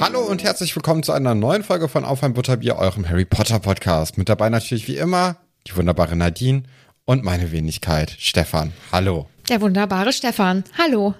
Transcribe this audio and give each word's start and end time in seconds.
Hallo 0.00 0.20
und 0.20 0.42
herzlich 0.44 0.74
willkommen 0.76 1.02
zu 1.02 1.12
einer 1.12 1.34
neuen 1.34 1.62
Folge 1.62 1.88
von 1.88 2.04
Auf 2.04 2.22
ein 2.22 2.34
Butterbier, 2.34 2.76
eurem 2.76 3.08
Harry 3.08 3.24
Potter 3.24 3.58
Podcast. 3.60 4.18
Mit 4.18 4.28
dabei 4.28 4.48
natürlich 4.48 4.86
wie 4.88 4.96
immer 4.96 5.36
die 5.66 5.76
wunderbare 5.76 6.16
Nadine 6.16 6.64
und 7.04 7.24
meine 7.24 7.52
Wenigkeit 7.52 8.14
Stefan. 8.18 8.72
Hallo. 8.92 9.28
Der 9.48 9.60
wunderbare 9.60 10.12
Stefan. 10.12 10.64
Hallo. 10.78 11.14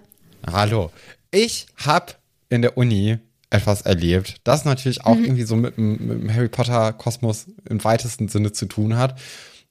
Hallo. 0.50 0.90
Ich 1.30 1.66
habe 1.84 2.12
in 2.48 2.62
der 2.62 2.76
Uni 2.76 3.18
etwas 3.50 3.82
erlebt, 3.82 4.36
das 4.44 4.64
natürlich 4.64 5.04
auch 5.04 5.14
Mhm. 5.16 5.24
irgendwie 5.24 5.42
so 5.44 5.56
mit, 5.56 5.76
dem- 5.76 6.06
mit 6.06 6.22
dem 6.22 6.34
Harry 6.34 6.48
Potter 6.48 6.92
Kosmos 6.92 7.46
im 7.68 7.82
weitesten 7.84 8.28
Sinne 8.28 8.52
zu 8.52 8.66
tun 8.66 8.96
hat. 8.96 9.18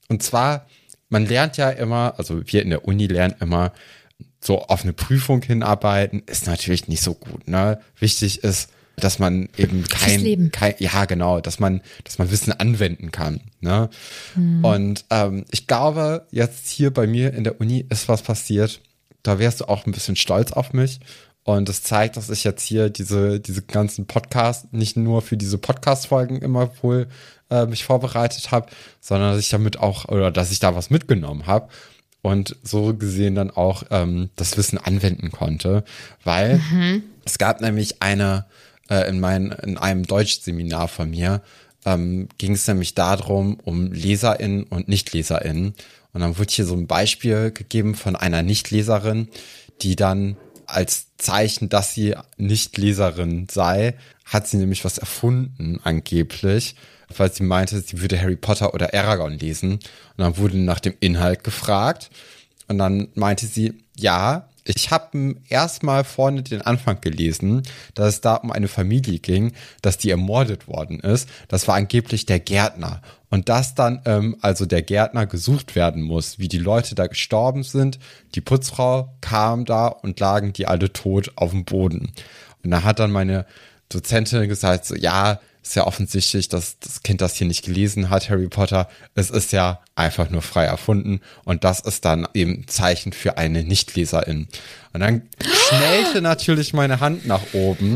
Und 0.08 0.24
zwar, 0.24 0.66
man 1.10 1.26
lernt 1.26 1.58
ja 1.58 1.70
immer, 1.70 2.16
also 2.18 2.42
wir 2.46 2.62
in 2.62 2.70
der 2.70 2.86
Uni 2.86 3.08
lernen 3.08 3.36
immer, 3.40 3.72
so 4.42 4.62
auf 4.62 4.84
eine 4.84 4.94
Prüfung 4.94 5.42
hinarbeiten, 5.42 6.22
ist 6.26 6.48
natürlich 6.48 6.88
nicht 6.88 7.02
so 7.02 7.16
gut. 7.16 7.48
Ne? 7.48 7.80
Wichtig 8.00 8.44
ist, 8.44 8.70
dass 8.98 9.20
man 9.20 9.50
eben 9.58 9.84
kein, 9.88 10.52
kein, 10.52 10.76
ja 10.80 11.06
genau, 11.06 11.42
dass 11.42 11.60
man, 11.60 11.82
dass 12.04 12.18
man 12.18 12.32
Wissen 12.32 12.54
anwenden 12.54 13.12
kann. 13.12 13.42
Ne? 13.60 13.90
Und 14.64 15.06
ähm, 15.10 15.46
ich 15.52 15.68
glaube, 15.68 16.28
jetzt 16.32 16.68
hier 16.70 16.94
bei 16.94 17.08
mir 17.08 17.34
in 17.34 17.44
der 17.44 17.60
Uni 17.60 17.86
ist 17.90 18.08
was 18.08 18.22
passiert. 18.22 18.82
Da 19.24 19.40
wärst 19.40 19.62
du 19.62 19.66
auch 19.66 19.86
ein 19.86 19.92
bisschen 19.92 20.16
stolz 20.16 20.52
auf 20.52 20.74
mich. 20.74 21.00
Und 21.44 21.70
das 21.70 21.84
zeigt, 21.84 22.18
dass 22.18 22.30
ich 22.30 22.44
jetzt 22.44 22.64
hier 22.64 22.90
diese, 22.90 23.40
diese 23.40 23.62
ganzen 23.62 24.08
Podcasts, 24.08 24.68
nicht 24.72 24.98
nur 24.98 25.22
für 25.22 25.38
diese 25.38 25.60
Podcast-Folgen 25.60 26.40
immer 26.40 26.72
wohl 26.82 27.08
äh, 27.52 27.68
mich 27.68 27.84
vorbereitet 27.84 28.52
habe, 28.52 28.68
sondern 29.00 29.32
dass 29.32 29.40
ich 29.40 29.50
damit 29.50 29.78
auch, 29.78 30.06
oder 30.06 30.32
dass 30.32 30.52
ich 30.52 30.60
da 30.60 30.76
was 30.76 30.90
mitgenommen 30.90 31.46
habe 31.46 31.70
und 32.24 32.56
so 32.64 32.96
gesehen 32.96 33.36
dann 33.36 33.52
auch 33.52 33.84
ähm, 33.92 34.32
das 34.36 34.58
Wissen 34.58 34.80
anwenden 34.80 35.32
konnte, 35.32 35.84
weil 36.24 36.60
es 37.26 37.38
gab 37.38 37.62
nämlich 37.62 38.02
eine 38.02 38.46
äh, 38.90 39.07
in, 39.09 39.19
mein, 39.19 39.51
in 39.51 39.78
einem 39.78 40.06
Deutschseminar 40.06 40.88
von 40.88 41.09
mir 41.09 41.41
ähm, 41.85 42.29
ging 42.38 42.53
es 42.53 42.68
nämlich 42.68 42.96
darum 42.96 43.59
um 43.63 43.91
LeserInnen 43.91 44.63
und 44.63 44.88
NichtleserInnen 44.88 45.75
und 46.16 46.22
dann 46.22 46.38
wurde 46.38 46.50
hier 46.50 46.66
so 46.66 46.75
ein 46.75 46.88
Beispiel 46.88 47.51
gegeben 47.51 47.94
von 47.94 48.16
einer 48.16 48.41
Nichtleserin, 48.41 49.28
die 49.81 49.97
dann 49.97 50.38
als 50.66 51.07
Zeichen, 51.18 51.68
dass 51.68 51.94
sie 51.94 52.16
Nichtleserin 52.38 53.47
sei, 53.51 53.96
hat 54.23 54.47
sie 54.47 54.56
nämlich 54.56 54.85
was 54.85 54.97
erfunden 54.97 55.81
angeblich, 55.84 56.78
weil 57.17 57.34
sie 57.34 57.44
meinte, 57.44 57.81
sie 57.81 58.00
würde 58.00 58.19
Harry 58.19 58.38
Potter 58.38 58.73
oder 58.73 58.94
Aragon 58.94 59.34
lesen. 59.38 59.73
Und 59.73 59.81
dann 60.17 60.38
wurde 60.38 60.57
nach 60.57 60.79
dem 60.79 60.94
Inhalt 61.02 61.44
gefragt. 61.44 62.09
Und 62.69 62.78
dann 62.78 63.09
meinte 63.16 63.46
sie, 63.46 63.73
ja, 63.97 64.47
ich 64.66 64.90
habe 64.90 65.36
erstmal 65.48 66.03
vorne 66.03 66.42
den 66.42 66.62
Anfang 66.62 67.00
gelesen, 67.00 67.62
dass 67.94 68.16
es 68.16 68.22
da 68.22 68.36
um 68.36 68.52
eine 68.52 68.68
Familie 68.68 69.20
ging, 69.20 69.53
dass 69.84 70.00
die 70.00 70.09
ermordet 70.09 70.68
worden 70.68 71.00
ist. 71.00 71.30
Das 71.48 71.68
war 71.68 71.76
angeblich 71.76 72.26
der 72.26 72.40
Gärtner. 72.40 73.02
Und 73.30 73.48
dass 73.48 73.76
dann 73.76 74.02
ähm, 74.06 74.38
also 74.42 74.66
der 74.66 74.81
Gärtner 74.81 75.28
gesucht 75.28 75.76
werden 75.76 76.02
muss, 76.02 76.40
wie 76.40 76.48
die 76.48 76.58
Leute 76.58 76.96
da 76.96 77.06
gestorben 77.06 77.64
sind. 77.64 78.00
Die 78.34 78.42
Putzfrau 78.42 79.16
kam 79.22 79.66
da 79.66 79.88
und 79.88 80.20
lagen 80.20 80.52
die 80.52 80.68
alle 80.68 80.92
tot 80.92 81.32
auf 81.36 81.52
dem 81.52 81.66
Boden. 81.66 82.12
Und 82.64 82.72
da 82.72 82.84
hat 82.84 83.00
dann 83.00 83.12
meine 83.12 83.46
Dozentin 83.90 84.47
gesagt, 84.47 84.86
so, 84.86 84.96
ja, 84.96 85.40
ist 85.68 85.76
ja 85.76 85.88
offensichtlich, 85.88 86.48
dass 86.48 86.78
das 86.80 87.02
Kind 87.02 87.22
das 87.22 87.36
hier 87.36 87.48
nicht 87.48 87.66
gelesen 87.66 88.09
hat, 88.12 88.30
Harry 88.30 88.48
Potter. 88.48 88.88
Es 89.16 89.30
ist 89.31 89.52
ja 89.52 89.81
einfach 89.96 90.30
nur 90.30 90.42
frei 90.44 90.66
erfunden. 90.66 91.22
Und 91.44 91.64
das 91.64 91.80
ist 91.80 92.06
dann 92.06 92.28
eben 92.36 92.68
Zeichen 92.68 93.14
für 93.14 93.38
eine 93.38 93.64
Nichtleserin. 93.64 94.48
Und 94.94 95.00
dann 95.00 95.24
schnellte 95.68 96.22
natürlich 96.22 96.74
meine 96.74 97.00
Hand 97.00 97.26
nach 97.26 97.42
oben. 97.53 97.96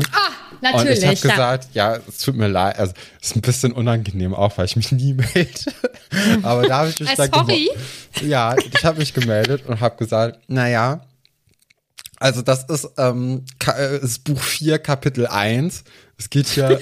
Natürlich. 0.62 0.98
Und 0.98 0.98
ich 0.98 1.06
habe 1.06 1.16
gesagt, 1.28 1.68
ja, 1.72 1.96
es 2.08 2.18
tut 2.18 2.34
mir 2.36 2.48
leid, 2.48 2.76
also 2.78 2.92
es 3.22 3.28
ist 3.28 3.36
ein 3.36 3.40
bisschen 3.40 3.72
unangenehm 3.72 4.34
auch, 4.34 4.58
weil 4.58 4.66
ich 4.66 4.76
mich 4.76 4.90
nie 4.92 5.14
melde. 5.34 5.48
Aber 6.42 6.66
da 6.66 6.78
habe 6.80 6.90
ich 6.90 6.98
mich 7.00 7.14
dann 7.14 7.30
sorry. 7.32 7.70
Ja, 8.22 8.56
ich 8.58 8.84
habe 8.84 8.98
mich 8.98 9.14
gemeldet 9.14 9.64
und 9.66 9.80
habe 9.80 9.96
gesagt, 9.96 10.40
naja, 10.48 11.06
also 12.18 12.42
das 12.42 12.64
ist, 12.64 12.88
ähm, 12.98 13.44
Ka- 13.58 13.78
äh, 13.78 13.98
ist 14.00 14.24
Buch 14.24 14.40
4, 14.42 14.78
Kapitel 14.80 15.26
1. 15.26 15.84
Es 16.20 16.28
geht 16.28 16.48
hier 16.48 16.78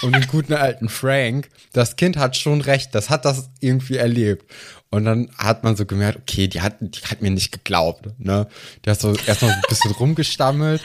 um 0.00 0.10
den 0.10 0.26
guten 0.26 0.54
alten 0.54 0.88
Frank. 0.88 1.50
Das 1.74 1.96
Kind 1.96 2.16
hat 2.16 2.34
schon 2.34 2.62
recht, 2.62 2.94
das 2.94 3.10
hat 3.10 3.26
das 3.26 3.50
irgendwie 3.60 3.98
erlebt. 3.98 4.50
Und 4.88 5.04
dann 5.04 5.30
hat 5.36 5.64
man 5.64 5.76
so 5.76 5.84
gemerkt, 5.84 6.18
okay, 6.22 6.48
die 6.48 6.62
hat, 6.62 6.76
die 6.80 7.02
hat 7.02 7.20
mir 7.20 7.30
nicht 7.30 7.52
geglaubt. 7.52 8.08
Ne? 8.18 8.48
Die 8.84 8.90
hat 8.90 8.98
so 8.98 9.14
erstmal 9.14 9.50
so 9.50 9.56
ein 9.56 9.62
bisschen 9.68 9.90
rumgestammelt 9.92 10.80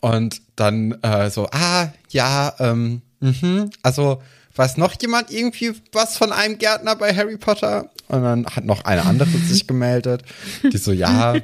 und 0.00 0.40
dann 0.56 0.92
äh, 1.02 1.28
so, 1.28 1.48
ah, 1.52 1.92
ja, 2.08 2.54
ähm, 2.58 3.02
mhm, 3.20 3.70
also 3.82 4.22
weiß 4.56 4.78
noch 4.78 4.94
jemand 5.00 5.30
irgendwie 5.30 5.74
was 5.92 6.16
von 6.16 6.32
einem 6.32 6.56
Gärtner 6.56 6.96
bei 6.96 7.14
Harry 7.14 7.36
Potter? 7.36 7.90
Und 8.08 8.22
dann 8.22 8.46
hat 8.46 8.64
noch 8.64 8.86
eine 8.86 9.04
andere 9.04 9.28
sich 9.46 9.66
gemeldet, 9.66 10.22
die 10.62 10.78
so, 10.78 10.92
ja, 10.92 11.34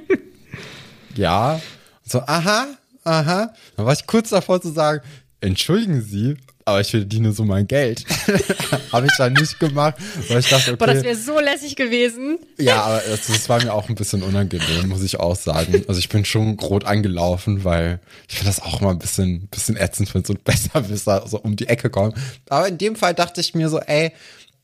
ja, 1.14 1.60
so, 2.04 2.22
aha, 2.22 2.68
aha. 3.04 3.52
Dann 3.76 3.86
war 3.86 3.92
ich 3.92 4.06
kurz 4.06 4.30
davor 4.30 4.62
zu 4.62 4.72
sagen, 4.72 5.02
entschuldigen 5.40 6.02
Sie, 6.02 6.36
aber 6.68 6.82
ich 6.82 6.90
verdiene 6.90 7.32
so 7.32 7.44
mein 7.44 7.66
Geld. 7.66 8.04
Habe 8.92 9.06
ich 9.06 9.16
dann 9.16 9.32
nicht 9.32 9.58
gemacht, 9.58 9.94
weil 10.28 10.40
ich 10.40 10.50
dachte, 10.50 10.72
okay. 10.72 10.76
Boah, 10.76 10.86
das 10.86 11.02
wäre 11.02 11.16
so 11.16 11.40
lässig 11.40 11.76
gewesen. 11.76 12.38
Ja, 12.58 12.82
aber 12.82 13.02
das, 13.08 13.26
das 13.26 13.48
war 13.48 13.62
mir 13.62 13.72
auch 13.72 13.88
ein 13.88 13.94
bisschen 13.94 14.22
unangenehm, 14.22 14.88
muss 14.88 15.02
ich 15.02 15.18
auch 15.18 15.34
sagen. 15.34 15.84
Also 15.88 15.98
ich 15.98 16.10
bin 16.10 16.26
schon 16.26 16.58
rot 16.58 16.84
angelaufen, 16.84 17.64
weil 17.64 18.00
ich 18.28 18.36
finde 18.36 18.50
das 18.50 18.60
auch 18.60 18.82
mal 18.82 18.90
ein 18.90 18.98
bisschen, 18.98 19.48
bisschen 19.48 19.78
ätzend, 19.78 20.14
wenn 20.14 20.24
so 20.24 20.34
ein 20.34 20.40
Besserwisser 20.44 21.24
so 21.26 21.38
um 21.38 21.56
die 21.56 21.68
Ecke 21.68 21.88
kommt. 21.88 22.18
Aber 22.50 22.68
in 22.68 22.76
dem 22.76 22.96
Fall 22.96 23.14
dachte 23.14 23.40
ich 23.40 23.54
mir 23.54 23.70
so, 23.70 23.78
ey, 23.80 24.12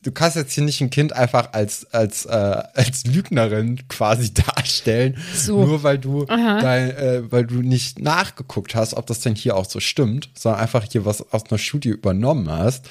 du 0.05 0.13
kannst 0.13 0.37
jetzt 0.37 0.53
hier 0.53 0.63
nicht 0.63 0.81
ein 0.81 0.91
Kind 0.91 1.13
einfach 1.13 1.53
als, 1.53 1.93
als, 1.93 2.27
äh, 2.27 2.29
als 2.75 3.05
Lügnerin 3.05 3.89
quasi 3.89 4.33
darstellen, 4.33 5.17
So. 5.35 5.65
nur 5.65 5.83
weil 5.83 5.99
du, 5.99 6.25
dein, 6.27 6.91
äh, 6.91 7.33
weil 7.33 7.45
du 7.47 7.57
nicht 7.57 7.99
nachgeguckt 7.99 8.75
hast, 8.75 8.95
ob 8.95 9.07
das 9.07 9.21
denn 9.21 9.35
hier 9.35 9.57
auch 9.57 9.69
so 9.69 9.81
stimmt, 9.81 10.31
sondern 10.39 10.61
einfach 10.61 10.85
hier 10.91 11.05
was 11.05 11.33
aus 11.33 11.45
einer 11.51 11.59
Studie 11.59 11.89
übernommen 11.89 12.49
hast. 12.51 12.89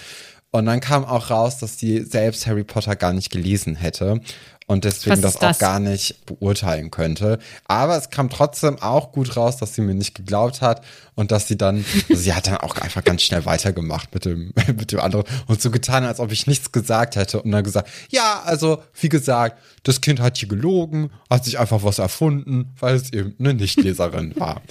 Und 0.51 0.68
dann 0.68 0.81
kam 0.81 1.04
auch 1.04 1.31
raus, 1.31 1.57
dass 1.57 1.80
sie 1.80 2.01
selbst 2.04 2.45
Harry 2.45 2.63
Potter 2.63 2.95
gar 2.95 3.12
nicht 3.12 3.31
gelesen 3.31 3.75
hätte 3.75 4.21
und 4.68 4.86
deswegen 4.86 5.21
das, 5.21 5.38
das? 5.38 5.57
auch 5.57 5.60
gar 5.60 5.80
nicht 5.80 6.25
beurteilen 6.25 6.92
könnte. 6.92 7.39
Aber 7.65 7.98
es 7.98 8.10
kam 8.10 8.30
trotzdem 8.30 8.81
auch 8.81 9.12
gut 9.12 9.36
raus, 9.36 9.57
dass 9.57 9.75
sie 9.75 9.81
mir 9.81 9.94
nicht 9.94 10.15
geglaubt 10.15 10.62
hat 10.62 10.83
und 11.15 11.31
dass 11.31 11.48
sie 11.48 11.57
dann, 11.57 11.83
also 12.10 12.21
sie 12.21 12.33
hat 12.33 12.48
dann 12.48 12.57
auch 12.57 12.75
einfach 12.77 13.04
ganz 13.04 13.24
schnell 13.24 13.45
weitergemacht 13.45 14.13
mit 14.13 14.25
dem, 14.25 14.54
mit 14.68 14.92
dem 14.92 15.00
anderen 15.00 15.25
und 15.48 15.62
so 15.62 15.71
getan, 15.71 16.06
als 16.06 16.19
ob 16.19 16.31
ich 16.31 16.48
nichts 16.48 16.71
gesagt 16.71 17.15
hätte 17.15 17.42
und 17.42 17.51
dann 17.51 17.63
gesagt, 17.63 17.89
ja, 18.10 18.42
also 18.45 18.81
wie 19.00 19.10
gesagt, 19.10 19.60
das 19.83 20.01
Kind 20.01 20.19
hat 20.19 20.38
hier 20.38 20.50
gelogen, 20.50 21.12
hat 21.30 21.45
sich 21.45 21.60
einfach 21.60 21.83
was 21.83 22.00
erfunden, 22.00 22.74
weil 22.80 22.95
es 22.95 23.12
eben 23.12 23.36
eine 23.39 23.54
Nichtleserin 23.54 24.33
war. 24.38 24.62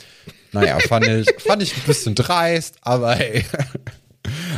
Naja, 0.52 0.78
fand 0.80 1.06
ich, 1.06 1.26
fand 1.38 1.62
ich 1.62 1.74
ein 1.76 1.82
bisschen 1.86 2.14
dreist, 2.14 2.76
aber 2.82 3.14
hey. 3.14 3.44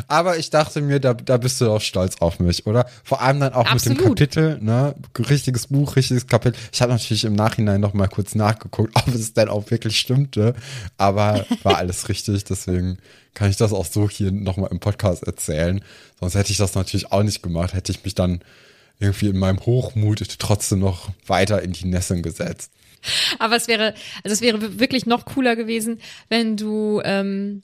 Aber 0.08 0.38
ich 0.38 0.50
dachte 0.50 0.80
mir, 0.80 1.00
da, 1.00 1.14
da 1.14 1.36
bist 1.36 1.60
du 1.60 1.66
doch 1.66 1.80
stolz 1.80 2.16
auf 2.20 2.38
mich, 2.40 2.66
oder? 2.66 2.86
Vor 3.02 3.20
allem 3.20 3.40
dann 3.40 3.52
auch 3.52 3.72
mit 3.72 3.84
dem 3.84 3.92
Absolut. 3.92 4.18
Kapitel, 4.18 4.58
ne? 4.60 4.94
Richtiges 5.18 5.68
Buch, 5.68 5.96
richtiges 5.96 6.26
Kapitel. 6.26 6.58
Ich 6.72 6.82
habe 6.82 6.92
natürlich 6.92 7.24
im 7.24 7.34
Nachhinein 7.34 7.80
noch 7.80 7.94
mal 7.94 8.08
kurz 8.08 8.34
nachgeguckt, 8.34 8.92
ob 8.96 9.08
es 9.08 9.32
denn 9.34 9.48
auch 9.48 9.70
wirklich 9.70 9.98
stimmte. 9.98 10.54
Aber 10.96 11.46
war 11.62 11.78
alles 11.78 12.08
richtig, 12.08 12.44
deswegen 12.44 12.98
kann 13.34 13.50
ich 13.50 13.56
das 13.56 13.72
auch 13.72 13.86
so 13.86 14.08
hier 14.08 14.30
noch 14.30 14.56
mal 14.56 14.68
im 14.68 14.80
Podcast 14.80 15.24
erzählen. 15.24 15.82
Sonst 16.20 16.34
hätte 16.34 16.52
ich 16.52 16.58
das 16.58 16.74
natürlich 16.74 17.12
auch 17.12 17.22
nicht 17.22 17.42
gemacht, 17.42 17.74
hätte 17.74 17.92
ich 17.92 18.04
mich 18.04 18.14
dann 18.14 18.40
irgendwie 19.00 19.28
in 19.28 19.38
meinem 19.38 19.60
Hochmut 19.60 20.22
trotzdem 20.38 20.78
noch 20.78 21.10
weiter 21.26 21.62
in 21.62 21.72
die 21.72 21.86
Nesseln 21.86 22.22
gesetzt. 22.22 22.70
Aber 23.38 23.56
es 23.56 23.68
wäre, 23.68 23.94
also 24.22 24.32
es 24.32 24.40
wäre 24.40 24.78
wirklich 24.78 25.06
noch 25.06 25.26
cooler 25.26 25.56
gewesen, 25.56 26.00
wenn 26.28 26.56
du, 26.56 27.02
ähm, 27.04 27.62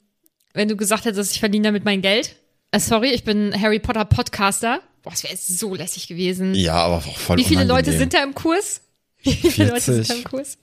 wenn 0.53 0.67
du 0.67 0.75
gesagt 0.75 1.05
hättest, 1.05 1.33
ich 1.33 1.39
verdiene 1.39 1.65
damit 1.69 1.85
mein 1.85 2.01
Geld. 2.01 2.35
Äh, 2.71 2.79
sorry, 2.79 3.09
ich 3.11 3.23
bin 3.23 3.53
Harry 3.59 3.79
Potter 3.79 4.05
Podcaster. 4.05 4.81
Boah, 5.03 5.13
es 5.13 5.23
wäre 5.23 5.35
so 5.35 5.73
lässig 5.75 6.07
gewesen. 6.07 6.53
Ja, 6.53 6.75
aber 6.75 6.97
auch 6.97 7.17
voll 7.17 7.37
Wie 7.37 7.43
viele 7.43 7.63
Leute 7.63 7.89
unangenehm. 7.89 7.99
sind 7.99 8.13
da 8.13 8.23
im 8.23 8.35
Kurs? 8.35 8.81
Wie 9.23 9.31
viele 9.33 9.69
Leute 9.69 9.81
sind 9.81 10.09
da 10.09 10.13
40. 10.13 10.17
im 10.17 10.23
Kurs? 10.31 10.57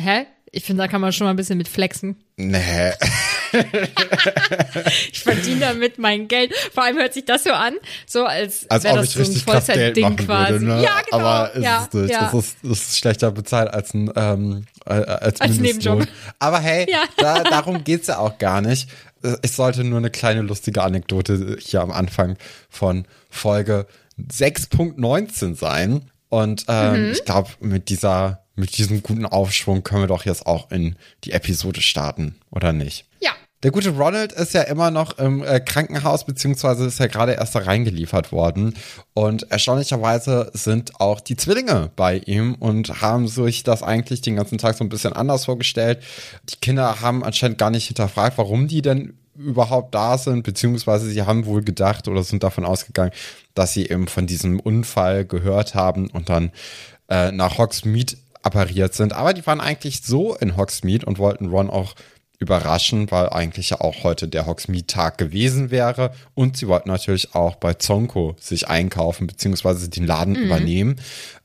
Hä? 0.00 0.26
Ich 0.50 0.64
finde, 0.64 0.82
da 0.82 0.88
kann 0.88 1.00
man 1.00 1.12
schon 1.12 1.26
mal 1.26 1.30
ein 1.30 1.36
bisschen 1.36 1.58
mit 1.58 1.68
flexen. 1.68 2.16
Nee. 2.36 2.92
Ich 5.12 5.20
verdiene 5.22 5.60
damit 5.60 5.98
mein 5.98 6.28
Geld. 6.28 6.52
Vor 6.74 6.84
allem 6.84 6.96
hört 6.96 7.14
sich 7.14 7.24
das 7.24 7.44
so 7.44 7.50
an, 7.52 7.74
so 8.06 8.24
als, 8.24 8.68
Als 8.70 8.84
wäre 8.84 8.96
das 8.96 9.14
ich 9.16 9.26
so 9.26 9.32
ein 9.32 9.36
Vollzeitding 9.38 10.16
quasi. 10.16 10.52
würde, 10.52 10.64
ne? 10.64 10.82
Ja, 10.82 11.00
genau. 11.10 11.18
Aber 11.24 11.54
ist 11.54 11.62
ja, 11.62 11.86
es 11.88 11.94
nicht. 11.94 12.10
Ja. 12.10 12.30
Das, 12.32 12.34
ist, 12.44 12.56
das 12.62 12.78
ist 12.78 12.98
schlechter 12.98 13.30
bezahlt 13.30 13.72
als 13.72 13.94
ein 13.94 14.10
ähm, 14.16 14.64
äh, 14.86 14.90
als, 14.92 15.40
Als 15.40 15.52
Mindestlohn. 15.56 15.98
Nebenjob. 15.98 16.16
Aber 16.38 16.60
hey, 16.60 16.86
Ja. 16.90 17.02
da, 17.16 17.42
darum 17.44 17.84
geht's 17.84 18.08
ja 18.08 18.18
auch 18.18 18.38
gar 18.38 18.60
nicht. 18.60 18.88
Äh, 19.22 19.36
Ich 19.42 19.52
sollte 19.52 19.84
nur 19.84 19.98
eine 19.98 20.10
kleine 20.10 20.42
lustige 20.42 20.82
Anekdote 20.82 21.56
hier 21.60 21.80
am 21.82 21.90
Anfang 21.92 22.36
von 22.68 23.06
Folge 23.30 23.86
6.19 24.20 25.54
sein. 25.56 26.10
Und 26.28 26.64
ähm, 26.68 27.06
Mhm. 27.06 27.12
ich 27.12 27.24
glaube, 27.24 27.50
mit 27.60 27.88
dieser, 27.90 28.41
mit 28.54 28.76
diesem 28.76 29.02
guten 29.02 29.26
Aufschwung 29.26 29.82
können 29.82 30.02
wir 30.02 30.08
doch 30.08 30.24
jetzt 30.24 30.46
auch 30.46 30.70
in 30.70 30.96
die 31.24 31.32
Episode 31.32 31.80
starten, 31.80 32.36
oder 32.50 32.72
nicht? 32.72 33.06
ja. 33.20 33.32
Der 33.62 33.70
gute 33.70 33.90
Ronald 33.90 34.32
ist 34.32 34.54
ja 34.54 34.62
immer 34.62 34.90
noch 34.90 35.18
im 35.18 35.44
äh, 35.44 35.60
Krankenhaus, 35.60 36.26
beziehungsweise 36.26 36.86
ist 36.86 36.98
ja 36.98 37.06
gerade 37.06 37.34
erst 37.34 37.54
da 37.54 37.60
reingeliefert 37.60 38.32
worden. 38.32 38.74
Und 39.14 39.52
erstaunlicherweise 39.52 40.50
sind 40.52 41.00
auch 41.00 41.20
die 41.20 41.36
Zwillinge 41.36 41.90
bei 41.94 42.18
ihm 42.18 42.56
und 42.56 43.00
haben 43.00 43.28
sich 43.28 43.62
das 43.62 43.84
eigentlich 43.84 44.20
den 44.20 44.34
ganzen 44.34 44.58
Tag 44.58 44.76
so 44.76 44.82
ein 44.82 44.88
bisschen 44.88 45.12
anders 45.12 45.44
vorgestellt. 45.44 46.02
Die 46.48 46.56
Kinder 46.56 47.00
haben 47.02 47.22
anscheinend 47.22 47.58
gar 47.58 47.70
nicht 47.70 47.86
hinterfragt, 47.86 48.36
warum 48.36 48.66
die 48.66 48.82
denn 48.82 49.16
überhaupt 49.36 49.94
da 49.94 50.18
sind, 50.18 50.42
beziehungsweise 50.42 51.08
sie 51.08 51.22
haben 51.22 51.46
wohl 51.46 51.62
gedacht 51.62 52.08
oder 52.08 52.24
sind 52.24 52.42
davon 52.42 52.64
ausgegangen, 52.64 53.12
dass 53.54 53.72
sie 53.72 53.86
eben 53.86 54.08
von 54.08 54.26
diesem 54.26 54.58
Unfall 54.58 55.24
gehört 55.24 55.76
haben 55.76 56.10
und 56.10 56.28
dann 56.28 56.50
äh, 57.08 57.30
nach 57.30 57.58
Hogsmeade 57.58 58.16
appariert 58.42 58.94
sind. 58.94 59.12
Aber 59.12 59.34
die 59.34 59.46
waren 59.46 59.60
eigentlich 59.60 60.02
so 60.02 60.34
in 60.34 60.56
Hogsmeade 60.56 61.06
und 61.06 61.18
wollten 61.18 61.48
Ron 61.48 61.70
auch 61.70 61.94
überraschen, 62.42 63.10
weil 63.10 63.30
eigentlich 63.30 63.70
ja 63.70 63.80
auch 63.80 64.02
heute 64.02 64.28
der 64.28 64.46
Hogsmeade-Tag 64.46 65.16
gewesen 65.16 65.70
wäre. 65.70 66.12
Und 66.34 66.56
sie 66.56 66.68
wollten 66.68 66.88
natürlich 66.88 67.34
auch 67.34 67.56
bei 67.56 67.74
Zonko 67.74 68.36
sich 68.38 68.68
einkaufen, 68.68 69.26
beziehungsweise 69.26 69.88
den 69.88 70.06
Laden 70.06 70.34
übernehmen. 70.34 70.96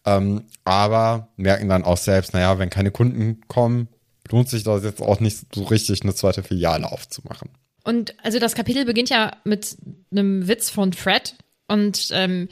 Ähm, 0.05 0.43
aber 0.65 1.29
merken 1.37 1.69
dann 1.69 1.83
auch 1.83 1.97
selbst, 1.97 2.33
naja, 2.33 2.59
wenn 2.59 2.69
keine 2.69 2.91
Kunden 2.91 3.41
kommen, 3.47 3.87
lohnt 4.29 4.49
sich 4.49 4.63
das 4.63 4.83
jetzt 4.83 5.01
auch 5.01 5.19
nicht 5.19 5.53
so 5.53 5.63
richtig, 5.63 6.01
eine 6.01 6.15
zweite 6.15 6.43
Filiale 6.43 6.91
aufzumachen. 6.91 7.49
Und 7.83 8.15
also 8.23 8.39
das 8.39 8.55
Kapitel 8.55 8.83
beginnt 8.83 9.09
ja 9.09 9.37
mit 9.45 9.77
einem 10.11 10.47
Witz 10.47 10.69
von 10.69 10.91
Fred. 10.91 11.35
Und 11.67 12.09
ähm, 12.11 12.49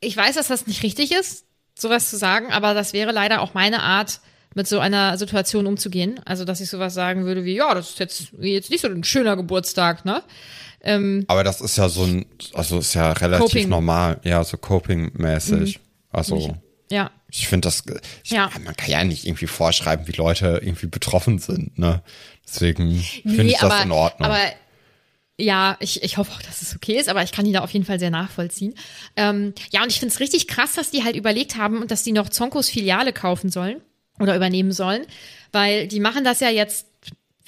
ich 0.00 0.16
weiß, 0.16 0.34
dass 0.34 0.48
das 0.48 0.66
nicht 0.66 0.82
richtig 0.82 1.12
ist, 1.12 1.44
sowas 1.80 2.10
zu 2.10 2.16
sagen, 2.16 2.52
aber 2.52 2.74
das 2.74 2.92
wäre 2.92 3.12
leider 3.12 3.40
auch 3.40 3.54
meine 3.54 3.82
Art, 3.82 4.20
mit 4.54 4.66
so 4.66 4.80
einer 4.80 5.16
Situation 5.18 5.66
umzugehen. 5.66 6.20
Also, 6.24 6.44
dass 6.44 6.60
ich 6.60 6.68
sowas 6.70 6.94
sagen 6.94 7.24
würde 7.26 7.44
wie, 7.44 7.54
ja, 7.54 7.74
das 7.74 7.90
ist 7.90 7.98
jetzt, 7.98 8.32
jetzt 8.40 8.70
nicht 8.70 8.80
so 8.80 8.88
ein 8.88 9.04
schöner 9.04 9.36
Geburtstag, 9.36 10.04
ne? 10.04 10.22
Ähm, 10.80 11.24
Aber 11.28 11.44
das 11.44 11.60
ist 11.60 11.76
ja 11.76 11.88
so 11.88 12.04
ein, 12.04 12.24
also 12.54 12.78
ist 12.78 12.94
ja 12.94 13.12
relativ 13.12 13.46
Coping. 13.52 13.68
normal, 13.68 14.18
ja, 14.24 14.42
so 14.44 14.56
coping-mäßig. 14.56 15.78
Also. 16.10 16.36
Nicht- 16.36 16.54
ja. 16.90 17.10
Ich 17.30 17.46
finde 17.46 17.66
das, 17.68 17.82
ich, 18.24 18.30
Ja. 18.30 18.50
man 18.64 18.74
kann 18.74 18.90
ja 18.90 19.04
nicht 19.04 19.26
irgendwie 19.26 19.46
vorschreiben, 19.46 20.08
wie 20.08 20.12
Leute 20.12 20.60
irgendwie 20.62 20.86
betroffen 20.86 21.38
sind, 21.38 21.78
ne? 21.78 22.02
Deswegen 22.46 22.98
finde 23.22 23.44
Nee, 23.44 23.50
ich 23.50 23.58
das 23.58 23.70
aber, 23.70 23.82
in 23.82 23.92
Ordnung. 23.92 24.30
Aber 24.30 24.40
ja, 25.38 25.76
ich, 25.80 26.02
ich 26.02 26.16
hoffe 26.16 26.32
auch, 26.32 26.42
dass 26.42 26.62
es 26.62 26.74
okay 26.74 26.98
ist, 26.98 27.08
aber 27.08 27.22
ich 27.22 27.32
kann 27.32 27.44
die 27.44 27.52
da 27.52 27.60
auf 27.60 27.70
jeden 27.70 27.84
Fall 27.84 28.00
sehr 28.00 28.10
nachvollziehen. 28.10 28.74
Ähm, 29.16 29.54
ja, 29.70 29.82
und 29.82 29.90
ich 29.90 30.00
finde 30.00 30.12
es 30.12 30.20
richtig 30.20 30.48
krass, 30.48 30.74
dass 30.74 30.90
die 30.90 31.04
halt 31.04 31.16
überlegt 31.16 31.56
haben 31.56 31.80
und 31.80 31.90
dass 31.90 32.02
die 32.02 32.12
noch 32.12 32.28
Zonkos 32.28 32.68
Filiale 32.68 33.12
kaufen 33.12 33.50
sollen 33.50 33.80
oder 34.18 34.34
übernehmen 34.34 34.72
sollen, 34.72 35.06
weil 35.52 35.86
die 35.86 36.00
machen 36.00 36.24
das 36.24 36.40
ja 36.40 36.50
jetzt 36.50 36.86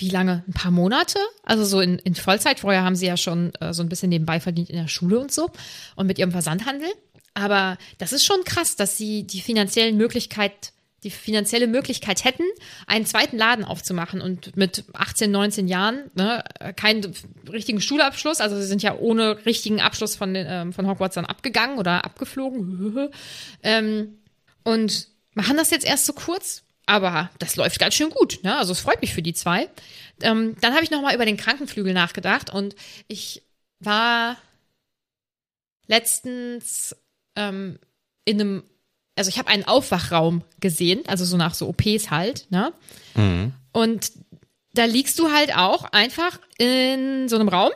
wie 0.00 0.08
lange? 0.08 0.42
Ein 0.48 0.54
paar 0.54 0.70
Monate? 0.70 1.18
Also 1.44 1.64
so 1.64 1.80
in, 1.80 1.98
in 1.98 2.14
Vollzeit. 2.14 2.60
Vorher 2.60 2.84
haben 2.84 2.96
sie 2.96 3.06
ja 3.06 3.18
schon 3.18 3.52
äh, 3.60 3.74
so 3.74 3.82
ein 3.82 3.90
bisschen 3.90 4.08
nebenbei 4.08 4.40
verdient 4.40 4.70
in 4.70 4.76
der 4.76 4.88
Schule 4.88 5.18
und 5.18 5.30
so 5.30 5.50
und 5.94 6.06
mit 6.06 6.18
ihrem 6.18 6.32
Versandhandel. 6.32 6.88
Aber 7.34 7.76
das 7.98 8.12
ist 8.12 8.24
schon 8.24 8.42
krass, 8.44 8.76
dass 8.76 8.96
sie 8.96 9.24
die 9.24 9.40
finanziellen 9.40 9.96
Möglichkeit, 9.96 10.72
die 11.02 11.10
finanzielle 11.10 11.66
Möglichkeit 11.66 12.24
hätten, 12.24 12.44
einen 12.86 13.06
zweiten 13.06 13.38
Laden 13.38 13.64
aufzumachen 13.64 14.20
und 14.20 14.56
mit 14.56 14.84
18, 14.92 15.30
19 15.30 15.68
Jahren, 15.68 16.10
ne, 16.14 16.44
keinen 16.76 17.14
richtigen 17.50 17.80
Schulabschluss, 17.80 18.40
also 18.40 18.56
sie 18.56 18.66
sind 18.66 18.82
ja 18.82 18.96
ohne 18.96 19.44
richtigen 19.46 19.80
Abschluss 19.80 20.16
von, 20.16 20.34
ähm, 20.34 20.72
von 20.72 20.86
Hogwarts 20.86 21.14
dann 21.14 21.26
abgegangen 21.26 21.78
oder 21.78 22.04
abgeflogen. 22.04 23.10
ähm, 23.62 24.18
und 24.62 25.08
machen 25.34 25.56
das 25.56 25.70
jetzt 25.70 25.86
erst 25.86 26.06
so 26.06 26.12
kurz, 26.12 26.62
aber 26.86 27.30
das 27.38 27.56
läuft 27.56 27.78
ganz 27.78 27.94
schön 27.94 28.10
gut. 28.10 28.40
Ne? 28.42 28.56
Also 28.56 28.72
es 28.72 28.80
freut 28.80 29.00
mich 29.00 29.14
für 29.14 29.22
die 29.22 29.32
zwei. 29.32 29.68
Ähm, 30.22 30.56
dann 30.60 30.74
habe 30.74 30.84
ich 30.84 30.90
noch 30.90 31.02
mal 31.02 31.14
über 31.14 31.24
den 31.24 31.36
Krankenflügel 31.36 31.94
nachgedacht 31.94 32.50
und 32.50 32.74
ich 33.08 33.42
war 33.78 34.36
letztens 35.86 36.94
ähm, 37.36 37.78
in 38.24 38.40
einem, 38.40 38.62
also 39.20 39.28
ich 39.28 39.36
habe 39.36 39.48
einen 39.48 39.64
Aufwachraum 39.64 40.42
gesehen, 40.60 41.02
also 41.06 41.26
so 41.26 41.36
nach 41.36 41.52
so 41.52 41.68
OPs 41.68 42.10
halt, 42.10 42.46
ne? 42.48 42.72
Und 43.70 44.12
da 44.72 44.86
liegst 44.86 45.18
du 45.18 45.30
halt 45.30 45.54
auch 45.54 45.84
einfach 45.92 46.40
in 46.56 47.28
so 47.28 47.36
einem 47.36 47.48
Raum 47.48 47.70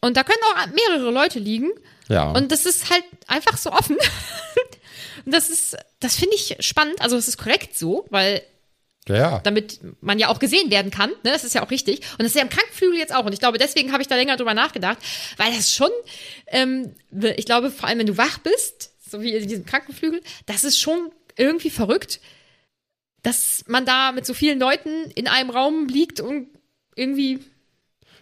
und 0.00 0.16
da 0.16 0.24
können 0.24 0.40
auch 0.52 0.66
mehrere 0.66 1.12
Leute 1.12 1.38
liegen 1.38 1.70
ja. 2.08 2.32
und 2.32 2.50
das 2.50 2.66
ist 2.66 2.90
halt 2.90 3.04
einfach 3.28 3.58
so 3.58 3.70
offen. 3.70 3.96
Und 5.26 5.34
das 5.34 5.50
ist, 5.50 5.76
das 6.00 6.16
finde 6.16 6.34
ich 6.34 6.56
spannend. 6.60 7.02
Also 7.02 7.14
es 7.14 7.28
ist 7.28 7.36
korrekt 7.36 7.76
so, 7.76 8.06
weil 8.08 8.42
ja. 9.06 9.40
damit 9.40 9.80
man 10.00 10.18
ja 10.18 10.28
auch 10.28 10.38
gesehen 10.38 10.70
werden 10.70 10.90
kann. 10.90 11.10
Ne? 11.10 11.30
Das 11.30 11.44
ist 11.44 11.54
ja 11.54 11.62
auch 11.62 11.70
richtig. 11.70 11.98
Und 12.12 12.20
das 12.20 12.28
ist 12.28 12.36
ja 12.36 12.42
im 12.42 12.48
Krankenflügel 12.48 12.98
jetzt 12.98 13.14
auch. 13.14 13.26
Und 13.26 13.34
ich 13.34 13.38
glaube, 13.38 13.58
deswegen 13.58 13.92
habe 13.92 14.00
ich 14.00 14.08
da 14.08 14.16
länger 14.16 14.38
drüber 14.38 14.54
nachgedacht, 14.54 14.96
weil 15.36 15.54
das 15.54 15.70
schon, 15.70 15.90
ähm, 16.46 16.94
ich 17.36 17.44
glaube, 17.44 17.70
vor 17.70 17.86
allem 17.86 17.98
wenn 17.98 18.06
du 18.06 18.16
wach 18.16 18.38
bist, 18.38 18.92
so 19.10 19.22
wie 19.22 19.34
in 19.34 19.48
diesem 19.48 19.66
Krankenflügel, 19.66 20.22
das 20.46 20.64
ist 20.64 20.78
schon 20.78 21.10
irgendwie 21.36 21.70
verrückt, 21.70 22.20
dass 23.22 23.64
man 23.66 23.84
da 23.84 24.12
mit 24.12 24.26
so 24.26 24.34
vielen 24.34 24.58
Leuten 24.58 25.10
in 25.14 25.28
einem 25.28 25.50
Raum 25.50 25.88
liegt 25.88 26.20
und 26.20 26.48
irgendwie. 26.94 27.40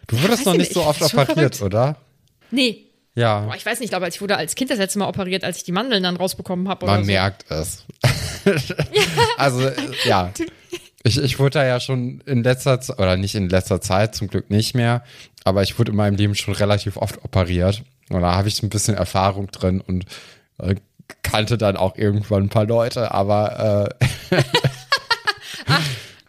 Du 0.06 0.20
wurdest 0.22 0.46
noch 0.46 0.54
ich 0.54 0.60
nicht 0.60 0.68
nicht, 0.70 0.74
so 0.74 0.84
oft 0.84 1.02
operiert, 1.02 1.56
verrückt. 1.56 1.62
oder? 1.62 1.96
Nee. 2.50 2.86
Ja. 3.14 3.40
Boah, 3.40 3.56
ich 3.56 3.66
weiß 3.66 3.80
nicht, 3.80 3.86
ich 3.86 3.90
glaube, 3.90 4.08
ich 4.08 4.20
wurde 4.20 4.36
als 4.36 4.54
Kind 4.54 4.70
das 4.70 4.78
letzte 4.78 5.00
Mal 5.00 5.08
operiert, 5.08 5.44
als 5.44 5.58
ich 5.58 5.64
die 5.64 5.72
Mandeln 5.72 6.02
dann 6.02 6.16
rausbekommen 6.16 6.68
habe. 6.68 6.86
Man 6.86 7.04
so. 7.04 7.06
merkt 7.06 7.50
es. 7.50 7.84
also, 9.36 9.70
ja. 10.04 10.32
Ich, 11.02 11.18
ich 11.18 11.38
wurde 11.38 11.58
da 11.58 11.66
ja 11.66 11.80
schon 11.80 12.20
in 12.26 12.42
letzter 12.42 12.80
Zeit, 12.80 12.98
oder 12.98 13.16
nicht 13.16 13.34
in 13.34 13.48
letzter 13.48 13.80
Zeit, 13.80 14.14
zum 14.14 14.28
Glück 14.28 14.50
nicht 14.50 14.74
mehr, 14.74 15.04
aber 15.44 15.62
ich 15.62 15.78
wurde 15.78 15.90
in 15.90 15.96
meinem 15.96 16.16
Leben 16.16 16.34
schon 16.34 16.54
relativ 16.54 16.96
oft 16.96 17.24
operiert. 17.24 17.82
Und 18.08 18.22
da 18.22 18.34
habe 18.34 18.48
ich 18.48 18.62
ein 18.62 18.68
bisschen 18.68 18.94
Erfahrung 18.94 19.48
drin 19.48 19.80
und 19.80 20.04
äh, 20.58 20.74
kannte 21.22 21.56
dann 21.58 21.76
auch 21.76 21.96
irgendwann 21.96 22.44
ein 22.44 22.48
paar 22.48 22.66
Leute, 22.66 23.12
aber 23.12 23.90
äh, 24.30 24.42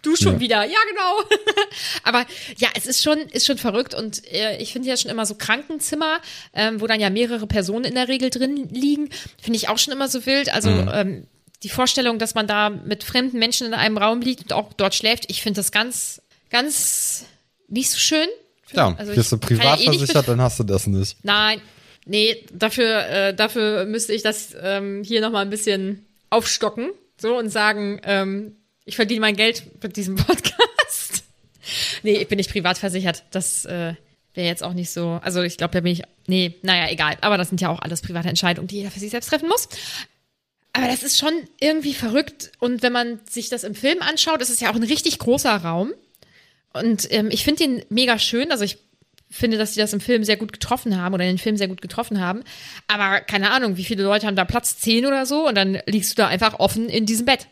Du 0.01 0.15
schon 0.15 0.35
Ja. 0.35 0.39
wieder, 0.39 0.63
ja 0.63 0.77
genau. 0.89 1.37
Aber 2.03 2.25
ja, 2.57 2.69
es 2.73 2.85
ist 2.85 3.03
schon, 3.03 3.17
ist 3.31 3.45
schon 3.45 3.57
verrückt 3.57 3.93
und 3.93 4.25
äh, 4.33 4.55
ich 4.57 4.71
finde 4.71 4.87
ja 4.87 4.95
schon 4.95 5.11
immer 5.11 5.25
so 5.25 5.35
Krankenzimmer, 5.35 6.19
ähm, 6.53 6.79
wo 6.79 6.87
dann 6.87 7.01
ja 7.01 7.09
mehrere 7.09 7.45
Personen 7.47 7.83
in 7.83 7.95
der 7.95 8.07
Regel 8.07 8.29
drin 8.29 8.69
liegen, 8.71 9.09
finde 9.41 9.57
ich 9.57 9.67
auch 9.67 9.77
schon 9.77 9.91
immer 9.93 10.07
so 10.07 10.25
wild. 10.25 10.53
Also 10.53 10.69
Mhm. 10.69 10.89
ähm, 10.93 11.27
die 11.63 11.69
Vorstellung, 11.69 12.17
dass 12.17 12.33
man 12.33 12.47
da 12.47 12.69
mit 12.69 13.03
fremden 13.03 13.39
Menschen 13.39 13.67
in 13.67 13.73
einem 13.73 13.97
Raum 13.97 14.21
liegt 14.21 14.43
und 14.43 14.53
auch 14.53 14.71
dort 14.71 14.95
schläft, 14.95 15.25
ich 15.29 15.41
finde 15.41 15.59
das 15.59 15.73
ganz, 15.73 16.21
ganz 16.49 17.25
nicht 17.67 17.91
so 17.91 17.97
schön. 17.97 18.27
ja, 18.71 18.95
Also 18.97 19.13
bist 19.13 19.33
du 19.33 19.37
privat 19.37 19.81
eh 19.81 19.85
versichert, 19.85 20.25
be- 20.25 20.31
dann 20.31 20.41
hast 20.41 20.59
du 20.59 20.63
das 20.63 20.87
nicht. 20.87 21.17
Nein, 21.23 21.61
nee, 22.05 22.45
dafür, 22.53 23.07
äh, 23.07 23.33
dafür 23.33 23.85
müsste 23.85 24.13
ich 24.13 24.23
das 24.23 24.55
ähm, 24.61 25.03
hier 25.03 25.21
nochmal 25.21 25.43
ein 25.43 25.49
bisschen 25.49 26.05
aufstocken 26.29 26.91
so 27.19 27.37
und 27.37 27.49
sagen, 27.49 27.99
ähm, 28.03 28.55
ich 28.85 28.95
verdiene 28.95 29.21
mein 29.21 29.35
Geld 29.35 29.63
mit 29.83 29.97
diesem 29.97 30.15
Podcast. 30.17 31.23
nee, 32.03 32.17
ich 32.17 32.27
bin 32.27 32.37
nicht 32.37 32.51
privat 32.51 32.77
versichert. 32.77 33.23
Das 33.31 33.65
äh, 33.65 33.93
wäre 34.33 34.47
jetzt 34.47 34.63
auch 34.63 34.73
nicht 34.73 34.89
so. 34.89 35.19
Also 35.23 35.41
ich 35.41 35.57
glaube, 35.57 35.73
da 35.73 35.81
bin 35.81 35.93
ich. 35.93 36.03
Nee, 36.27 36.55
naja, 36.61 36.91
egal. 36.91 37.17
Aber 37.21 37.37
das 37.37 37.49
sind 37.49 37.61
ja 37.61 37.69
auch 37.69 37.79
alles 37.79 38.01
private 38.01 38.29
Entscheidungen, 38.29 38.67
die 38.67 38.77
jeder 38.77 38.91
für 38.91 38.99
sich 38.99 39.11
selbst 39.11 39.29
treffen 39.29 39.49
muss. 39.49 39.67
Aber 40.73 40.87
das 40.87 41.03
ist 41.03 41.17
schon 41.17 41.33
irgendwie 41.59 41.93
verrückt. 41.93 42.51
Und 42.59 42.83
wenn 42.83 42.93
man 42.93 43.19
sich 43.29 43.49
das 43.49 43.63
im 43.63 43.75
Film 43.75 44.01
anschaut, 44.01 44.41
ist 44.41 44.49
es 44.49 44.59
ja 44.59 44.71
auch 44.71 44.75
ein 44.75 44.83
richtig 44.83 45.19
großer 45.19 45.55
Raum. 45.55 45.93
Und 46.73 47.11
ähm, 47.11 47.29
ich 47.31 47.43
finde 47.43 47.63
den 47.63 47.85
mega 47.89 48.19
schön. 48.19 48.51
Also 48.51 48.63
ich 48.63 48.77
finde, 49.29 49.57
dass 49.57 49.73
sie 49.73 49.79
das 49.79 49.93
im 49.93 49.99
Film 49.99 50.23
sehr 50.23 50.37
gut 50.37 50.51
getroffen 50.51 50.99
haben 50.99 51.13
oder 51.13 51.23
in 51.23 51.31
den 51.31 51.37
Film 51.37 51.57
sehr 51.57 51.67
gut 51.67 51.81
getroffen 51.81 52.19
haben. 52.19 52.43
Aber 52.87 53.21
keine 53.21 53.51
Ahnung, 53.51 53.77
wie 53.77 53.83
viele 53.83 54.03
Leute 54.03 54.25
haben 54.25 54.35
da 54.35 54.45
Platz? 54.45 54.77
Zehn 54.77 55.05
oder 55.05 55.25
so? 55.25 55.47
Und 55.47 55.55
dann 55.55 55.79
liegst 55.85 56.11
du 56.11 56.15
da 56.21 56.27
einfach 56.27 56.59
offen 56.59 56.89
in 56.89 57.05
diesem 57.05 57.25
Bett. 57.25 57.47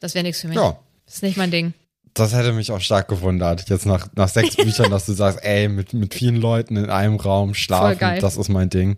Das 0.00 0.14
wäre 0.14 0.24
nichts 0.24 0.40
für 0.40 0.48
mich. 0.48 0.56
Ja. 0.56 0.78
Das 1.06 1.16
ist 1.16 1.22
nicht 1.22 1.36
mein 1.36 1.50
Ding. 1.50 1.72
Das 2.12 2.32
hätte 2.32 2.52
mich 2.52 2.70
auch 2.70 2.80
stark 2.80 3.08
gewundert, 3.08 3.68
jetzt 3.68 3.86
nach, 3.86 4.08
nach 4.14 4.28
sechs 4.28 4.56
Büchern, 4.56 4.90
dass 4.90 5.06
du 5.06 5.12
sagst, 5.12 5.42
ey, 5.42 5.68
mit, 5.68 5.94
mit 5.94 6.14
vielen 6.14 6.36
Leuten 6.36 6.76
in 6.76 6.88
einem 6.88 7.16
Raum 7.16 7.54
schlafen, 7.54 8.20
das 8.20 8.36
ist 8.36 8.48
mein 8.48 8.70
Ding. 8.70 8.96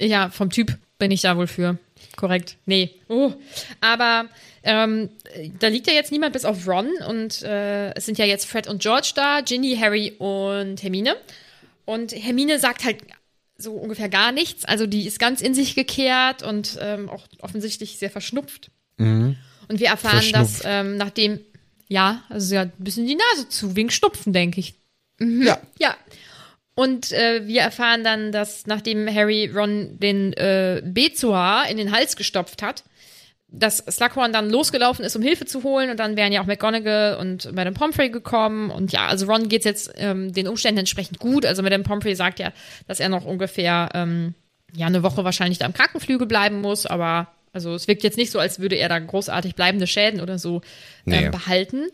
Ja, 0.00 0.30
vom 0.30 0.50
Typ 0.50 0.78
bin 0.98 1.10
ich 1.10 1.20
da 1.20 1.36
wohl 1.36 1.46
für. 1.46 1.78
Korrekt. 2.16 2.56
Nee. 2.66 2.90
Oh. 3.08 3.32
Aber 3.80 4.28
ähm, 4.62 5.10
da 5.58 5.68
liegt 5.68 5.86
ja 5.86 5.92
jetzt 5.92 6.12
niemand 6.12 6.32
bis 6.32 6.44
auf 6.44 6.66
Ron 6.66 6.88
und 7.08 7.42
äh, 7.42 7.92
es 7.94 8.06
sind 8.06 8.18
ja 8.18 8.24
jetzt 8.24 8.46
Fred 8.46 8.66
und 8.66 8.82
George 8.82 9.12
da, 9.14 9.40
Ginny, 9.40 9.76
Harry 9.76 10.12
und 10.18 10.82
Hermine. 10.82 11.16
Und 11.84 12.12
Hermine 12.12 12.58
sagt 12.58 12.84
halt 12.84 12.98
so 13.56 13.72
ungefähr 13.72 14.08
gar 14.08 14.32
nichts. 14.32 14.64
Also 14.64 14.86
die 14.86 15.06
ist 15.06 15.18
ganz 15.18 15.40
in 15.40 15.54
sich 15.54 15.74
gekehrt 15.74 16.42
und 16.42 16.78
ähm, 16.80 17.08
auch 17.08 17.26
offensichtlich 17.40 17.98
sehr 17.98 18.10
verschnupft. 18.10 18.70
Und 19.68 19.80
wir 19.80 19.88
erfahren, 19.88 20.32
dass 20.32 20.62
ähm, 20.64 20.96
nachdem, 20.96 21.40
ja, 21.88 22.22
also 22.28 22.46
sie 22.46 22.58
hat 22.58 22.68
ein 22.78 22.84
bisschen 22.84 23.06
die 23.06 23.16
Nase 23.16 23.48
zu, 23.48 23.76
wegen 23.76 23.90
Schnupfen, 23.90 24.32
denke 24.32 24.60
ich. 24.60 24.74
Ja. 25.20 25.60
Ja. 25.78 25.96
Und 26.74 27.12
äh, 27.12 27.46
wir 27.46 27.60
erfahren 27.60 28.02
dann, 28.02 28.32
dass 28.32 28.66
nachdem 28.66 29.12
Harry 29.12 29.50
Ron 29.54 29.98
den 29.98 30.32
äh, 30.32 30.82
Bezoar 30.84 31.68
in 31.68 31.76
den 31.76 31.92
Hals 31.92 32.16
gestopft 32.16 32.62
hat, 32.62 32.82
dass 33.48 33.78
Slughorn 33.78 34.32
dann 34.32 34.50
losgelaufen 34.50 35.04
ist, 35.04 35.14
um 35.14 35.22
Hilfe 35.22 35.46
zu 35.46 35.62
holen 35.62 35.90
und 35.90 36.00
dann 36.00 36.16
wären 36.16 36.32
ja 36.32 36.42
auch 36.42 36.46
McGonagall 36.46 37.16
und 37.18 37.52
Madame 37.52 37.74
Pomfrey 37.74 38.10
gekommen 38.10 38.70
und 38.70 38.90
ja, 38.90 39.06
also 39.06 39.26
Ron 39.26 39.48
geht's 39.48 39.64
jetzt 39.64 39.92
ähm, 39.96 40.32
den 40.32 40.48
Umständen 40.48 40.80
entsprechend 40.80 41.20
gut. 41.20 41.46
Also 41.46 41.62
Madame 41.62 41.84
Pomfrey 41.84 42.16
sagt 42.16 42.40
ja, 42.40 42.52
dass 42.88 42.98
er 42.98 43.08
noch 43.08 43.24
ungefähr 43.24 43.90
ähm, 43.94 44.34
ja 44.74 44.88
eine 44.88 45.04
Woche 45.04 45.22
wahrscheinlich 45.22 45.58
da 45.58 45.66
im 45.66 45.72
Krankenflügel 45.72 46.26
bleiben 46.26 46.60
muss, 46.60 46.86
aber 46.86 47.28
also 47.52 47.74
es 47.74 47.86
wirkt 47.86 48.02
jetzt 48.02 48.16
nicht 48.16 48.32
so, 48.32 48.40
als 48.40 48.58
würde 48.58 48.74
er 48.74 48.88
da 48.88 48.98
großartig 48.98 49.54
bleibende 49.54 49.86
Schäden 49.86 50.20
oder 50.20 50.40
so 50.40 50.60
Nee. 51.04 51.26
ähm, 51.26 51.30
behalten. 51.30 51.84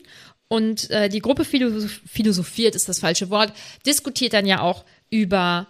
Und 0.51 0.91
äh, 0.91 1.09
die 1.09 1.21
Gruppe 1.21 1.45
philosoph 1.45 2.01
philosophiert, 2.11 2.75
ist 2.75 2.89
das 2.89 2.99
falsche 2.99 3.31
Wort, 3.31 3.53
diskutiert 3.87 4.33
dann 4.33 4.47
ja 4.47 4.63
auch 4.63 4.85
über 5.09 5.69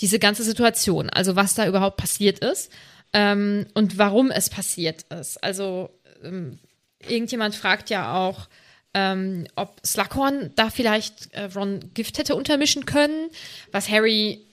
diese 0.00 0.20
ganze 0.20 0.44
Situation, 0.44 1.10
also 1.10 1.34
was 1.34 1.56
da 1.56 1.66
überhaupt 1.66 1.96
passiert 1.96 2.38
ist 2.38 2.70
ähm, 3.12 3.66
und 3.74 3.98
warum 3.98 4.30
es 4.30 4.48
passiert 4.48 5.02
ist. 5.10 5.42
Also 5.42 5.90
ähm, 6.22 6.60
irgendjemand 7.00 7.56
fragt 7.56 7.90
ja 7.90 8.14
auch, 8.14 8.48
ähm, 8.94 9.48
ob 9.56 9.84
Slughorn 9.84 10.52
da 10.54 10.70
vielleicht 10.70 11.34
äh, 11.34 11.46
Ron 11.52 11.90
Gift 11.92 12.16
hätte 12.18 12.36
untermischen 12.36 12.86
können, 12.86 13.30
was 13.72 13.90
Harry 13.90 14.46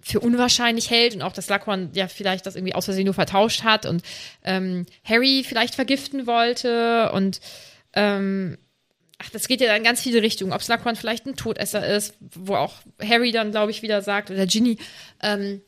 für 0.00 0.20
unwahrscheinlich 0.20 0.88
hält 0.88 1.14
und 1.14 1.20
auch, 1.20 1.34
dass 1.34 1.44
Slughorn 1.44 1.90
ja 1.92 2.08
vielleicht 2.08 2.46
das 2.46 2.56
irgendwie 2.56 2.74
aus 2.74 2.86
Versehen 2.86 3.04
nur 3.04 3.12
vertauscht 3.12 3.64
hat 3.64 3.84
und 3.84 4.02
ähm, 4.44 4.86
Harry 5.04 5.44
vielleicht 5.46 5.74
vergiften 5.74 6.26
wollte 6.26 7.12
und 7.12 7.42
ähm, 7.92 8.56
ach, 9.18 9.30
das 9.30 9.48
geht 9.48 9.60
ja 9.60 9.74
in 9.74 9.84
ganz 9.84 10.00
viele 10.00 10.22
Richtungen. 10.22 10.52
Ob 10.52 10.62
Slughorn 10.62 10.96
vielleicht 10.96 11.26
ein 11.26 11.36
Todesser 11.36 11.86
ist, 11.86 12.14
wo 12.20 12.54
auch 12.54 12.74
Harry 13.02 13.32
dann, 13.32 13.50
glaube 13.50 13.70
ich, 13.70 13.82
wieder 13.82 14.02
sagt, 14.02 14.30
oder 14.30 14.46
Ginny, 14.46 14.78
ähm, 15.22 15.60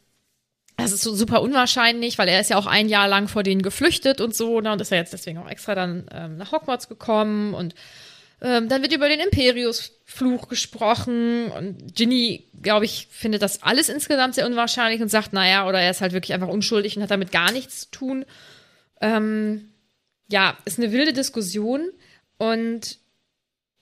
das 0.77 0.93
ist 0.93 1.03
so 1.03 1.15
super 1.15 1.43
unwahrscheinlich, 1.43 2.17
weil 2.17 2.29
er 2.29 2.41
ist 2.41 2.51
ja 2.51 2.57
auch 2.57 2.67
ein 2.67 2.89
Jahr 2.89 3.09
lang 3.09 3.29
vor 3.29 3.43
denen 3.43 3.63
geflüchtet 3.63 4.21
und 4.21 4.35
so, 4.35 4.61
ne, 4.61 4.73
und 4.73 4.81
ist 4.81 4.91
ja 4.91 4.97
jetzt 4.97 5.13
deswegen 5.13 5.39
auch 5.39 5.51
extra 5.51 5.75
dann 5.75 6.07
ähm, 6.13 6.37
nach 6.37 6.53
Hogwarts 6.53 6.89
gekommen 6.89 7.55
und 7.55 7.75
ähm, 8.43 8.71
dann 8.71 8.81
wird 8.81 8.95
über 8.95 9.09
den 9.09 9.21
Imperius-Fluch 9.21 10.49
gesprochen 10.49 11.51
und 11.51 11.95
Ginny, 11.95 12.49
glaube 12.63 12.87
ich, 12.87 13.09
findet 13.11 13.43
das 13.43 13.63
alles 13.63 13.91
insgesamt 13.91 14.35
sehr 14.35 14.47
unwahrscheinlich 14.47 15.03
und 15.03 15.11
sagt, 15.11 15.35
naja, 15.35 15.69
oder 15.69 15.81
er 15.81 15.91
ist 15.91 16.01
halt 16.01 16.13
wirklich 16.13 16.33
einfach 16.33 16.49
unschuldig 16.49 16.97
und 16.97 17.03
hat 17.03 17.11
damit 17.11 17.33
gar 17.33 17.53
nichts 17.53 17.81
zu 17.81 17.91
tun. 17.91 18.25
Ähm, 19.03 19.69
ja, 20.31 20.57
ist 20.65 20.79
eine 20.79 20.93
wilde 20.93 21.13
Diskussion 21.13 21.91
und 22.39 22.99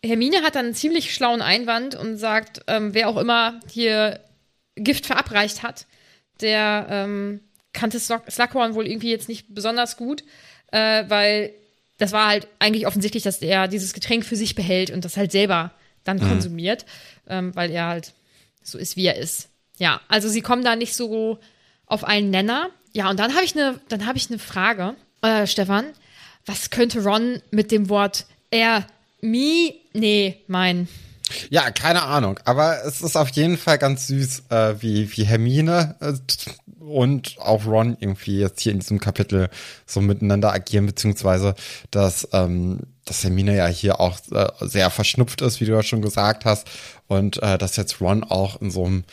Hermine 0.04 0.42
hat 0.42 0.54
dann 0.54 0.66
einen 0.66 0.74
ziemlich 0.74 1.12
schlauen 1.12 1.42
Einwand 1.42 1.94
und 1.94 2.18
sagt, 2.18 2.60
ähm, 2.66 2.94
wer 2.94 3.08
auch 3.08 3.16
immer 3.16 3.60
hier 3.70 4.20
Gift 4.76 5.06
verabreicht 5.06 5.62
hat, 5.62 5.86
der 6.40 6.86
ähm, 6.88 7.40
kannte 7.72 7.98
Slughorn 7.98 8.74
wohl 8.74 8.86
irgendwie 8.86 9.10
jetzt 9.10 9.28
nicht 9.28 9.54
besonders 9.54 9.96
gut, 9.96 10.22
äh, 10.70 11.04
weil 11.08 11.52
das 11.98 12.12
war 12.12 12.28
halt 12.28 12.46
eigentlich 12.60 12.86
offensichtlich, 12.86 13.24
dass 13.24 13.42
er 13.42 13.66
dieses 13.66 13.92
Getränk 13.92 14.24
für 14.24 14.36
sich 14.36 14.54
behält 14.54 14.90
und 14.90 15.04
das 15.04 15.16
halt 15.16 15.32
selber 15.32 15.72
dann 16.04 16.20
konsumiert, 16.20 16.86
ähm, 17.26 17.54
weil 17.54 17.70
er 17.70 17.86
halt 17.86 18.14
so 18.62 18.78
ist, 18.78 18.96
wie 18.96 19.06
er 19.06 19.16
ist. 19.16 19.48
Ja, 19.78 20.00
also 20.08 20.28
sie 20.28 20.40
kommen 20.40 20.64
da 20.64 20.76
nicht 20.76 20.94
so 20.94 21.38
auf 21.86 22.04
einen 22.04 22.30
Nenner. 22.30 22.70
Ja, 22.92 23.10
und 23.10 23.18
dann 23.18 23.34
habe 23.34 23.44
ich 23.44 23.54
eine, 23.54 23.80
dann 23.88 24.06
habe 24.06 24.16
ich 24.16 24.30
eine 24.30 24.38
Frage, 24.38 24.94
äh, 25.22 25.46
Stefan. 25.46 25.86
Was 26.46 26.70
könnte 26.70 27.02
Ron 27.04 27.42
mit 27.50 27.70
dem 27.70 27.88
Wort 27.88 28.26
er, 28.50 28.86
me, 29.20 29.74
nee, 29.92 30.42
mein? 30.46 30.88
Ja, 31.50 31.70
keine 31.70 32.02
Ahnung. 32.02 32.38
Aber 32.44 32.84
es 32.84 33.02
ist 33.02 33.16
auf 33.16 33.28
jeden 33.30 33.58
Fall 33.58 33.78
ganz 33.78 34.06
süß, 34.06 34.44
äh, 34.50 34.74
wie, 34.80 35.16
wie 35.16 35.24
Hermine 35.24 35.96
äh, 36.00 36.14
und 36.80 37.36
auch 37.38 37.66
Ron 37.66 37.96
irgendwie 38.00 38.38
jetzt 38.40 38.60
hier 38.60 38.72
in 38.72 38.80
diesem 38.80 38.98
Kapitel 38.98 39.50
so 39.86 40.00
miteinander 40.00 40.52
agieren, 40.52 40.86
beziehungsweise 40.86 41.54
dass, 41.90 42.28
ähm, 42.32 42.80
dass 43.04 43.24
Hermine 43.24 43.56
ja 43.56 43.66
hier 43.66 44.00
auch 44.00 44.18
äh, 44.30 44.48
sehr 44.60 44.90
verschnupft 44.90 45.42
ist, 45.42 45.60
wie 45.60 45.66
du 45.66 45.72
ja 45.72 45.82
schon 45.82 46.02
gesagt 46.02 46.44
hast, 46.44 46.66
und 47.06 47.42
äh, 47.42 47.58
dass 47.58 47.76
jetzt 47.76 48.00
Ron 48.00 48.24
auch 48.24 48.60
in 48.60 48.70
so 48.70 48.84
einem 48.84 49.04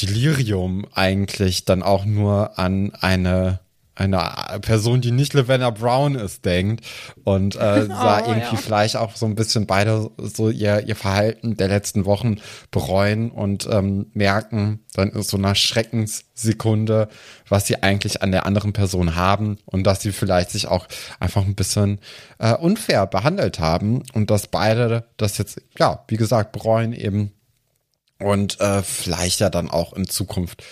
Delirium 0.00 0.86
eigentlich 0.94 1.64
dann 1.64 1.82
auch 1.82 2.04
nur 2.04 2.58
an 2.58 2.92
eine 2.94 3.60
eine 3.94 4.60
Person, 4.60 5.00
die 5.00 5.10
nicht 5.10 5.34
Lavender 5.34 5.72
Brown 5.72 6.14
ist, 6.14 6.44
denkt 6.44 6.84
und 7.22 7.56
äh, 7.56 7.88
da 7.88 8.22
Oh, 8.24 8.28
irgendwie 8.28 8.56
ja. 8.56 8.60
vielleicht 8.60 8.96
auch 8.96 9.16
so 9.16 9.26
ein 9.26 9.34
bisschen 9.34 9.66
beide 9.66 10.10
so 10.18 10.50
ihr, 10.50 10.86
ihr 10.86 10.96
Verhalten 10.96 11.56
der 11.56 11.68
letzten 11.68 12.04
Wochen 12.04 12.36
bereuen 12.70 13.30
und 13.30 13.68
ähm, 13.70 14.06
merken 14.12 14.80
dann 14.94 15.10
in 15.10 15.22
so 15.22 15.36
einer 15.36 15.54
Schreckenssekunde, 15.54 17.08
was 17.48 17.66
sie 17.66 17.82
eigentlich 17.82 18.22
an 18.22 18.32
der 18.32 18.46
anderen 18.46 18.72
Person 18.72 19.14
haben 19.14 19.58
und 19.66 19.84
dass 19.84 20.02
sie 20.02 20.12
vielleicht 20.12 20.50
sich 20.50 20.66
auch 20.66 20.86
einfach 21.20 21.44
ein 21.44 21.54
bisschen 21.54 21.98
äh, 22.38 22.54
unfair 22.54 23.06
behandelt 23.06 23.58
haben 23.58 24.02
und 24.12 24.30
dass 24.30 24.48
beide 24.48 25.04
das 25.16 25.38
jetzt, 25.38 25.60
ja, 25.78 26.04
wie 26.08 26.16
gesagt, 26.16 26.52
bereuen 26.52 26.92
eben 26.92 27.32
und 28.18 28.60
äh, 28.60 28.82
vielleicht 28.82 29.40
ja 29.40 29.50
dann 29.50 29.70
auch 29.70 29.92
in 29.92 30.08
Zukunft 30.08 30.62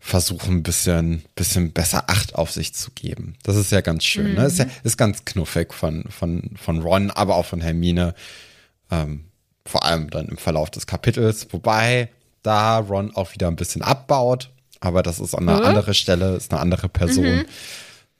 versuchen, 0.00 0.56
ein 0.56 0.62
bisschen, 0.62 1.22
bisschen 1.34 1.72
besser 1.72 2.04
Acht 2.08 2.34
auf 2.34 2.50
sich 2.50 2.74
zu 2.74 2.90
geben. 2.92 3.36
Das 3.42 3.56
ist 3.56 3.70
ja 3.70 3.82
ganz 3.82 4.04
schön. 4.04 4.34
Ne? 4.34 4.46
Ist, 4.46 4.58
ja, 4.58 4.66
ist 4.82 4.96
ganz 4.96 5.26
knuffig 5.26 5.74
von, 5.74 6.04
von, 6.08 6.50
von 6.56 6.80
Ron, 6.80 7.10
aber 7.10 7.36
auch 7.36 7.44
von 7.44 7.60
Hermine. 7.60 8.14
Ähm, 8.90 9.26
vor 9.66 9.84
allem 9.84 10.10
dann 10.10 10.26
im 10.26 10.38
Verlauf 10.38 10.70
des 10.70 10.86
Kapitels. 10.86 11.46
Wobei 11.52 12.08
da 12.42 12.78
Ron 12.78 13.14
auch 13.14 13.34
wieder 13.34 13.48
ein 13.48 13.56
bisschen 13.56 13.82
abbaut. 13.82 14.50
Aber 14.80 15.02
das 15.02 15.20
ist 15.20 15.34
an 15.34 15.46
einer 15.48 15.60
Hä? 15.60 15.66
anderen 15.66 15.94
Stelle, 15.94 16.34
ist 16.36 16.50
eine 16.50 16.60
andere 16.60 16.88
Person. 16.88 17.44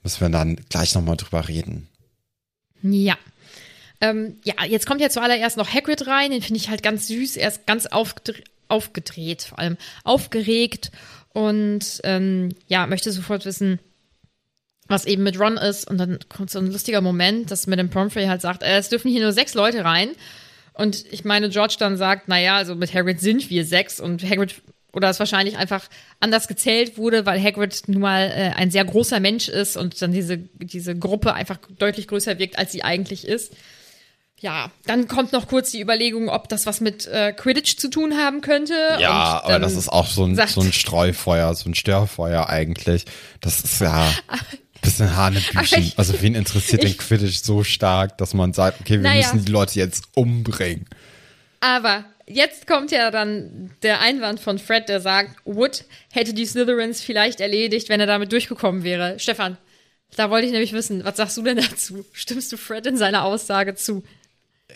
Müssen 0.03 0.21
wir 0.21 0.29
dann 0.29 0.57
gleich 0.69 0.93
nochmal 0.93 1.17
drüber 1.17 1.47
reden. 1.47 1.87
Ja. 2.83 3.17
Ähm, 3.99 4.37
ja, 4.43 4.63
jetzt 4.65 4.85
kommt 4.85 5.01
ja 5.01 5.09
zuallererst 5.09 5.57
noch 5.57 5.71
Hagrid 5.71 6.07
rein, 6.07 6.31
den 6.31 6.41
finde 6.41 6.59
ich 6.59 6.69
halt 6.69 6.83
ganz 6.83 7.07
süß. 7.07 7.37
Er 7.37 7.49
ist 7.49 7.65
ganz 7.65 7.87
aufgedre 7.87 8.41
aufgedreht, 8.67 9.41
vor 9.41 9.59
allem 9.59 9.75
aufgeregt 10.05 10.91
und 11.33 12.01
ähm, 12.03 12.49
ja, 12.67 12.87
möchte 12.87 13.11
sofort 13.11 13.45
wissen, 13.45 13.79
was 14.87 15.05
eben 15.05 15.23
mit 15.23 15.39
Ron 15.39 15.57
ist. 15.57 15.89
Und 15.89 15.97
dann 15.97 16.19
kommt 16.29 16.49
so 16.49 16.59
ein 16.59 16.71
lustiger 16.71 17.01
Moment, 17.01 17.49
dass 17.51 17.67
mit 17.67 17.79
dem 17.79 17.89
Pomfrey 17.89 18.25
halt 18.25 18.41
sagt, 18.41 18.63
äh, 18.63 18.77
es 18.77 18.89
dürfen 18.89 19.09
hier 19.09 19.21
nur 19.21 19.31
sechs 19.31 19.53
Leute 19.53 19.83
rein. 19.83 20.09
Und 20.73 21.05
ich 21.11 21.25
meine, 21.25 21.49
George 21.49 21.75
dann 21.79 21.97
sagt, 21.97 22.27
naja, 22.27 22.55
also 22.55 22.75
mit 22.75 22.93
Hagrid 22.93 23.19
sind 23.19 23.49
wir 23.49 23.65
sechs 23.65 23.99
und 23.99 24.23
Hagrid 24.23 24.61
oder 24.93 25.09
es 25.09 25.19
wahrscheinlich 25.19 25.57
einfach 25.57 25.87
anders 26.19 26.47
gezählt 26.47 26.97
wurde, 26.97 27.25
weil 27.25 27.41
Hagrid 27.41 27.83
nun 27.87 28.01
mal 28.01 28.29
äh, 28.29 28.51
ein 28.55 28.71
sehr 28.71 28.83
großer 28.83 29.19
Mensch 29.19 29.47
ist 29.47 29.77
und 29.77 30.01
dann 30.01 30.11
diese, 30.11 30.37
diese 30.37 30.97
Gruppe 30.97 31.33
einfach 31.33 31.59
deutlich 31.77 32.07
größer 32.07 32.39
wirkt, 32.39 32.57
als 32.57 32.71
sie 32.71 32.83
eigentlich 32.83 33.25
ist. 33.25 33.53
Ja, 34.41 34.71
dann 34.85 35.07
kommt 35.07 35.33
noch 35.33 35.47
kurz 35.47 35.69
die 35.71 35.79
Überlegung, 35.81 36.27
ob 36.27 36.49
das 36.49 36.65
was 36.65 36.81
mit 36.81 37.05
äh, 37.07 37.31
Quidditch 37.31 37.77
zu 37.77 37.89
tun 37.89 38.17
haben 38.17 38.41
könnte. 38.41 38.73
Ja, 38.99 39.41
aber 39.43 39.59
das 39.59 39.75
ist 39.75 39.87
auch 39.87 40.07
so 40.07 40.25
ein, 40.25 40.35
so 40.47 40.61
ein 40.61 40.73
Streufeuer, 40.73 41.53
so 41.53 41.69
ein 41.69 41.75
Störfeuer 41.75 42.49
eigentlich. 42.49 43.05
Das 43.39 43.59
ist 43.61 43.79
ja 43.81 44.03
ein 44.27 44.39
bisschen 44.81 45.15
Hanebüchen. 45.15 45.83
ich- 45.83 45.99
Also 45.99 46.19
wen 46.21 46.33
interessiert 46.33 46.81
den 46.81 46.89
ich- 46.91 46.97
Quidditch 46.97 47.41
so 47.43 47.63
stark, 47.63 48.17
dass 48.17 48.33
man 48.33 48.51
sagt, 48.53 48.81
okay, 48.81 48.93
wir 48.93 49.01
Naja. 49.01 49.17
müssen 49.31 49.45
die 49.45 49.51
Leute 49.51 49.77
jetzt 49.77 50.05
umbringen. 50.15 50.87
Aber 51.59 52.05
jetzt 52.25 52.65
kommt 52.65 52.89
ja 52.91 53.11
dann 53.11 53.69
der 53.83 54.01
Einwand 54.01 54.39
von 54.39 54.57
Fred, 54.57 54.89
der 54.89 55.01
sagt, 55.01 55.35
Wood 55.45 55.83
hätte 56.11 56.33
die 56.33 56.47
Slytherins 56.47 57.01
vielleicht 57.01 57.39
erledigt, 57.41 57.89
wenn 57.89 57.99
er 57.99 58.07
damit 58.07 58.31
durchgekommen 58.31 58.83
wäre. 58.83 59.19
Stefan, 59.19 59.57
da 60.15 60.31
wollte 60.31 60.47
ich 60.47 60.51
nämlich 60.51 60.73
wissen, 60.73 61.03
was 61.05 61.17
sagst 61.17 61.37
du 61.37 61.43
denn 61.43 61.57
dazu? 61.57 62.03
Stimmst 62.11 62.51
du 62.51 62.57
Fred 62.57 62.87
in 62.87 62.97
seiner 62.97 63.23
Aussage 63.23 63.75
zu? 63.75 64.01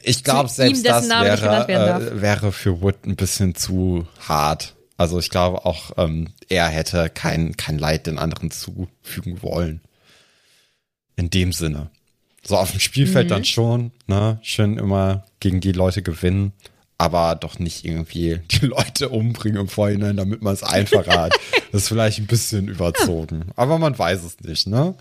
Ich 0.04 0.24
glaube, 0.24 0.50
selbst 0.50 0.86
das 0.86 1.10
wäre, 1.10 1.68
äh, 1.70 2.22
wäre 2.22 2.52
für 2.52 2.82
Wood 2.82 3.06
ein 3.06 3.16
bisschen 3.16 3.56
zu 3.56 4.08
hart. 4.28 4.76
Also 4.98 5.20
ich 5.20 5.30
glaube 5.30 5.66
auch, 5.66 5.92
ähm, 5.98 6.30
er 6.48 6.68
hätte 6.68 7.10
kein, 7.10 7.58
kein 7.58 7.78
Leid 7.78 8.08
den 8.08 8.18
anderen 8.18 8.52
zufügen 8.52 9.42
wollen. 9.42 9.82
In 11.18 11.30
dem 11.30 11.52
Sinne. 11.54 11.90
So 12.44 12.58
auf 12.58 12.72
dem 12.72 12.80
Spielfeld 12.80 13.26
Mhm. 13.26 13.30
dann 13.30 13.46
schon, 13.46 13.92
ne? 14.08 14.40
Schön 14.44 14.78
immer 14.78 15.26
gegen 15.40 15.62
die 15.62 15.72
Leute 15.72 16.02
gewinnen, 16.04 16.54
aber 16.98 17.36
doch 17.36 17.58
nicht 17.60 17.84
irgendwie 17.86 18.40
die 18.52 18.68
Leute 18.68 19.10
umbringen 19.10 19.60
im 19.62 19.68
Vorhinein, 19.68 20.18
damit 20.18 20.42
man 20.42 20.54
es 20.54 20.64
einfacher 20.64 21.20
hat. 21.24 21.34
Das 21.72 21.82
ist 21.84 21.88
vielleicht 21.90 22.20
ein 22.20 22.28
bisschen 22.28 22.70
überzogen. 22.70 23.52
Aber 23.58 23.78
man 23.80 24.00
weiß 24.00 24.24
es 24.24 24.40
nicht, 24.40 24.66
ne? 24.68 24.96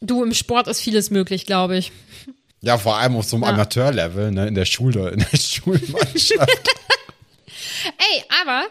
Du, 0.00 0.22
im 0.22 0.32
Sport 0.32 0.68
ist 0.68 0.80
vieles 0.80 1.10
möglich, 1.10 1.44
glaube 1.44 1.76
ich. 1.76 1.90
Ja, 2.62 2.78
vor 2.78 2.96
allem 2.96 3.16
auf 3.16 3.24
so 3.26 3.36
einem 3.36 3.44
Ja. 3.44 3.50
Amateurlevel, 3.50 4.32
ne? 4.32 4.48
In 4.48 4.54
der 4.54 4.64
Schule, 4.64 5.10
in 5.10 5.18
der 5.30 5.36
Schulmannschaft. 5.38 6.50
Ey, 7.98 8.22
aber 8.42 8.66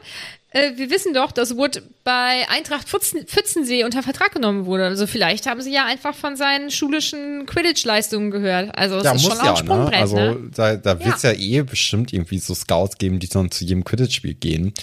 äh, 0.50 0.72
wir 0.78 0.90
wissen 0.90 1.14
doch, 1.14 1.32
dass 1.32 1.56
Wood 1.56 1.82
bei 2.04 2.46
Eintracht 2.50 2.88
Pfützen, 2.90 3.26
Pfützensee 3.26 3.84
unter 3.84 4.04
Vertrag 4.04 4.34
genommen 4.34 4.66
wurde. 4.66 4.86
Also 4.86 5.08
vielleicht 5.08 5.46
haben 5.48 5.62
sie 5.62 5.72
ja 5.72 5.86
einfach 5.86 6.16
von 6.16 6.36
seinen 6.36 6.72
schulischen 6.72 7.46
Quidditch-Leistungen 7.46 8.32
gehört. 8.32 8.78
Also 8.78 8.98
es 8.98 9.04
Ja, 9.06 9.14
ist 9.14 9.24
muss 9.24 9.32
schon 9.38 9.42
auch 9.42 9.46
ja, 9.46 9.52
ne? 9.52 9.58
Sprungbrett, 9.60 10.02
Also 10.02 10.18
ne? 10.18 10.38
da, 10.54 10.76
da 10.76 11.04
wird 11.04 11.16
es 11.18 11.22
ja. 11.24 11.32
eh 11.34 11.62
bestimmt 11.62 12.12
irgendwie 12.14 12.40
so 12.40 12.54
Scouts 12.54 12.98
geben, 12.98 13.20
die 13.20 13.28
dann 13.30 13.52
zu 13.52 13.64
jedem 13.66 13.84
Quidditch-Spiel 13.84 14.34
gehen 14.36 14.74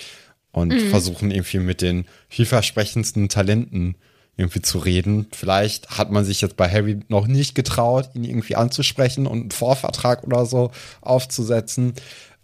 und 0.53 0.69
Mhm. 0.73 0.91
versuchen 0.91 1.31
irgendwie 1.31 1.59
mit 1.59 1.81
den 1.83 2.07
vielversprechendsten 2.29 3.29
Talenten 3.29 3.97
irgendwie 4.37 4.63
zu 4.63 4.79
reden. 4.79 5.27
Vielleicht 5.33 5.99
hat 5.99 6.11
man 6.11 6.25
sich 6.25 6.41
jetzt 6.41 6.57
bei 6.57 6.69
Harry 6.71 7.01
noch 7.09 7.27
nicht 7.27 7.55
getraut, 7.55 8.11
ihn 8.15 8.25
irgendwie 8.25 8.57
anzusprechen 8.57 9.27
und 9.27 9.41
einen 9.41 9.51
Vorvertrag 9.51 10.25
oder 10.25 10.47
so 10.47 10.71
aufzusetzen, 11.01 11.95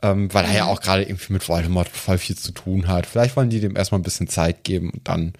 ähm, 0.02 0.32
weil 0.32 0.44
er 0.44 0.54
ja 0.54 0.64
auch 0.66 0.80
gerade 0.80 1.02
irgendwie 1.02 1.32
mit 1.32 1.48
Voldemort 1.48 1.88
voll 1.88 2.18
viel 2.18 2.36
zu 2.36 2.52
tun 2.52 2.88
hat. 2.88 3.06
Vielleicht 3.06 3.36
wollen 3.36 3.50
die 3.50 3.60
dem 3.60 3.74
erstmal 3.76 4.00
ein 4.00 4.04
bisschen 4.04 4.28
Zeit 4.28 4.64
geben 4.64 4.90
und 4.90 5.08
dann 5.08 5.32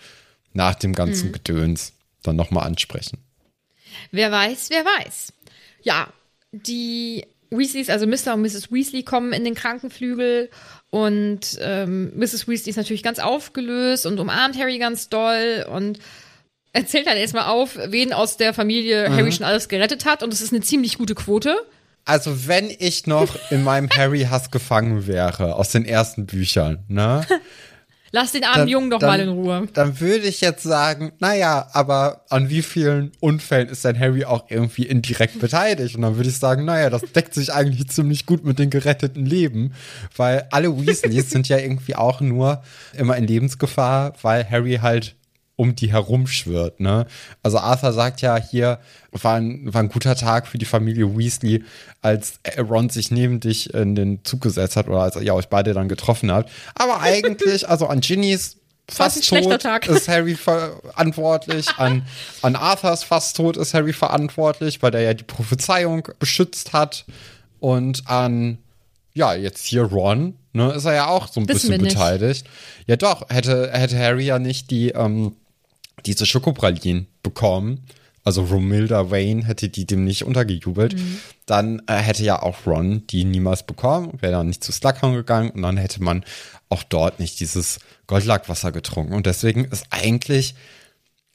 nach 0.55 0.75
dem 0.75 0.95
ganzen 0.95 1.29
Mhm. 1.29 1.33
Gedöns 1.33 1.93
dann 2.23 2.37
nochmal 2.37 2.67
ansprechen. 2.67 3.19
Wer 4.11 4.33
weiß, 4.33 4.71
wer 4.71 4.85
weiß. 4.85 5.33
Ja, 5.83 6.09
die 6.53 7.25
Weasleys, 7.51 7.89
also 7.91 8.07
Mr. 8.07 8.35
und 8.35 8.43
Mrs. 8.43 8.73
Weasley 8.73 9.03
kommen 9.03 9.33
in 9.33 9.45
den 9.45 9.55
Krankenflügel 9.55 10.51
und 10.91 11.59
ähm, 11.61 12.13
Mrs. 12.17 12.49
Weasley 12.49 12.71
ist 12.71 12.77
natürlich 12.77 13.03
ganz 13.03 13.19
aufgelöst 13.19 14.07
und 14.07 14.19
umarmt 14.19 14.59
Harry 14.59 14.79
ganz 14.79 15.09
doll 15.09 15.67
und 15.71 15.99
erzählt 16.73 17.07
dann 17.07 17.17
erstmal 17.17 17.47
auf, 17.47 17.79
wen 17.89 18.13
aus 18.13 18.37
der 18.37 18.55
Familie 18.55 19.09
Mhm. 19.09 19.17
Harry 19.17 19.33
schon 19.33 19.45
alles 19.47 19.69
gerettet 19.69 20.05
hat 20.05 20.23
und 20.23 20.33
es 20.33 20.41
ist 20.41 20.53
eine 20.53 20.63
ziemlich 20.63 20.99
gute 20.99 21.15
Quote. 21.15 21.57
Also 22.05 22.47
wenn 22.47 22.71
ich 22.79 23.07
noch 23.07 23.37
in 23.51 23.63
meinem 23.65 23.91
Harry-Hass 23.91 24.51
gefangen 24.51 25.07
wäre, 25.07 25.57
aus 25.57 25.71
den 25.71 25.85
ersten 25.85 26.27
Büchern, 26.27 26.85
ne? 26.89 27.27
Lass 28.11 28.33
den 28.33 28.45
armen 28.45 28.69
Jungen 28.69 28.89
doch 28.89 29.03
mal 29.03 29.21
in 29.21 29.29
Ruhe. 29.29 29.69
Dann 29.75 30.01
würde 30.01 30.27
ich 30.27 30.41
jetzt 30.41 30.63
sagen, 30.63 31.13
naja, 31.19 31.69
aber 31.75 32.25
an 32.31 32.49
wie 32.49 32.63
vielen 32.63 33.13
Unfällen 33.21 33.69
ist 33.69 33.85
denn 33.85 34.01
Harry 34.01 34.25
auch 34.25 34.47
irgendwie 34.49 34.85
indirekt 34.87 35.39
beteiligt? 35.41 35.95
Und 35.95 36.01
dann 36.01 36.17
würde 36.17 36.31
ich 36.31 36.39
sagen, 36.39 36.65
naja, 36.65 36.89
das 36.89 37.03
deckt 37.13 37.35
sich 37.35 37.53
eigentlich 37.53 37.87
ziemlich 37.91 38.25
gut 38.25 38.47
mit 38.47 38.59
den 38.59 38.71
geretteten 38.71 39.27
Leben, 39.27 39.75
weil 40.17 40.47
alle 40.51 40.75
Weasleys 40.75 41.29
sind 41.29 41.49
ja 41.51 41.59
irgendwie 41.59 41.97
auch 41.97 42.23
nur 42.23 42.63
immer 42.97 43.15
in 43.19 43.27
Lebensgefahr, 43.27 44.15
weil 44.23 44.49
Harry 44.49 44.79
halt 44.81 45.15
um 45.59 45.75
die 45.75 45.91
herumschwirrt, 45.91 46.79
ne? 46.79 47.07
Also 47.43 47.59
Arthur 47.59 47.93
sagt 47.93 48.21
ja 48.21 48.37
hier, 48.37 48.79
war 49.11 49.35
ein, 49.35 49.75
war 49.75 49.83
ein 49.83 49.89
guter 49.89 50.15
Tag 50.15 50.47
für 50.47 50.57
die 50.57 50.65
Familie 50.65 51.19
Weasley, 51.19 51.65
als 52.01 52.39
Ron 52.57 52.91
sich 52.91 53.11
neben 53.11 53.41
dich 53.41 53.75
in 53.75 53.97
den 53.97 54.25
Zug 54.25 54.41
gesetzt 54.43 54.77
hat 54.77 54.87
oder 54.87 55.01
als 55.01 55.17
ihr 55.17 55.35
euch 55.35 55.49
beide 55.49 55.75
dann 55.75 55.89
getroffen 55.89 56.31
habt. 56.31 56.49
Aber 56.77 57.01
eigentlich, 57.01 57.69
also 57.69 57.89
an 57.89 58.01
Ginnys 58.01 58.57
Fast 58.91 59.29
tot 59.29 59.61
Tag. 59.61 59.87
ist 59.89 60.09
Harry 60.09 60.37
verantwortlich, 60.37 61.69
an, 61.77 62.07
an 62.41 62.57
Arthurs 62.57 63.03
fast 63.03 63.37
tot 63.37 63.59
ist 63.59 63.75
Harry 63.75 63.93
verantwortlich, 63.93 64.81
weil 64.83 64.93
der 64.93 65.03
ja 65.03 65.13
die 65.13 65.25
Prophezeiung 65.25 66.09
beschützt 66.19 66.73
hat 66.73 67.05
und 67.61 68.09
an 68.09 68.59
ja, 69.13 69.35
jetzt 69.35 69.67
hier 69.67 69.83
Ron, 69.83 70.37
ne, 70.53 70.73
ist 70.73 70.85
er 70.85 70.95
ja 70.95 71.07
auch 71.09 71.27
so 71.27 71.41
ein 71.41 71.49
Wissen 71.49 71.71
bisschen 71.71 71.83
beteiligt. 71.83 72.47
Ja, 72.87 72.97
doch, 72.97 73.29
hätte, 73.29 73.71
hätte 73.73 73.99
Harry 73.99 74.25
ja 74.25 74.39
nicht 74.39 74.71
die, 74.71 74.91
ähm, 74.91 75.35
diese 76.07 76.27
Schokopralinen 76.27 77.07
bekommen, 77.23 77.85
also 78.25 78.43
Romilda 78.43 79.11
Wayne 79.11 79.45
hätte 79.47 79.69
die 79.69 79.87
dem 79.87 80.05
nicht 80.05 80.25
untergejubelt, 80.25 80.95
Mhm. 80.95 81.19
dann 81.47 81.83
äh, 81.87 81.95
hätte 81.97 82.25
ja 82.25 82.43
auch 82.43 82.67
Ron 82.67 83.07
die 83.07 83.25
niemals 83.25 83.65
bekommen, 83.65 84.19
wäre 84.21 84.33
dann 84.33 84.49
nicht 84.49 84.63
zu 84.63 84.73
Slughorn 84.73 85.15
gegangen 85.15 85.51
und 85.51 85.63
dann 85.63 85.77
hätte 85.79 86.03
man 86.03 86.25
auch 86.69 86.83
dort 86.83 87.21
nicht 87.21 87.41
dieses 87.41 87.79
Goldlackwasser 88.07 88.71
getrunken. 88.73 89.15
Und 89.15 89.25
deswegen 89.27 89.65
ist 89.65 89.87
eigentlich 89.91 90.55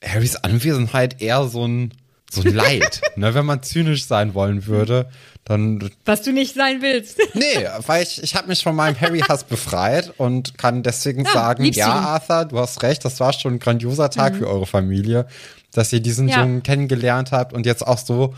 Harrys 0.04 0.36
Anwesenheit 0.36 1.20
eher 1.20 1.48
so 1.48 1.66
ein, 1.66 1.92
so 2.34 2.42
ein 2.42 2.54
Leid. 2.54 3.00
ne, 3.16 3.34
wenn 3.34 3.46
man 3.46 3.62
zynisch 3.62 4.06
sein 4.06 4.34
wollen 4.34 4.66
würde, 4.66 5.08
dann 5.44 5.90
Was 6.04 6.22
du 6.22 6.32
nicht 6.32 6.54
sein 6.54 6.80
willst. 6.82 7.18
Nee, 7.34 7.66
weil 7.86 8.02
ich, 8.02 8.22
ich 8.22 8.34
habe 8.34 8.48
mich 8.48 8.62
von 8.62 8.74
meinem 8.74 8.98
Harry-Hass 9.00 9.44
befreit 9.44 10.12
und 10.18 10.56
kann 10.58 10.82
deswegen 10.82 11.24
Ja, 11.24 11.32
sagen, 11.32 11.64
ja. 11.64 11.86
Arthur, 11.92 12.44
du 12.46 12.58
hast 12.58 12.82
recht, 12.82 13.04
das 13.04 13.20
war 13.20 13.32
schon 13.32 13.54
ein 13.54 13.58
grandioser 13.58 14.10
Tag 14.10 14.36
für 14.36 14.48
eure 14.48 14.66
Familie, 14.66 15.26
dass 15.72 15.92
ihr 15.92 16.00
diesen 16.00 16.28
Ja. 16.28 16.40
Jungen 16.40 16.62
kennengelernt 16.62 17.30
habt 17.32 17.52
und 17.52 17.66
jetzt 17.66 17.86
auch 17.86 17.98
so, 17.98 18.34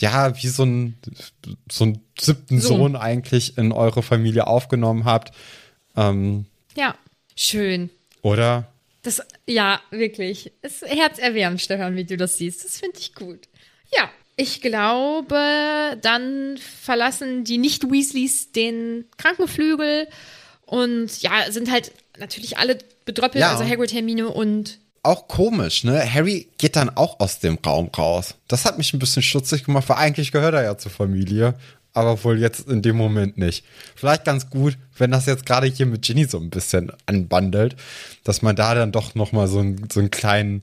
ja, 0.00 0.34
wie 0.42 0.48
so 0.48 0.64
ein, 0.64 0.96
so 1.70 1.84
einen 1.84 2.00
siebten 2.18 2.60
Sohn. 2.60 2.78
Sohn 2.78 2.96
eigentlich 2.96 3.58
in 3.58 3.72
eure 3.72 4.02
Familie 4.02 4.46
aufgenommen 4.46 5.04
habt. 5.04 5.32
Ähm, 5.96 6.46
Ja, 6.76 6.94
schön. 7.36 7.90
oder? 8.22 8.68
Das, 9.08 9.22
ja, 9.46 9.80
wirklich. 9.90 10.52
Es 10.60 10.82
ist 10.82 10.90
herzerwärmend, 10.92 11.62
Stefan, 11.62 11.96
wie 11.96 12.04
du 12.04 12.18
das 12.18 12.36
siehst. 12.36 12.62
Das 12.62 12.78
finde 12.78 12.98
ich 12.98 13.14
gut. 13.14 13.48
Ja, 13.96 14.10
ich 14.36 14.60
glaube, 14.60 15.96
dann 16.02 16.58
verlassen 16.58 17.42
die 17.44 17.56
Nicht-Weasleys 17.56 18.52
den 18.52 19.06
Krankenflügel 19.16 20.08
und 20.66 21.22
ja, 21.22 21.50
sind 21.50 21.70
halt 21.70 21.92
natürlich 22.18 22.58
alle 22.58 22.76
bedröppelt, 23.06 23.40
Ja. 23.40 23.52
also 23.52 23.64
Hagrid, 23.64 23.94
Hermine 23.94 24.28
und 24.28 24.78
Auch 25.02 25.26
komisch, 25.26 25.84
ne? 25.84 26.02
Harry 26.12 26.48
geht 26.58 26.76
dann 26.76 26.90
auch 26.90 27.18
aus 27.20 27.38
dem 27.38 27.56
Raum 27.64 27.88
raus. 27.96 28.34
Das 28.46 28.66
hat 28.66 28.76
mich 28.76 28.92
ein 28.92 28.98
bisschen 28.98 29.22
stutzig 29.22 29.64
gemacht, 29.64 29.88
weil 29.88 29.96
eigentlich 29.96 30.32
gehört 30.32 30.52
er 30.54 30.64
ja 30.64 30.76
zur 30.76 30.90
Familie, 30.90 31.54
aber 31.98 32.22
wohl 32.24 32.38
jetzt 32.38 32.68
in 32.68 32.80
dem 32.82 32.96
Moment 32.96 33.36
nicht. 33.38 33.64
Vielleicht 33.94 34.24
ganz 34.24 34.48
gut, 34.50 34.78
wenn 34.96 35.10
das 35.10 35.26
jetzt 35.26 35.44
gerade 35.46 35.66
hier 35.66 35.86
mit 35.86 36.02
Ginny 36.02 36.24
so 36.24 36.38
ein 36.38 36.50
bisschen 36.50 36.90
anbandelt, 37.06 37.76
dass 38.24 38.42
man 38.42 38.56
da 38.56 38.74
dann 38.74 38.92
doch 38.92 39.14
noch 39.14 39.32
mal 39.32 39.46
so, 39.48 39.58
einen- 39.58 39.88
so 39.90 40.00
einen 40.00 40.10
kleinen 40.10 40.62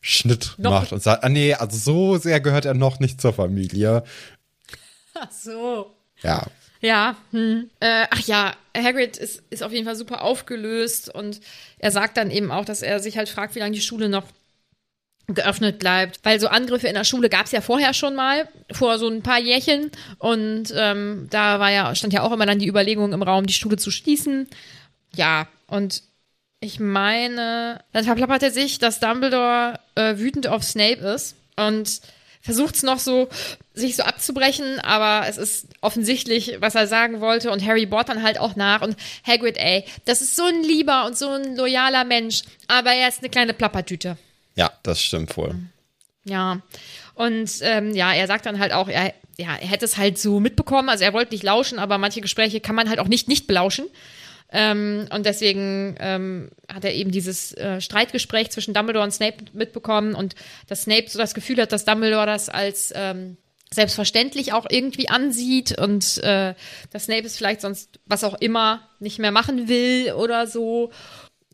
Schnitt 0.00 0.54
Noch- 0.58 0.70
macht 0.70 0.92
und 0.92 1.02
sagt, 1.02 1.24
ah 1.24 1.28
nee, 1.28 1.54
also 1.54 1.76
so 1.76 2.18
sehr 2.18 2.40
gehört 2.40 2.64
er 2.64 2.74
noch 2.74 3.00
nicht 3.00 3.20
zur 3.20 3.32
Familie. 3.32 4.02
Ach 5.14 5.30
so. 5.30 5.94
Ja. 6.22 6.44
Ja, 6.80 7.16
hm. 7.30 7.70
äh, 7.80 8.04
ach 8.10 8.20
ja, 8.26 8.52
Hagrid 8.76 9.16
ist, 9.16 9.42
ist 9.48 9.62
auf 9.62 9.72
jeden 9.72 9.86
Fall 9.86 9.96
super 9.96 10.20
aufgelöst 10.22 11.08
und 11.14 11.40
er 11.78 11.90
sagt 11.90 12.18
dann 12.18 12.30
eben 12.30 12.50
auch, 12.50 12.66
dass 12.66 12.82
er 12.82 13.00
sich 13.00 13.16
halt 13.16 13.30
fragt, 13.30 13.54
wie 13.54 13.60
lange 13.60 13.72
die 13.74 13.80
Schule 13.80 14.10
noch 14.10 14.24
geöffnet 15.26 15.78
bleibt. 15.78 16.20
Weil 16.22 16.40
so 16.40 16.48
Angriffe 16.48 16.88
in 16.88 16.94
der 16.94 17.04
Schule 17.04 17.28
gab 17.28 17.46
es 17.46 17.52
ja 17.52 17.60
vorher 17.60 17.94
schon 17.94 18.14
mal, 18.14 18.48
vor 18.72 18.98
so 18.98 19.08
ein 19.08 19.22
paar 19.22 19.38
Jährchen. 19.38 19.90
Und 20.18 20.72
ähm, 20.76 21.28
da 21.30 21.60
war 21.60 21.70
ja, 21.70 21.94
stand 21.94 22.12
ja 22.12 22.22
auch 22.22 22.32
immer 22.32 22.46
dann 22.46 22.58
die 22.58 22.68
Überlegung 22.68 23.12
im 23.12 23.22
Raum, 23.22 23.46
die 23.46 23.54
Schule 23.54 23.76
zu 23.76 23.90
schließen. 23.90 24.48
Ja, 25.14 25.48
und 25.66 26.02
ich 26.60 26.80
meine, 26.80 27.80
dann 27.92 28.04
verplappert 28.04 28.42
er 28.42 28.50
sich, 28.50 28.78
dass 28.78 29.00
Dumbledore 29.00 29.78
äh, 29.94 30.16
wütend 30.16 30.46
auf 30.46 30.64
Snape 30.64 31.00
ist 31.00 31.36
und 31.56 32.00
versucht 32.40 32.74
es 32.74 32.82
noch 32.82 32.98
so, 32.98 33.28
sich 33.72 33.96
so 33.96 34.02
abzubrechen, 34.02 34.78
aber 34.80 35.26
es 35.28 35.38
ist 35.38 35.68
offensichtlich, 35.80 36.56
was 36.60 36.74
er 36.74 36.86
sagen 36.86 37.20
wollte 37.20 37.50
und 37.50 37.64
Harry 37.66 37.86
bohrt 37.86 38.10
dann 38.10 38.22
halt 38.22 38.38
auch 38.38 38.54
nach 38.54 38.82
und 38.82 38.96
Hagrid, 39.26 39.56
ey, 39.56 39.84
das 40.04 40.20
ist 40.20 40.36
so 40.36 40.44
ein 40.44 40.62
lieber 40.62 41.06
und 41.06 41.16
so 41.16 41.30
ein 41.30 41.56
loyaler 41.56 42.04
Mensch, 42.04 42.42
aber 42.68 42.92
er 42.92 43.08
ist 43.08 43.20
eine 43.20 43.30
kleine 43.30 43.54
Plappertüte. 43.54 44.16
Ja, 44.54 44.72
das 44.82 45.00
stimmt 45.02 45.36
wohl. 45.36 45.54
Ja. 46.24 46.60
Und 47.14 47.50
ähm, 47.62 47.94
ja, 47.94 48.12
er 48.12 48.26
sagt 48.26 48.46
dann 48.46 48.58
halt 48.58 48.72
auch, 48.72 48.88
er, 48.88 49.12
ja, 49.38 49.56
er 49.60 49.68
hätte 49.68 49.84
es 49.84 49.96
halt 49.96 50.18
so 50.18 50.40
mitbekommen, 50.40 50.88
also 50.88 51.04
er 51.04 51.12
wollte 51.12 51.32
nicht 51.32 51.44
lauschen, 51.44 51.78
aber 51.78 51.98
manche 51.98 52.20
Gespräche 52.20 52.60
kann 52.60 52.74
man 52.74 52.88
halt 52.88 52.98
auch 52.98 53.08
nicht 53.08 53.28
nicht 53.28 53.46
belauschen. 53.46 53.86
Ähm, 54.50 55.08
und 55.12 55.26
deswegen 55.26 55.96
ähm, 55.98 56.50
hat 56.72 56.84
er 56.84 56.94
eben 56.94 57.10
dieses 57.10 57.52
äh, 57.54 57.80
Streitgespräch 57.80 58.50
zwischen 58.50 58.74
Dumbledore 58.74 59.04
und 59.04 59.10
Snape 59.10 59.46
mitbekommen 59.52 60.14
und 60.14 60.34
dass 60.68 60.82
Snape 60.82 61.08
so 61.08 61.18
das 61.18 61.34
Gefühl 61.34 61.60
hat, 61.60 61.72
dass 61.72 61.84
Dumbledore 61.84 62.26
das 62.26 62.48
als 62.48 62.92
ähm, 62.94 63.36
selbstverständlich 63.72 64.52
auch 64.52 64.66
irgendwie 64.68 65.08
ansieht 65.08 65.76
und 65.76 66.18
äh, 66.18 66.54
dass 66.90 67.04
Snape 67.04 67.26
es 67.26 67.36
vielleicht 67.36 67.62
sonst 67.62 67.98
was 68.06 68.22
auch 68.22 68.34
immer 68.34 68.88
nicht 69.00 69.18
mehr 69.18 69.32
machen 69.32 69.68
will 69.68 70.12
oder 70.12 70.46
so 70.46 70.92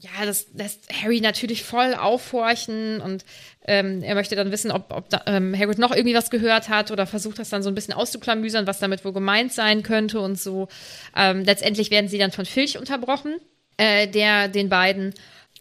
ja, 0.01 0.25
das 0.25 0.47
lässt 0.55 0.89
Harry 1.03 1.21
natürlich 1.21 1.63
voll 1.63 1.95
aufhorchen 1.95 3.01
und 3.03 3.25
ähm, 3.67 4.03
er 4.03 4.15
möchte 4.15 4.35
dann 4.35 4.51
wissen, 4.51 4.71
ob, 4.71 4.91
ob 4.91 5.11
da, 5.11 5.23
ähm, 5.27 5.57
Hagrid 5.57 5.79
noch 5.79 5.95
irgendwie 5.95 6.15
was 6.15 6.31
gehört 6.31 6.71
hat 6.71 6.91
oder 6.91 7.07
versucht 7.07 7.39
das 7.39 7.51
dann 7.51 7.63
so 7.63 7.69
ein 7.69 7.75
bisschen 7.75 7.93
auszuklamüsern, 7.93 8.67
was 8.67 8.79
damit 8.79 9.05
wohl 9.05 9.13
gemeint 9.13 9.53
sein 9.53 9.83
könnte 9.83 10.21
und 10.21 10.41
so. 10.41 10.69
Ähm, 11.15 11.45
letztendlich 11.45 11.91
werden 11.91 12.09
sie 12.09 12.19
dann 12.19 12.33
von 12.33 12.47
Filch 12.47 12.79
unterbrochen, 12.79 13.37
äh, 13.77 14.09
der 14.09 14.49
den 14.49 14.71
beiden, 14.71 15.13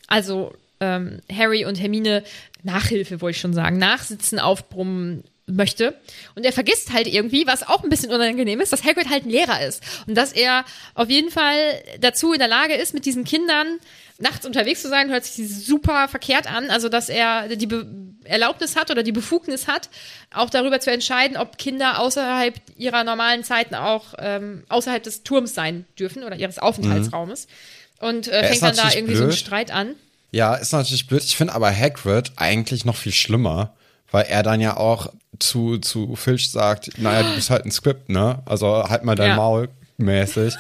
also 0.08 0.54
ähm, 0.80 1.20
Harry 1.30 1.66
und 1.66 1.76
Hermine, 1.76 2.24
Nachhilfe, 2.64 3.20
wollte 3.20 3.36
ich 3.36 3.42
schon 3.42 3.54
sagen, 3.54 3.78
Nachsitzen 3.78 4.40
aufbrummen 4.40 5.26
möchte. 5.48 5.96
Und 6.36 6.46
er 6.46 6.54
vergisst 6.54 6.94
halt 6.94 7.08
irgendwie, 7.08 7.46
was 7.46 7.68
auch 7.68 7.84
ein 7.84 7.90
bisschen 7.90 8.12
unangenehm 8.12 8.62
ist, 8.62 8.72
dass 8.72 8.86
Hagrid 8.86 9.10
halt 9.10 9.26
ein 9.26 9.32
Lehrer 9.32 9.66
ist. 9.66 9.84
Und 10.08 10.16
dass 10.16 10.32
er 10.32 10.64
auf 10.94 11.10
jeden 11.10 11.32
Fall 11.32 11.58
dazu 12.00 12.34
in 12.34 12.40
der 12.40 12.48
Lage 12.48 12.76
ist, 12.76 12.94
mit 12.94 13.06
diesen 13.06 13.24
Kindern 13.24 13.80
nachts 14.20 14.46
unterwegs 14.46 14.82
zu 14.82 14.90
sein, 14.90 15.10
hört 15.10 15.26
sich 15.26 15.66
super 15.66 16.08
verkehrt 16.08 16.52
an. 16.52 16.70
Also, 16.70 16.90
dass 16.90 17.10
er 17.10 17.56
die 17.56 17.68
Be 17.68 17.86
Erlaubnis 18.26 18.76
hat 18.76 18.92
oder 18.92 19.02
die 19.02 19.14
Befugnis 19.14 19.68
hat, 19.68 19.90
auch 20.32 20.50
darüber 20.50 20.80
zu 20.80 20.92
entscheiden, 20.92 21.38
ob 21.38 21.58
Kinder 21.58 22.00
außerhalb 22.00 22.54
ihrer 22.76 23.04
normalen 23.04 23.44
Zeiten 23.44 23.76
auch 23.76 24.14
ähm, 24.20 24.66
außerhalb 24.70 25.02
des 25.02 25.24
Turms 25.24 25.56
sein 25.56 25.86
dürfen 25.98 26.24
oder 26.24 26.36
ihres 26.36 26.60
Aufenthaltsraumes. 26.60 27.48
Mhm. 27.48 28.08
Und 28.08 28.28
äh, 28.28 28.44
fängt 28.44 28.62
dann 28.62 28.76
da 28.76 28.90
irgendwie 28.94 29.14
blöd. 29.14 29.18
so 29.18 29.24
einen 29.24 29.34
Streit 29.34 29.72
an. 29.72 29.96
Ja, 30.32 30.56
ist 30.56 30.74
natürlich 30.74 31.08
blöd. 31.08 31.24
Ich 31.24 31.38
finde 31.38 31.54
aber 31.54 31.76
Hagrid 31.76 32.34
eigentlich 32.36 32.86
noch 32.86 32.98
viel 32.98 33.14
schlimmer, 33.14 33.74
weil 34.12 34.26
er 34.26 34.44
dann 34.44 34.62
ja 34.62 34.78
auch 34.78 35.12
zu, 35.40 35.78
zu 35.78 36.16
Filch 36.16 36.52
sagt, 36.52 37.00
naja, 37.00 37.28
du 37.28 37.36
bist 37.36 37.50
halt 37.50 37.66
ein 37.66 37.72
Skript, 37.72 38.10
ne? 38.10 38.44
Also 38.46 38.84
halt 38.84 39.04
mal 39.04 39.16
dein 39.16 39.30
ja. 39.30 39.36
Maul 39.36 39.70
mäßig. 39.98 40.56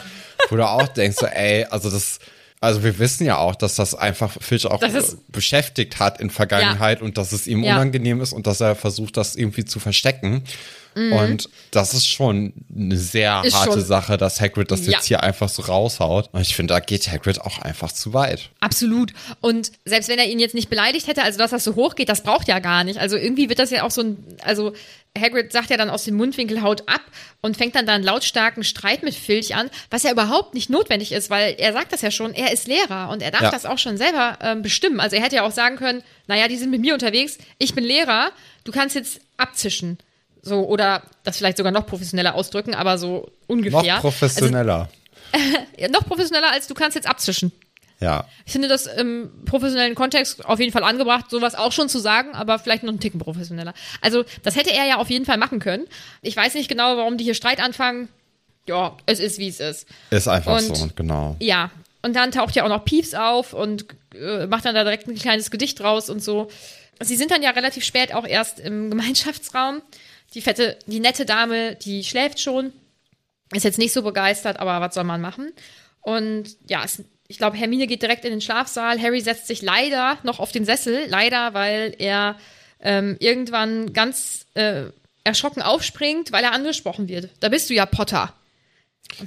Wo 0.49 0.55
du 0.55 0.67
auch 0.67 0.87
denkst, 0.87 1.17
so, 1.19 1.25
ey, 1.25 1.65
also 1.65 1.89
das, 1.89 2.19
also 2.61 2.83
wir 2.83 2.99
wissen 2.99 3.25
ja 3.25 3.37
auch, 3.37 3.55
dass 3.55 3.75
das 3.75 3.95
einfach 3.95 4.35
Filch 4.41 4.65
auch 4.65 4.81
beschäftigt 5.29 5.99
hat 5.99 6.19
in 6.19 6.29
Vergangenheit 6.29 6.99
ja. 6.99 7.05
und 7.05 7.17
dass 7.17 7.31
es 7.31 7.47
ihm 7.47 7.63
ja. 7.63 7.75
unangenehm 7.75 8.19
ist 8.19 8.33
und 8.33 8.47
dass 8.47 8.59
er 8.59 8.75
versucht, 8.75 9.15
das 9.15 9.35
irgendwie 9.35 9.63
zu 9.63 9.79
verstecken. 9.79 10.43
Mhm. 10.95 11.13
Und 11.13 11.49
das 11.71 11.93
ist 11.93 12.07
schon 12.07 12.53
eine 12.75 12.97
sehr 12.97 13.41
ist 13.45 13.55
harte 13.55 13.73
schon. 13.73 13.81
Sache, 13.81 14.17
dass 14.17 14.41
Hagrid 14.41 14.71
das 14.71 14.85
ja. 14.85 14.93
jetzt 14.93 15.05
hier 15.05 15.23
einfach 15.23 15.49
so 15.49 15.61
raushaut. 15.61 16.29
Und 16.31 16.41
ich 16.41 16.55
finde, 16.55 16.73
da 16.73 16.79
geht 16.79 17.11
Hagrid 17.11 17.41
auch 17.41 17.59
einfach 17.59 17.91
zu 17.91 18.13
weit. 18.13 18.49
Absolut. 18.59 19.13
Und 19.41 19.71
selbst 19.85 20.09
wenn 20.09 20.19
er 20.19 20.25
ihn 20.25 20.39
jetzt 20.39 20.55
nicht 20.55 20.69
beleidigt 20.69 21.07
hätte, 21.07 21.23
also 21.23 21.37
dass 21.37 21.51
das 21.51 21.63
so 21.63 21.75
hoch 21.75 21.95
geht, 21.95 22.09
das 22.09 22.23
braucht 22.23 22.47
ja 22.47 22.59
gar 22.59 22.83
nicht. 22.83 22.99
Also 22.99 23.17
irgendwie 23.17 23.49
wird 23.49 23.59
das 23.59 23.71
ja 23.71 23.83
auch 23.83 23.91
so 23.91 24.01
ein, 24.01 24.17
also 24.43 24.73
Hagrid 25.17 25.51
sagt 25.51 25.69
ja 25.69 25.77
dann 25.77 25.89
aus 25.89 26.03
dem 26.03 26.15
Mundwinkel 26.15 26.61
haut 26.61 26.87
ab 26.87 27.01
und 27.41 27.57
fängt 27.57 27.75
dann 27.75 27.85
da 27.85 27.93
einen 27.93 28.03
lautstarken 28.03 28.63
Streit 28.63 29.03
mit 29.03 29.15
Filch 29.15 29.55
an, 29.55 29.69
was 29.89 30.03
ja 30.03 30.11
überhaupt 30.11 30.53
nicht 30.53 30.69
notwendig 30.69 31.11
ist, 31.11 31.29
weil 31.29 31.55
er 31.57 31.73
sagt 31.73 31.93
das 31.93 32.01
ja 32.01 32.11
schon, 32.11 32.33
er 32.33 32.51
ist 32.51 32.67
Lehrer 32.67 33.09
und 33.09 33.21
er 33.21 33.31
darf 33.31 33.41
ja. 33.41 33.51
das 33.51 33.65
auch 33.65 33.77
schon 33.77 33.97
selber 33.97 34.37
ähm, 34.41 34.61
bestimmen. 34.61 34.99
Also 34.99 35.15
er 35.15 35.23
hätte 35.23 35.37
ja 35.37 35.43
auch 35.43 35.51
sagen 35.51 35.77
können, 35.77 36.03
naja, 36.27 36.47
die 36.47 36.57
sind 36.57 36.69
mit 36.69 36.81
mir 36.81 36.93
unterwegs, 36.93 37.37
ich 37.57 37.73
bin 37.73 37.83
Lehrer, 37.83 38.31
du 38.63 38.71
kannst 38.71 38.95
jetzt 38.95 39.21
abzischen. 39.37 39.97
So, 40.41 40.67
oder 40.67 41.03
das 41.23 41.37
vielleicht 41.37 41.57
sogar 41.57 41.71
noch 41.71 41.85
professioneller 41.85 42.35
ausdrücken, 42.35 42.73
aber 42.73 42.97
so 42.97 43.31
ungefähr. 43.47 43.95
Noch 43.95 44.01
professioneller. 44.01 44.89
Also, 45.31 45.45
ja, 45.77 45.87
noch 45.89 46.05
professioneller, 46.05 46.51
als 46.51 46.67
du 46.67 46.73
kannst 46.73 46.95
jetzt 46.95 47.07
abzischen. 47.07 47.51
Ja. 47.99 48.25
Ich 48.45 48.53
finde 48.53 48.69
das 48.69 48.85
im 48.85 49.29
professionellen 49.45 49.95
Kontext 49.95 50.45
auf 50.45 50.59
jeden 50.59 50.71
Fall 50.71 50.83
angebracht, 50.83 51.29
sowas 51.29 51.55
auch 51.55 51.73
schon 51.73 51.89
zu 51.89 51.99
sagen, 51.99 52.33
aber 52.33 52.57
vielleicht 52.57 52.83
noch 52.83 52.91
einen 52.91 53.01
Ticken 53.01 53.19
professioneller. 53.19 53.73
Also, 54.01 54.23
das 54.43 54.55
hätte 54.55 54.71
er 54.71 54.85
ja 54.85 54.97
auf 54.97 55.09
jeden 55.09 55.25
Fall 55.25 55.37
machen 55.37 55.59
können. 55.59 55.85
Ich 56.21 56.35
weiß 56.35 56.53
nicht 56.53 56.69
genau, 56.69 56.95
warum 56.95 57.17
die 57.17 57.25
hier 57.25 57.33
Streit 57.33 57.59
anfangen. 57.61 58.07
Ja, 58.67 58.95
es 59.05 59.19
ist, 59.19 59.39
wie 59.39 59.49
es 59.49 59.59
ist. 59.59 59.87
Ist 60.11 60.27
einfach 60.27 60.57
und, 60.57 60.77
so, 60.77 60.87
genau. 60.95 61.35
Ja. 61.39 61.71
Und 62.01 62.15
dann 62.15 62.31
taucht 62.31 62.55
ja 62.55 62.63
auch 62.63 62.69
noch 62.69 62.85
Pieps 62.85 63.13
auf 63.13 63.53
und 63.53 63.85
äh, 64.15 64.45
macht 64.45 64.63
dann 64.63 64.75
da 64.75 64.83
direkt 64.83 65.07
ein 65.07 65.15
kleines 65.15 65.51
Gedicht 65.51 65.81
raus 65.81 66.09
und 66.09 66.23
so. 66.23 66.49
Sie 67.01 67.15
sind 67.15 67.31
dann 67.31 67.41
ja 67.41 67.51
relativ 67.51 67.83
spät 67.83 68.13
auch 68.13 68.25
erst 68.25 68.59
im 68.59 68.89
Gemeinschaftsraum. 68.89 69.81
Die 70.33 70.41
fette, 70.41 70.77
die 70.85 70.99
nette 70.99 71.25
Dame, 71.25 71.75
die 71.75 72.03
schläft 72.03 72.39
schon. 72.39 72.71
Ist 73.53 73.65
jetzt 73.65 73.79
nicht 73.79 73.93
so 73.93 74.03
begeistert, 74.03 74.59
aber 74.59 74.79
was 74.79 74.93
soll 74.93 75.03
man 75.03 75.21
machen? 75.21 75.51
Und 76.01 76.55
ja, 76.67 76.83
es, 76.83 77.03
ich 77.27 77.37
glaube, 77.37 77.57
Hermine 77.57 77.87
geht 77.87 78.01
direkt 78.01 78.25
in 78.25 78.31
den 78.31 78.41
Schlafsaal. 78.41 79.01
Harry 79.01 79.21
setzt 79.21 79.47
sich 79.47 79.61
leider 79.61 80.17
noch 80.23 80.39
auf 80.39 80.51
den 80.51 80.65
Sessel. 80.65 81.05
Leider, 81.07 81.53
weil 81.53 81.95
er 81.97 82.37
ähm, 82.79 83.17
irgendwann 83.19 83.93
ganz 83.93 84.45
äh, 84.53 84.85
erschrocken 85.23 85.61
aufspringt, 85.61 86.31
weil 86.31 86.43
er 86.43 86.53
angesprochen 86.53 87.07
wird. 87.07 87.29
Da 87.39 87.49
bist 87.49 87.69
du 87.69 87.73
ja 87.73 87.85
Potter. 87.85 88.33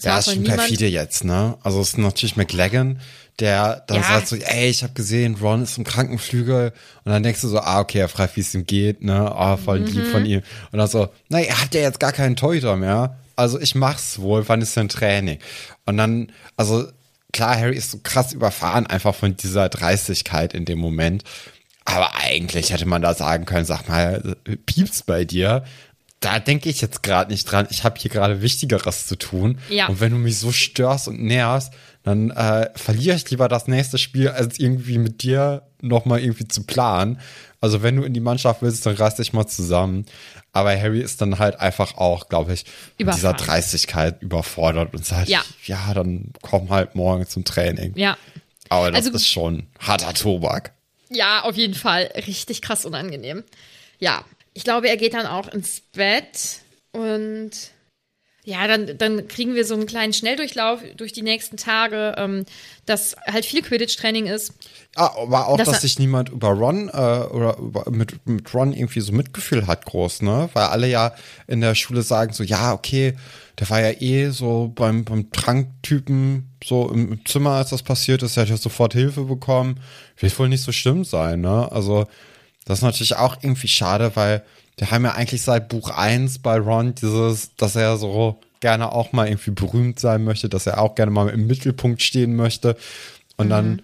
Ja, 0.01 0.18
ist 0.18 0.33
schon 0.33 0.45
perfide 0.45 0.87
jetzt, 0.87 1.25
ne? 1.25 1.57
Also 1.62 1.81
es 1.81 1.90
ist 1.90 1.99
natürlich 1.99 2.37
McLagan, 2.37 3.01
der 3.38 3.83
dann 3.87 3.99
ja. 3.99 4.03
sagt 4.03 4.29
so, 4.29 4.37
ey, 4.37 4.68
ich 4.68 4.83
habe 4.83 4.92
gesehen, 4.92 5.37
Ron 5.37 5.62
ist 5.62 5.79
im 5.79 5.85
Krankenflügel 5.85 6.73
und 7.05 7.12
dann 7.12 7.23
denkst 7.23 7.40
du 7.40 7.49
so, 7.49 7.61
ah, 7.61 7.81
okay, 7.81 7.99
er 7.99 8.09
fragt, 8.09 8.37
wie 8.37 8.40
es 8.40 8.55
ihm 8.55 8.66
geht, 8.66 9.03
ne, 9.03 9.33
ah, 9.33 9.55
oh, 9.55 9.57
voll 9.57 9.81
mhm. 9.81 9.87
lieb 9.87 10.07
von 10.07 10.27
ihm 10.27 10.42
und 10.71 10.79
dann 10.79 10.88
so, 10.88 11.09
nein, 11.29 11.45
er 11.45 11.61
hat 11.61 11.75
ja 11.75 11.81
jetzt 11.81 12.01
gar 12.01 12.12
keinen 12.12 12.37
Torhüter 12.37 12.77
mehr, 12.77 13.18
also 13.37 13.59
ich 13.59 13.75
mach's 13.75 14.18
wohl, 14.18 14.49
wann 14.49 14.61
ist 14.61 14.77
denn 14.77 14.88
Training? 14.88 15.38
Und 15.87 15.97
dann, 15.97 16.31
also 16.57 16.87
klar, 17.33 17.57
Harry 17.57 17.77
ist 17.77 17.90
so 17.90 18.01
krass 18.03 18.33
überfahren 18.33 18.87
einfach 18.87 19.14
von 19.14 19.37
dieser 19.37 19.68
Dreistigkeit 19.68 20.53
in 20.53 20.64
dem 20.64 20.79
Moment, 20.79 21.25
aber 21.85 22.14
eigentlich 22.14 22.73
hätte 22.73 22.87
man 22.87 23.03
da 23.03 23.14
sagen 23.14 23.45
können, 23.45 23.64
sag 23.64 23.88
mal, 23.88 24.37
piepst 24.66 25.07
bei 25.07 25.25
dir, 25.25 25.64
da 26.23 26.39
denke 26.39 26.71
ich 26.71 26.81
jetzt 26.81 27.03
gerade 27.03 27.31
nicht 27.31 27.45
dran. 27.45 27.67
Ich 27.71 27.85
habe 27.85 27.99
hier 27.99 28.11
gerade 28.11 28.43
Wichtigeres 28.43 29.07
zu 29.07 29.17
tun. 29.17 29.59
Ja. 29.69 29.89
Und 29.89 30.01
wenn 30.01 30.13
du 30.13 30.19
mich 30.19 30.39
so 30.39 30.53
störst 30.53 31.09
und 31.09 31.23
nervst, 31.23 31.73
dann 32.05 32.31
äh, 32.31 32.71
verliere 32.75 33.17
ich 33.17 33.29
lieber 33.31 33.49
das 33.49 33.67
nächste 33.67 33.99
Spiel, 33.99 34.29
als 34.29 34.59
irgendwie 34.59 34.99
mit 34.99 35.23
dir 35.23 35.63
nochmal 35.81 36.21
irgendwie 36.21 36.49
zu 36.49 36.65
planen. 36.65 37.21
Also 37.61 37.83
wenn 37.83 37.97
du 37.97 38.03
in 38.03 38.15
die 38.15 38.21
Mannschaft 38.21 38.63
willst, 38.63 38.87
dann 38.87 38.97
reiß 38.97 39.17
dich 39.17 39.33
mal 39.33 39.47
zusammen. 39.47 40.07
Aber 40.53 40.71
Harry 40.79 41.01
ist 41.01 41.21
dann 41.21 41.39
halt 41.39 41.61
einfach 41.61 41.97
auch, 41.97 42.29
glaube 42.29 42.53
ich, 42.55 42.65
mit 42.99 43.15
dieser 43.15 43.33
Dreistigkeit 43.33 44.21
überfordert 44.23 44.95
und 44.95 45.05
sagt, 45.05 45.29
ja. 45.29 45.43
ja, 45.65 45.95
dann 45.95 46.33
komm 46.41 46.71
halt 46.71 46.95
morgen 46.95 47.27
zum 47.27 47.45
Training. 47.45 47.93
Ja. 47.97 48.17
Aber 48.69 48.91
das 48.91 49.07
also, 49.07 49.17
ist 49.17 49.29
schon 49.29 49.67
harter 49.79 50.15
Tobak. 50.15 50.73
Ja, 51.11 51.43
auf 51.43 51.57
jeden 51.57 51.75
Fall. 51.75 52.11
Richtig 52.27 52.63
krass 52.63 52.85
unangenehm. 52.85 53.45
Ja. 53.99 54.25
Ich 54.55 54.65
glaube, 54.65 54.88
er 54.88 54.97
geht 54.97 55.15
dann 55.15 55.27
auch 55.27 55.49
ins 55.49 55.81
Bett 55.81 56.61
und 56.93 57.73
ja, 58.45 58.67
dann, 58.67 58.99
dann 58.99 59.29
kriegen 59.29 59.55
wir 59.55 59.65
so 59.65 59.75
einen 59.75 59.87
kleinen 59.87 60.12
Schnelldurchlauf 60.12 60.81
durch 60.97 61.12
die 61.12 61.23
nächsten 61.23 61.57
Tage, 61.57 62.17
ähm, 62.19 62.45
dass 62.87 63.15
halt 63.25 63.47
viel 63.47 63.62
Quidditch-Training 63.62 64.27
ist. 64.27 64.55
Ah, 64.97 65.12
aber 65.17 65.47
auch, 65.47 65.57
dass, 65.57 65.69
dass 65.69 65.83
sich 65.83 66.01
niemand 66.01 66.29
über 66.29 66.49
Ron 66.49 66.88
äh, 66.88 66.93
oder 66.93 67.57
über, 67.59 67.88
mit, 67.88 68.27
mit 68.27 68.53
Ron 68.53 68.73
irgendwie 68.73 69.01
so 69.01 69.12
Mitgefühl 69.12 69.69
hat, 69.69 69.87
groß, 69.87 70.23
ne? 70.23 70.51
Weil 70.55 70.65
alle 70.65 70.88
ja 70.88 71.15
in 71.47 71.61
der 71.61 71.77
Schule 71.77 72.03
sagen 72.03 72.33
so, 72.33 72.43
ja, 72.43 72.73
okay, 72.73 73.15
der 73.61 73.71
war 73.71 73.81
ja 73.81 73.93
eh 74.01 74.31
so 74.31 74.73
beim, 74.75 75.05
beim 75.05 75.31
Tranktypen 75.31 76.51
so 76.65 76.91
im, 76.91 77.12
im 77.12 77.25
Zimmer, 77.25 77.53
als 77.53 77.71
das 77.71 77.85
passiert 77.85 78.25
ist, 78.25 78.37
der 78.37 78.43
hat 78.43 78.51
ja 78.51 78.57
sofort 78.57 78.95
Hilfe 78.95 79.23
bekommen. 79.23 79.79
Wird 80.19 80.37
wohl 80.37 80.49
nicht 80.49 80.65
so 80.65 80.73
schlimm 80.73 81.05
sein, 81.05 81.43
ne? 81.43 81.71
Also, 81.71 82.09
das 82.64 82.79
ist 82.79 82.83
natürlich 82.83 83.16
auch 83.16 83.37
irgendwie 83.42 83.68
schade, 83.68 84.12
weil 84.14 84.42
wir 84.79 84.90
haben 84.90 85.05
ja 85.05 85.12
eigentlich 85.12 85.42
seit 85.42 85.68
Buch 85.68 85.90
1 85.90 86.38
bei 86.38 86.59
Ron 86.59 86.94
dieses, 86.94 87.55
dass 87.57 87.77
er 87.77 87.96
so 87.98 88.40
gerne 88.61 88.92
auch 88.92 89.12
mal 89.12 89.27
irgendwie 89.29 89.51
berühmt 89.51 89.98
sein 90.01 90.25
möchte, 90.25 90.48
dass 90.48 90.66
er 90.66 90.81
auch 90.81 90.94
gerne 90.94 91.11
mal 91.11 91.29
im 91.29 91.46
Mittelpunkt 91.46 92.01
stehen 92.03 92.37
möchte. 92.37 92.77
Und 93.37 93.46
mhm. 93.46 93.51
dann 93.51 93.83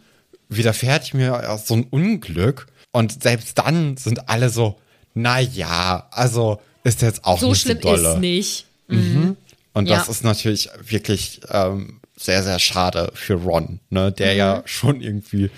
widerfährt 0.49 1.13
mir 1.15 1.59
so 1.65 1.75
ein 1.75 1.85
Unglück 1.85 2.67
Und 2.93 3.23
selbst 3.23 3.59
dann 3.59 3.97
sind 3.99 4.29
alle 4.31 4.49
so, 4.49 4.79
na 5.15 5.41
ja, 5.41 6.07
also 6.11 6.61
ist 6.85 7.03
jetzt 7.03 7.25
auch 7.25 7.39
So 7.39 7.51
nicht 7.51 7.61
schlimm 7.63 7.79
so 7.83 7.89
dolle. 7.91 8.13
ist 8.15 8.19
nicht. 8.19 8.67
Mhm. 8.89 9.37
Und 9.75 9.91
das 9.91 10.07
Ja. 10.07 10.11
ist 10.13 10.25
natürlich 10.25 10.71
wirklich 10.83 11.41
ähm, 11.51 12.01
sehr, 12.17 12.43
sehr 12.43 12.59
schade 12.59 13.11
für 13.15 13.35
Ron, 13.35 13.81
ne, 13.91 14.11
der 14.11 14.33
Mhm. 14.33 14.39
ja 14.39 14.63
schon 14.65 15.01
irgendwie 15.03 15.51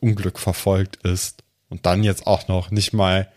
Unglück 0.00 0.38
verfolgt 0.40 0.96
ist 1.04 1.43
und 1.68 1.86
dann 1.86 2.02
jetzt 2.02 2.26
auch 2.26 2.48
noch 2.48 2.70
nicht 2.70 2.92
mal 2.92 3.28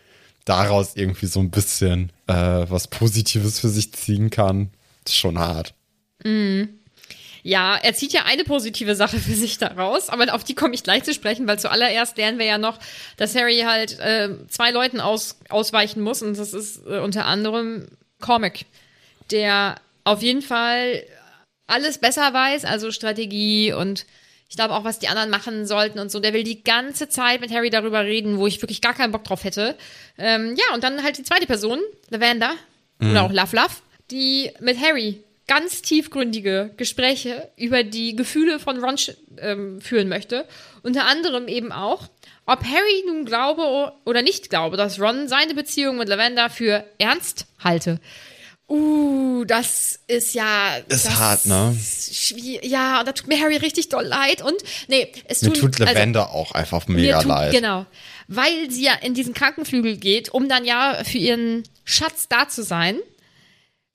daraus 0.45 0.95
irgendwie 0.95 1.25
so 1.25 1.39
ein 1.39 1.51
bisschen 1.51 2.11
äh, 2.27 2.33
was 2.33 2.87
Positives 2.87 3.59
für 3.59 3.69
sich 3.69 3.93
ziehen 3.93 4.29
kann. 4.29 4.69
Ist 5.05 5.15
schon 5.15 5.39
hart. 5.39 5.73
Ja, 7.43 7.77
er 7.77 7.93
zieht 7.93 8.11
ja 8.11 8.23
eine 8.25 8.43
positive 8.43 8.95
Sache 8.95 9.19
für 9.19 9.33
sich 9.33 9.57
daraus, 9.57 10.09
aber 10.09 10.33
auf 10.33 10.43
die 10.43 10.55
komme 10.55 10.75
ich 10.75 10.83
gleich 10.83 11.03
zu 11.03 11.13
sprechen, 11.13 11.47
weil 11.47 11.59
zuallererst 11.59 12.17
lernen 12.17 12.39
wir 12.39 12.45
ja 12.45 12.57
noch, 12.57 12.77
dass 13.15 13.35
Harry 13.35 13.61
halt 13.65 13.99
äh, 13.99 14.29
zwei 14.49 14.71
Leuten 14.71 14.99
aus, 14.99 15.37
ausweichen 15.47 16.01
muss 16.01 16.21
und 16.21 16.37
das 16.37 16.53
ist 16.53 16.85
äh, 16.85 16.99
unter 16.99 17.25
anderem 17.25 17.87
Cormac, 18.19 18.65
der 19.31 19.79
auf 20.03 20.21
jeden 20.23 20.41
Fall 20.41 21.03
alles 21.67 21.99
besser 21.99 22.33
weiß, 22.33 22.65
also 22.65 22.91
Strategie 22.91 23.73
und 23.73 24.05
ich 24.49 24.55
glaube 24.55 24.73
auch, 24.73 24.83
was 24.83 24.99
die 24.99 25.07
anderen 25.07 25.29
machen 25.29 25.65
sollten 25.65 25.99
und 25.99 26.11
so. 26.11 26.19
Der 26.19 26.33
will 26.33 26.43
die 26.43 26.63
ganze 26.63 27.09
Zeit 27.09 27.41
mit 27.41 27.51
Harry 27.51 27.69
darüber 27.69 28.03
reden, 28.03 28.37
wo 28.37 28.47
ich 28.47 28.61
wirklich 28.61 28.81
gar 28.81 28.93
keinen 28.93 29.11
Bock 29.11 29.23
drauf 29.23 29.43
hätte. 29.43 29.75
Ähm, 30.17 30.55
ja, 30.55 30.73
und 30.73 30.83
dann 30.83 31.03
halt 31.03 31.17
die 31.17 31.23
zweite 31.23 31.45
Person, 31.45 31.79
Lavender, 32.09 32.53
oder 32.99 33.23
auch 33.23 33.31
Love 33.31 33.55
Love, 33.55 33.75
die 34.09 34.51
mit 34.59 34.79
Harry 34.81 35.23
ganz 35.47 35.81
tiefgründige 35.81 36.73
Gespräche 36.77 37.49
über 37.55 37.83
die 37.83 38.15
Gefühle 38.15 38.59
von 38.59 38.83
Ron 38.83 38.95
ähm, 39.39 39.81
führen 39.81 40.09
möchte. 40.09 40.45
Unter 40.83 41.05
anderem 41.05 41.47
eben 41.47 41.71
auch, 41.71 42.07
ob 42.45 42.63
Harry 42.63 43.03
nun 43.05 43.25
glaube 43.25 43.93
oder 44.05 44.21
nicht 44.21 44.49
glaube, 44.49 44.77
dass 44.77 44.99
Ron 44.99 45.27
seine 45.27 45.53
Beziehung 45.53 45.97
mit 45.97 46.09
Lavender 46.09 46.49
für 46.49 46.83
ernst 46.97 47.45
halte. 47.63 47.99
Uh, 48.69 49.45
das 49.45 49.99
ist 50.07 50.33
ja. 50.33 50.75
Ist 50.89 51.05
das 51.05 51.15
hart, 51.15 51.45
ne? 51.45 51.77
Ja, 52.63 52.99
und 52.99 53.07
da 53.07 53.13
tut 53.13 53.27
mir 53.27 53.39
Harry 53.39 53.55
richtig 53.55 53.87
doll 53.87 54.05
leid. 54.05 54.41
Und 54.41 54.55
nee, 54.89 55.11
es 55.25 55.41
Mir 55.41 55.53
tun, 55.53 55.71
tut 55.71 55.79
Lavender 55.79 56.31
auch 56.31 56.51
einfach 56.51 56.81
also, 56.81 56.91
mir 56.91 57.01
mega 57.01 57.19
tut, 57.19 57.29
leid. 57.29 57.53
Genau. 57.53 57.85
Weil 58.27 58.69
sie 58.69 58.83
ja 58.83 58.93
in 58.93 59.13
diesen 59.13 59.33
Krankenflügel 59.33 59.97
geht, 59.97 60.29
um 60.29 60.49
dann 60.49 60.65
ja 60.65 61.01
für 61.05 61.17
ihren 61.17 61.63
Schatz 61.85 62.27
da 62.27 62.49
zu 62.49 62.61
sein. 62.61 62.97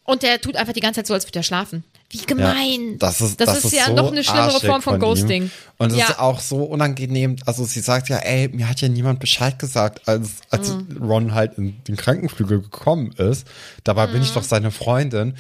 Und 0.04 0.22
der 0.22 0.40
tut 0.40 0.56
einfach 0.56 0.72
die 0.72 0.80
ganze 0.80 1.00
Zeit 1.00 1.06
so, 1.06 1.14
als 1.14 1.26
würde 1.26 1.40
er 1.40 1.44
schlafen. 1.44 1.84
Wie 2.12 2.26
gemein. 2.26 2.90
Ja, 2.92 2.96
das 2.98 3.20
ist, 3.22 3.40
das, 3.40 3.46
das 3.46 3.58
ist, 3.58 3.64
ist 3.66 3.72
ja 3.72 3.86
so 3.86 3.94
noch 3.94 4.12
eine 4.12 4.22
schlimmere 4.22 4.60
Form 4.60 4.82
von, 4.82 4.94
ihm. 4.96 5.00
Ghosting. 5.00 5.50
Und 5.78 5.92
es 5.92 5.96
ja. 5.98 6.08
ist 6.10 6.18
auch 6.18 6.40
so 6.40 6.62
unangenehm. 6.64 7.36
Also 7.46 7.64
sie 7.64 7.80
sagt 7.80 8.10
ja, 8.10 8.18
ey, 8.18 8.48
mir 8.48 8.68
hat 8.68 8.80
ja 8.82 8.88
niemand 8.88 9.18
Bescheid 9.18 9.58
gesagt, 9.58 10.06
als, 10.06 10.28
als 10.50 10.68
Mhm. 10.74 11.02
Ron 11.02 11.34
halt 11.34 11.56
in 11.56 11.82
den 11.84 11.96
Krankenflügel 11.96 12.60
gekommen 12.60 13.12
ist. 13.12 13.46
Dabei 13.82 14.06
bin 14.06 14.16
Mhm. 14.18 14.22
ich 14.24 14.32
doch 14.32 14.42
seine 14.44 14.70
Freundin. 14.70 15.30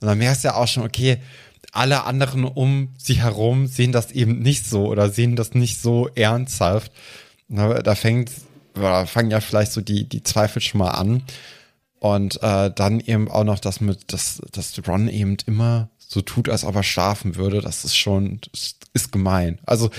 Und 0.00 0.06
dann 0.06 0.18
merkst 0.18 0.44
du 0.44 0.48
ja 0.48 0.54
auch 0.54 0.68
schon, 0.68 0.84
okay, 0.84 1.18
alle 1.72 2.04
anderen 2.04 2.44
um 2.44 2.90
sie 2.96 3.20
herum 3.20 3.66
sehen 3.66 3.92
das 3.92 4.12
eben 4.12 4.38
nicht 4.40 4.66
so 4.66 4.86
oder 4.86 5.10
sehen 5.10 5.36
das 5.36 5.54
nicht 5.54 5.80
so 5.82 6.08
ernsthaft. 6.14 6.92
Da 7.48 7.94
fängt, 7.96 8.30
oder 8.76 9.06
fangen 9.06 9.30
ja 9.32 9.40
vielleicht 9.40 9.72
so 9.72 9.80
die, 9.80 10.08
die 10.08 10.22
Zweifel 10.22 10.62
schon 10.62 10.78
mal 10.78 10.90
an. 10.90 11.22
Und 11.98 12.42
äh, 12.42 12.70
dann 12.74 13.00
eben 13.00 13.30
auch 13.30 13.44
noch 13.44 13.58
das 13.58 13.80
mit, 13.80 14.12
dass, 14.12 14.40
dass 14.52 14.80
Ron 14.88 15.08
eben 15.08 15.36
immer 15.46 15.90
so 16.12 16.20
tut, 16.22 16.48
als 16.48 16.64
ob 16.64 16.74
er 16.74 16.82
schlafen 16.82 17.36
würde. 17.36 17.60
Das 17.60 17.84
ist 17.84 17.96
schon, 17.96 18.40
das 18.52 18.74
ist 18.92 19.12
gemein. 19.12 19.60
Also 19.64 19.90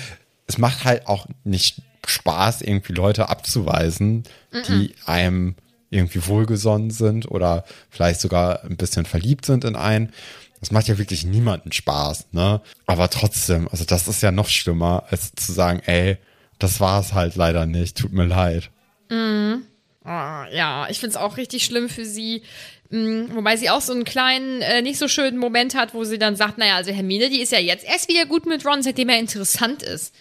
es 0.46 0.58
macht 0.58 0.84
halt 0.84 1.08
auch 1.08 1.26
nicht 1.46 1.82
Spaß, 2.06 2.62
irgendwie 2.64 2.92
Leute 2.94 3.30
abzuweisen, 3.30 4.24
die 4.68 4.94
einem 5.06 5.56
irgendwie 5.90 6.26
wohlgesonnen 6.28 6.92
sind 6.92 7.32
oder 7.32 7.64
vielleicht 7.90 8.20
sogar 8.20 8.64
ein 8.66 8.76
bisschen 8.76 9.06
verliebt 9.06 9.46
sind 9.46 9.64
in 9.64 9.78
einen. 9.78 10.12
Das 10.60 10.72
macht 10.72 10.90
ja 10.90 10.98
wirklich 10.98 11.26
niemanden 11.26 11.72
Spaß, 11.72 12.28
ne? 12.34 12.62
Aber 12.88 13.10
trotzdem, 13.10 13.70
also 13.70 13.86
das 13.86 14.10
ist 14.10 14.22
ja 14.22 14.32
noch 14.32 14.50
schlimmer, 14.50 15.06
als 15.10 15.32
zu 15.34 15.54
sagen, 15.54 15.82
ey, 15.86 16.18
das 16.60 16.82
war 16.82 17.00
es 17.00 17.14
halt 17.14 17.36
leider 17.36 17.66
nicht, 17.66 17.98
tut 17.98 18.12
mir 18.12 18.26
leid. 18.26 18.70
Ah, 19.10 19.58
ja, 20.06 20.88
ich 20.90 21.00
find's 21.00 21.16
auch 21.16 21.38
richtig 21.38 21.64
schlimm 21.66 21.90
für 21.90 22.06
sie. 22.06 22.44
Mm, 22.90 23.36
Wobei 23.36 23.56
sie 23.56 23.70
auch 23.70 23.82
so 23.82 23.94
einen 23.94 24.04
kleinen, 24.04 24.62
äh, 24.62 24.82
nicht 24.82 24.98
so 25.00 25.08
schönen 25.08 25.38
Moment 25.38 25.76
hat, 25.76 25.94
wo 25.94 26.04
sie 26.04 26.18
dann 26.20 26.36
sagt, 26.36 26.58
naja, 26.58 26.76
also 26.76 26.92
Hermine, 26.92 27.30
die 27.30 27.42
ist 27.42 27.52
ja 27.52 27.60
jetzt 27.60 27.86
erst 27.86 28.10
wieder 28.10 28.26
gut 28.26 28.46
mit 28.46 28.66
Ron, 28.66 28.82
seitdem 28.84 29.10
er 29.10 29.20
interessant 29.20 29.84
ist. 29.84 30.14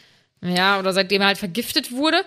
Ja, 0.42 0.78
oder 0.78 0.92
seitdem 0.92 1.20
er 1.22 1.28
halt 1.28 1.38
vergiftet 1.38 1.92
wurde. 1.92 2.22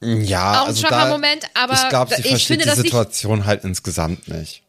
Ja, 0.00 0.58
Auch 0.58 0.62
ein 0.62 0.68
also 0.68 0.80
schwacher 0.86 1.04
da, 1.06 1.08
Moment, 1.10 1.44
aber 1.54 1.74
ich 1.74 1.88
glaube, 1.88 2.14
sie 2.14 2.22
ich 2.22 2.28
versteht 2.28 2.60
finde 2.62 2.74
die 2.74 2.80
Situation 2.82 3.46
halt 3.46 3.64
insgesamt 3.64 4.26
nicht. 4.28 4.62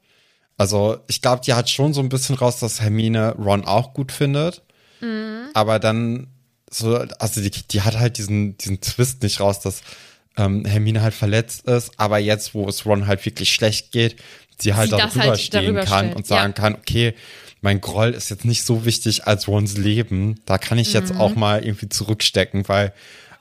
Also 0.57 0.99
ich 1.07 1.21
glaube, 1.21 1.41
die 1.43 1.53
hat 1.53 1.69
schon 1.69 1.93
so 1.93 2.01
ein 2.01 2.09
bisschen 2.09 2.35
raus, 2.35 2.59
dass 2.59 2.79
Hermine 2.81 3.33
Ron 3.37 3.65
auch 3.65 3.93
gut 3.93 4.11
findet, 4.11 4.61
Mhm. 5.01 5.49
aber 5.55 5.79
dann 5.79 6.27
so, 6.69 6.95
also 7.19 7.41
die, 7.41 7.49
die 7.49 7.81
hat 7.81 7.97
halt 7.99 8.17
diesen 8.17 8.57
diesen 8.57 8.79
Twist 8.79 9.21
nicht 9.23 9.39
raus, 9.39 9.59
dass 9.59 9.81
ähm, 10.37 10.65
Hermine 10.65 11.01
halt 11.01 11.13
verletzt 11.13 11.65
ist, 11.67 11.91
aber 11.97 12.17
jetzt, 12.17 12.53
wo 12.53 12.67
es 12.67 12.85
Ron 12.85 13.07
halt 13.07 13.25
wirklich 13.25 13.53
schlecht 13.53 13.91
geht, 13.91 14.15
sie 14.59 14.73
halt 14.73 14.89
Sie 14.89 14.97
darüber 14.97 15.23
halt 15.23 15.39
stehen 15.39 15.63
darüber 15.65 15.83
kann 15.83 16.05
stellt, 16.05 16.15
und 16.15 16.27
sagen 16.27 16.53
ja. 16.55 16.61
kann, 16.61 16.75
okay, 16.75 17.13
mein 17.61 17.79
Groll 17.81 18.09
ist 18.11 18.29
jetzt 18.29 18.45
nicht 18.45 18.63
so 18.65 18.85
wichtig 18.85 19.25
als 19.25 19.47
Rons 19.47 19.77
Leben, 19.77 20.39
da 20.45 20.57
kann 20.57 20.77
ich 20.77 20.89
Mhm. 20.89 20.93
jetzt 20.99 21.15
auch 21.15 21.35
mal 21.35 21.63
irgendwie 21.63 21.89
zurückstecken, 21.89 22.67
weil 22.67 22.93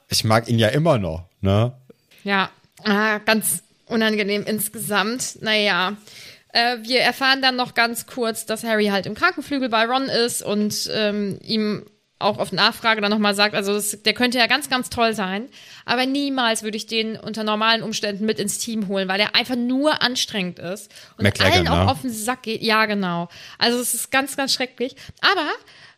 ich 0.08 0.24
mag 0.24 0.48
ihn 0.48 0.58
ja 0.58 0.68
immer 0.68 0.98
noch, 0.98 1.24
ne? 1.40 1.72
Ja, 2.24 2.50
ah, 2.84 3.18
ganz 3.18 3.62
unangenehm 3.86 4.44
insgesamt. 4.44 5.38
Naja. 5.42 5.96
Äh, 6.54 6.78
wir 6.82 7.00
erfahren 7.00 7.40
dann 7.40 7.56
noch 7.56 7.72
ganz 7.74 8.06
kurz, 8.06 8.44
dass 8.44 8.62
Harry 8.62 8.86
halt 8.86 9.06
im 9.06 9.14
Krankenflügel 9.14 9.70
bei 9.70 9.86
Ron 9.86 10.04
ist 10.04 10.42
und 10.42 10.90
ähm, 10.92 11.38
ihm 11.42 11.86
auch 12.22 12.38
auf 12.38 12.52
Nachfrage 12.52 13.00
dann 13.00 13.10
nochmal 13.10 13.34
sagt, 13.34 13.54
also 13.54 13.74
das, 13.74 14.02
der 14.02 14.14
könnte 14.14 14.38
ja 14.38 14.46
ganz, 14.46 14.68
ganz 14.68 14.90
toll 14.90 15.14
sein, 15.14 15.48
aber 15.84 16.06
niemals 16.06 16.62
würde 16.62 16.76
ich 16.76 16.86
den 16.86 17.16
unter 17.16 17.44
normalen 17.44 17.82
Umständen 17.82 18.24
mit 18.26 18.38
ins 18.38 18.58
Team 18.58 18.88
holen, 18.88 19.08
weil 19.08 19.20
er 19.20 19.34
einfach 19.34 19.56
nur 19.56 20.02
anstrengend 20.02 20.58
ist 20.58 20.90
und 21.16 21.24
McLaggen, 21.24 21.66
allen 21.66 21.68
auch 21.68 21.84
ne? 21.84 21.90
auf 21.90 22.02
den 22.02 22.10
Sack 22.10 22.42
geht. 22.42 22.62
Ja, 22.62 22.86
genau. 22.86 23.28
Also 23.58 23.78
es 23.78 23.94
ist 23.94 24.10
ganz, 24.10 24.36
ganz 24.36 24.54
schrecklich. 24.54 24.96
Aber 25.20 25.48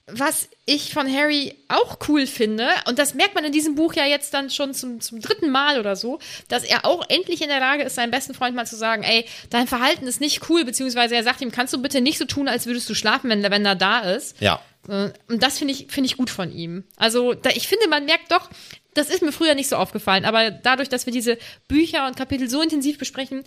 was 0.07 0.49
ich 0.67 0.93
von 0.93 1.11
Harry 1.11 1.55
auch 1.69 1.99
cool 2.09 2.27
finde, 2.27 2.69
und 2.87 2.99
das 2.99 3.15
merkt 3.15 3.35
man 3.35 3.45
in 3.45 3.53
diesem 3.53 3.75
Buch 3.75 3.95
ja 3.95 4.05
jetzt 4.05 4.35
dann 4.35 4.51
schon 4.51 4.75
zum, 4.75 5.01
zum 5.01 5.21
dritten 5.21 5.51
Mal 5.51 5.81
oder 5.81 5.97
so, 5.97 6.19
dass 6.49 6.63
er 6.63 6.85
auch 6.85 7.09
endlich 7.09 7.41
in 7.41 7.49
der 7.49 7.61
Lage 7.61 7.85
ist, 7.85 7.95
seinem 7.95 8.11
besten 8.11 8.35
Freund 8.35 8.55
mal 8.55 8.67
zu 8.67 8.77
sagen, 8.77 9.03
ey, 9.03 9.25
dein 9.49 9.67
Verhalten 9.67 10.07
ist 10.07 10.21
nicht 10.21 10.51
cool, 10.51 10.65
beziehungsweise 10.65 11.15
er 11.15 11.23
sagt 11.23 11.41
ihm, 11.41 11.53
kannst 11.53 11.73
du 11.73 11.81
bitte 11.81 12.03
nicht 12.03 12.19
so 12.19 12.27
tun, 12.27 12.49
als 12.49 12.67
würdest 12.67 12.89
du 12.91 12.95
schlafen, 12.95 13.31
wenn 13.31 13.41
Lavender 13.41 13.75
da 13.75 14.01
ist. 14.01 14.41
Ja. 14.41 14.61
Äh, 14.89 15.11
Und 15.29 15.43
das 15.43 15.59
finde 15.59 15.73
ich, 15.75 15.87
finde 15.89 16.07
ich 16.07 16.17
gut 16.17 16.31
von 16.31 16.53
ihm. 16.53 16.85
Also, 16.97 17.35
da, 17.35 17.51
ich 17.51 17.69
finde, 17.69 17.89
man 17.89 18.05
merkt 18.05 18.31
doch, 18.33 18.51
das 18.95 19.09
ist 19.11 19.23
mir 19.23 19.33
früher 19.33 19.55
nicht 19.55 19.69
so 19.69 19.77
aufgefallen, 19.77 20.25
aber 20.25 20.51
dadurch, 20.51 20.89
dass 20.89 21.07
wir 21.07 21.13
diese 21.13 21.37
Bücher 21.69 22.07
und 22.07 22.17
Kapitel 22.17 22.49
so 22.49 22.63
intensiv 22.63 22.99
besprechen, 22.99 23.43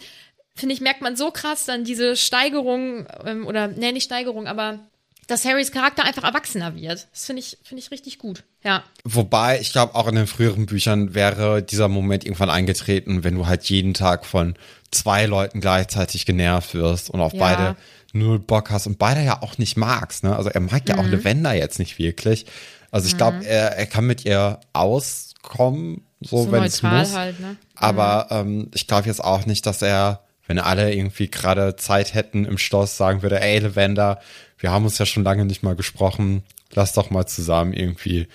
finde 0.56 0.74
ich, 0.74 0.82
merkt 0.82 1.02
man 1.02 1.16
so 1.16 1.32
krass 1.32 1.66
dann 1.66 1.84
diese 1.84 2.16
Steigerung, 2.16 3.08
ähm, 3.26 3.46
oder, 3.48 3.68
nee, 3.68 3.92
nicht 3.92 4.06
Steigerung, 4.06 4.48
aber 4.48 4.80
dass 5.28 5.44
Harrys 5.46 5.72
Charakter 5.74 6.06
einfach 6.06 6.24
erwachsener 6.24 6.74
wird. 6.76 7.08
Das 7.12 7.26
finde 7.26 7.42
ich, 7.42 7.58
finde 7.64 7.84
ich 7.84 7.92
richtig 7.92 8.18
gut. 8.18 8.44
Ja. 8.64 8.84
Wobei, 9.04 9.60
ich 9.60 9.74
glaube, 9.74 9.94
auch 9.96 10.08
in 10.08 10.16
den 10.16 10.26
früheren 10.28 10.66
Büchern 10.66 11.14
wäre 11.16 11.62
dieser 11.62 11.90
Moment 11.90 12.24
irgendwann 12.26 12.50
eingetreten, 12.50 13.26
wenn 13.26 13.36
du 13.36 13.46
halt 13.46 13.66
jeden 13.66 13.94
Tag 13.94 14.26
von 14.26 14.56
zwei 14.90 15.26
Leuten 15.26 15.60
gleichzeitig 15.60 16.26
genervt 16.26 16.74
wirst 16.74 17.10
und 17.10 17.20
auf 17.20 17.34
Ja. 17.34 17.40
beide 17.40 17.76
null 18.18 18.40
Bock 18.40 18.70
hast 18.72 18.88
und 18.88 18.98
beide 18.98 19.22
ja 19.24 19.42
auch 19.42 19.58
nicht 19.58 19.78
magst. 19.78 20.24
Ne? 20.24 20.36
Also 20.36 20.50
er 20.50 20.62
mag 20.62 20.88
ja 20.88 20.96
Mhm. 20.96 21.02
auch 21.02 21.08
Lavender 21.12 21.54
jetzt 21.54 21.80
nicht 21.80 21.98
wirklich. 22.00 22.46
Also 22.92 23.08
ich 23.08 23.18
glaube, 23.18 23.46
er, 23.46 23.78
er 23.78 23.86
kann 23.86 24.06
mit 24.06 24.26
ihr 24.26 24.60
auskommen, 24.74 26.02
so, 26.22 26.44
So 26.46 26.52
wenn 26.52 26.64
es 26.64 26.82
muss. 26.82 27.14
halt, 27.16 27.40
ne? 27.40 27.58
Aber 27.76 28.28
ähm, 28.32 28.70
ich 28.74 28.88
glaube 28.88 29.08
jetzt 29.08 29.24
auch 29.24 29.46
nicht, 29.46 29.66
dass 29.66 29.82
er, 29.82 30.22
wenn 30.48 30.58
alle 30.60 30.94
irgendwie 30.94 31.30
gerade 31.30 31.76
Zeit 31.76 32.14
hätten 32.14 32.46
im 32.46 32.58
Schloss, 32.58 32.98
sagen 32.98 33.22
würde, 33.22 33.40
ey 33.42 33.60
Lavender, 33.60 34.20
wir 34.58 34.72
haben 34.72 34.86
uns 34.86 34.98
ja 34.98 35.06
schon 35.06 35.24
lange 35.24 35.46
nicht 35.46 35.62
mal 35.64 35.76
gesprochen, 35.76 36.44
lass 36.74 36.94
doch 36.94 37.10
mal 37.12 37.28
zusammen 37.28 37.74
irgendwie 37.74 38.28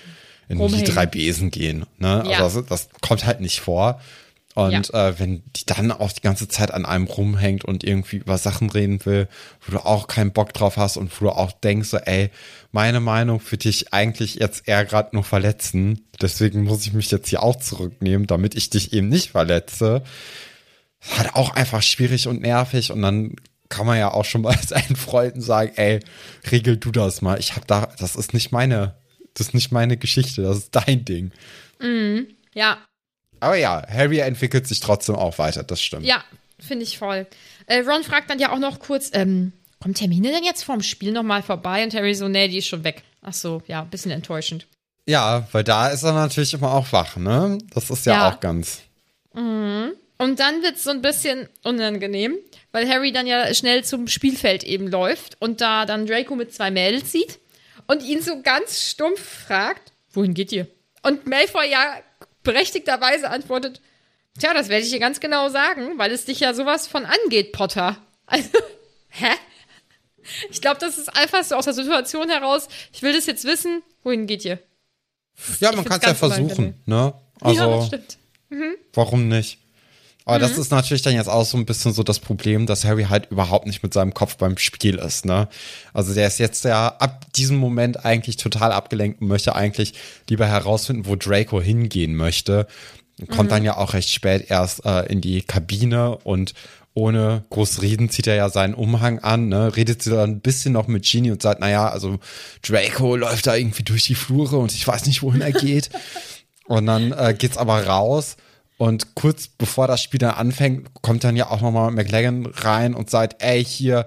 in 0.49 0.59
die 0.59 0.62
Rumhängen. 0.62 0.85
drei 0.95 1.07
Besen 1.07 1.51
gehen. 1.51 1.87
Ne? 1.99 2.23
Ja. 2.29 2.45
Also 2.45 2.61
das, 2.61 2.88
das 2.88 3.01
kommt 3.01 3.25
halt 3.27 3.40
nicht 3.40 3.61
vor. 3.61 4.01
Und 4.55 4.93
äh, 4.93 5.19
wenn 5.19 5.43
die 5.57 5.65
dann 5.65 5.91
auch 5.93 6.12
die 6.12 6.21
ganze 6.21 6.47
Zeit 6.47 6.73
an 6.73 6.85
einem 6.85 7.07
rumhängt 7.07 7.65
und 7.65 7.85
irgendwie 7.85 8.17
über 8.17 8.37
Sachen 8.37 8.69
reden 8.69 9.05
will, 9.07 9.29
wo 9.65 9.73
du 9.73 9.79
auch 9.79 10.09
keinen 10.09 10.33
Bock 10.33 10.53
drauf 10.53 10.77
hast 10.77 10.99
und 10.99 11.11
wo 11.21 11.27
du 11.27 11.31
auch 11.31 11.53
denkst, 11.53 11.88
so, 11.88 11.97
ey, 11.97 12.31
meine 12.71 13.01
Meinung 13.01 13.41
für 13.41 13.57
dich 13.57 13.95
eigentlich 13.95 14.35
jetzt 14.35 14.69
eher 14.69 14.85
gerade 14.85 15.11
nur 15.15 15.25
verletzen. 15.25 16.07
Deswegen 16.21 16.65
muss 16.65 16.85
ich 16.87 16.93
mich 16.93 17.11
jetzt 17.11 17.29
hier 17.29 17.43
auch 17.43 17.57
zurücknehmen, 17.57 18.27
damit 18.27 18.55
ich 18.55 18.69
dich 18.69 18.93
eben 18.93 19.09
nicht 19.09 19.31
verletze. 19.31 20.03
Halt 21.17 21.35
auch 21.35 21.55
einfach 21.55 21.83
schwierig 21.83 22.29
und 22.29 22.43
nervig. 22.43 22.93
Und 22.93 23.01
dann 23.01 23.37
kann 23.71 23.87
man 23.87 23.99
ja 23.99 24.12
auch 24.12 24.27
schon 24.27 24.43
mal 24.43 24.57
seinen 24.67 24.97
Freunden 24.97 25.41
sagen, 25.41 25.73
ey, 25.77 26.01
regel 26.51 26.77
du 26.77 26.93
das 26.93 27.23
mal. 27.23 27.41
Ich 27.41 27.57
hab 27.57 27.67
da, 27.67 27.88
das 27.99 28.17
ist 28.17 28.35
nicht 28.35 28.53
meine, 28.53 28.97
das 29.33 29.49
ist 29.49 29.55
nicht 29.55 29.73
meine 29.73 29.97
Geschichte, 29.97 30.43
das 30.43 30.59
ist 30.59 30.71
dein 30.73 31.07
Ding. 31.07 31.33
Ja. 32.53 32.79
Aber 33.42 33.57
ja, 33.57 33.83
Harry 33.88 34.18
entwickelt 34.20 34.68
sich 34.68 34.78
trotzdem 34.78 35.16
auch 35.16 35.37
weiter, 35.38 35.64
das 35.64 35.83
stimmt. 35.83 36.07
Ja, 36.07 36.22
finde 36.61 36.85
ich 36.85 36.96
voll. 36.96 37.26
Äh, 37.66 37.81
Ron 37.81 38.05
fragt 38.05 38.31
dann 38.31 38.38
ja 38.38 38.52
auch 38.52 38.59
noch 38.61 38.78
kurz, 38.78 39.11
ähm, 39.14 39.52
kommt 39.81 40.00
Hermine 40.00 40.31
denn 40.31 40.44
jetzt 40.44 40.62
vorm 40.62 40.81
Spiel 40.83 41.11
nochmal 41.11 41.42
vorbei? 41.42 41.83
Und 41.83 41.92
Harry 41.92 42.14
so, 42.14 42.28
nee, 42.28 42.46
die 42.46 42.59
ist 42.59 42.68
schon 42.68 42.85
weg. 42.85 43.02
Ach 43.20 43.33
so, 43.33 43.61
ja, 43.66 43.83
bisschen 43.83 44.12
enttäuschend. 44.12 44.68
Ja, 45.09 45.48
weil 45.50 45.64
da 45.64 45.88
ist 45.88 46.05
er 46.05 46.12
natürlich 46.12 46.55
immer 46.55 46.72
auch 46.72 46.92
wach, 46.92 47.16
ne? 47.16 47.59
Das 47.74 47.90
ist 47.90 48.07
ja, 48.07 48.12
Ja. 48.12 48.28
auch 48.31 48.38
ganz. 48.38 48.83
Und 49.35 50.38
dann 50.38 50.62
wird 50.62 50.76
es 50.76 50.85
so 50.85 50.90
ein 50.90 51.02
bisschen 51.02 51.48
unangenehm, 51.64 52.37
weil 52.70 52.88
Harry 52.88 53.11
dann 53.11 53.26
ja 53.26 53.52
schnell 53.55 53.83
zum 53.83 54.07
Spielfeld 54.07 54.62
eben 54.62 54.87
läuft 54.88 55.37
und 55.40 55.61
da 55.61 55.85
dann 55.85 56.07
Draco 56.07 56.37
mit 56.37 56.55
zwei 56.55 56.70
Mädels 56.70 57.11
sieht 57.11 57.40
und 57.88 58.05
ihn 58.05 58.22
so 58.22 58.40
ganz 58.42 58.88
stumpf 58.88 59.46
fragt, 59.46 59.90
wohin 60.12 60.35
geht 60.35 60.52
ihr? 60.52 60.68
Und 61.02 61.26
Malfoy 61.26 61.68
ja 61.68 61.96
berechtigterweise 62.42 63.31
antwortet, 63.31 63.81
tja, 64.38 64.55
das 64.55 64.68
werde 64.68 64.85
ich 64.85 64.90
dir 64.90 65.00
ganz 65.00 65.20
genau 65.20 65.48
sagen, 65.48 65.98
weil 65.98 66.12
es 66.12 66.24
dich 66.24 66.40
ja 66.40 66.55
sowas 66.55 66.87
von 66.87 67.05
angeht, 67.05 67.52
Potter. 67.52 67.96
Also, 68.24 68.48
hä? 69.09 69.33
Ich 70.50 70.62
glaube, 70.62 70.78
das 70.81 70.96
ist 70.96 71.14
einfach 71.14 71.44
so 71.44 71.57
aus 71.57 71.64
der 71.66 71.74
Situation 71.74 72.31
heraus, 72.31 72.68
ich 72.92 73.02
will 73.02 73.12
das 73.12 73.26
jetzt 73.26 73.44
wissen, 73.44 73.83
wohin 74.05 74.26
geht 74.26 74.44
ihr? 74.44 74.59
Ja, 75.61 75.72
man 75.72 75.85
kann 75.85 76.00
es 76.00 76.07
ja 76.07 76.14
versuchen, 76.14 76.81
ne? 76.87 77.12
Also, 77.40 77.61
ja, 77.61 77.76
das 77.76 77.87
stimmt. 77.88 78.18
warum 78.94 79.28
nicht? 79.28 79.59
Aber 80.24 80.38
Mhm. 80.38 80.42
das 80.42 80.58
ist 80.58 80.70
natürlich 80.70 81.02
dann 81.02 81.14
jetzt 81.14 81.28
auch 81.28 81.44
so 81.44 81.56
ein 81.56 81.66
bisschen 81.66 81.92
so 81.92 82.02
das 82.02 82.20
Problem, 82.20 82.66
dass 82.66 82.85
Harry 82.85 83.04
halt 83.04 83.30
überhaupt 83.30 83.66
nicht 83.66 83.82
mit 83.82 83.92
seinem 83.92 84.14
Kopf 84.14 84.37
beim 84.37 84.56
Spiel 84.56 84.96
ist, 84.96 85.24
ne? 85.24 85.48
Also 85.92 86.14
der 86.14 86.26
ist 86.28 86.38
jetzt 86.38 86.64
ja 86.64 86.88
ab 86.88 87.26
diesem 87.35 87.56
Moment 87.56 88.04
eigentlich 88.04 88.37
total 88.37 88.70
abgelenkt 88.72 89.20
und 89.20 89.28
möchte 89.28 89.56
eigentlich 89.56 89.94
lieber 90.28 90.46
herausfinden, 90.46 91.06
wo 91.06 91.16
Draco 91.16 91.61
hingehen 91.61 92.14
möchte. 92.14 92.66
Kommt 93.30 93.48
Mhm. 93.50 93.54
dann 93.54 93.64
ja 93.64 93.76
auch 93.76 93.94
recht 93.94 94.11
spät 94.11 94.46
erst 94.48 94.85
äh, 94.85 95.06
in 95.06 95.20
die 95.20 95.42
Kabine 95.42 96.16
und 96.18 96.54
ohne 96.94 97.44
groß 97.50 97.80
reden 97.82 98.11
zieht 98.11 98.26
er 98.26 98.35
ja 98.35 98.48
seinen 98.50 98.74
Umhang 98.74 99.18
an, 99.20 99.48
ne? 99.48 99.74
redet 99.74 100.02
sie 100.02 100.11
dann 100.11 100.30
ein 100.30 100.40
bisschen 100.40 100.72
noch 100.74 100.88
mit 100.88 101.04
Genie 101.11 101.30
und 101.30 101.40
sagt, 101.42 101.58
naja, 101.61 101.88
also 101.88 102.18
Draco 102.62 103.16
läuft 103.16 103.46
da 103.46 103.54
irgendwie 103.56 103.82
durch 103.82 104.02
die 104.04 104.14
Flure 104.14 104.58
und 104.58 104.72
ich 104.72 104.87
weiß 104.87 105.06
nicht, 105.06 105.22
wohin 105.22 105.40
er 105.40 105.52
geht. 105.52 105.90
Und 106.66 106.87
dann 106.87 107.11
äh, 107.12 107.35
geht's 107.37 107.56
aber 107.58 107.87
raus 107.87 108.37
und 108.78 109.14
kurz 109.14 109.48
bevor 109.48 109.87
das 109.87 110.02
Spiel 110.02 110.18
dann 110.18 110.35
anfängt, 110.35 110.88
kommt 111.02 111.24
dann 111.24 111.37
ja 111.37 111.48
auch 111.50 111.61
nochmal 111.61 111.90
McLaggen 111.92 112.46
rein 112.46 112.94
und 112.94 113.11
sagt, 113.11 113.42
ey, 113.42 113.64
hier, 113.64 114.06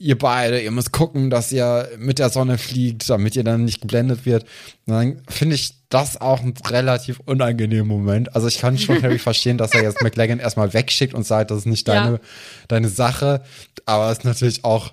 ihr 0.00 0.18
beide, 0.18 0.60
ihr 0.60 0.70
müsst 0.70 0.92
gucken, 0.92 1.28
dass 1.30 1.50
ihr 1.52 1.88
mit 1.98 2.18
der 2.18 2.30
Sonne 2.30 2.56
fliegt, 2.58 3.08
damit 3.10 3.36
ihr 3.36 3.44
dann 3.44 3.64
nicht 3.64 3.80
geblendet 3.80 4.26
wird. 4.26 4.44
Und 4.86 4.94
dann 4.94 5.22
finde 5.28 5.54
ich 5.56 5.74
das 5.88 6.20
auch 6.20 6.40
ein 6.40 6.54
relativ 6.68 7.20
unangenehmer 7.26 7.84
Moment. 7.84 8.34
Also 8.34 8.46
ich 8.48 8.58
kann 8.58 8.78
schon 8.78 9.02
Harry 9.02 9.18
verstehen, 9.18 9.58
dass 9.58 9.72
er 9.72 9.82
jetzt 9.82 10.02
McLaggen 10.02 10.38
erstmal 10.38 10.72
wegschickt 10.72 11.14
und 11.14 11.26
sagt, 11.26 11.50
das 11.50 11.58
ist 11.58 11.66
nicht 11.66 11.88
deine, 11.88 12.12
Ja. 12.12 12.20
deine 12.68 12.88
Sache. 12.88 13.42
Aber 13.86 14.10
es 14.10 14.18
ist 14.18 14.24
natürlich 14.24 14.64
auch 14.64 14.92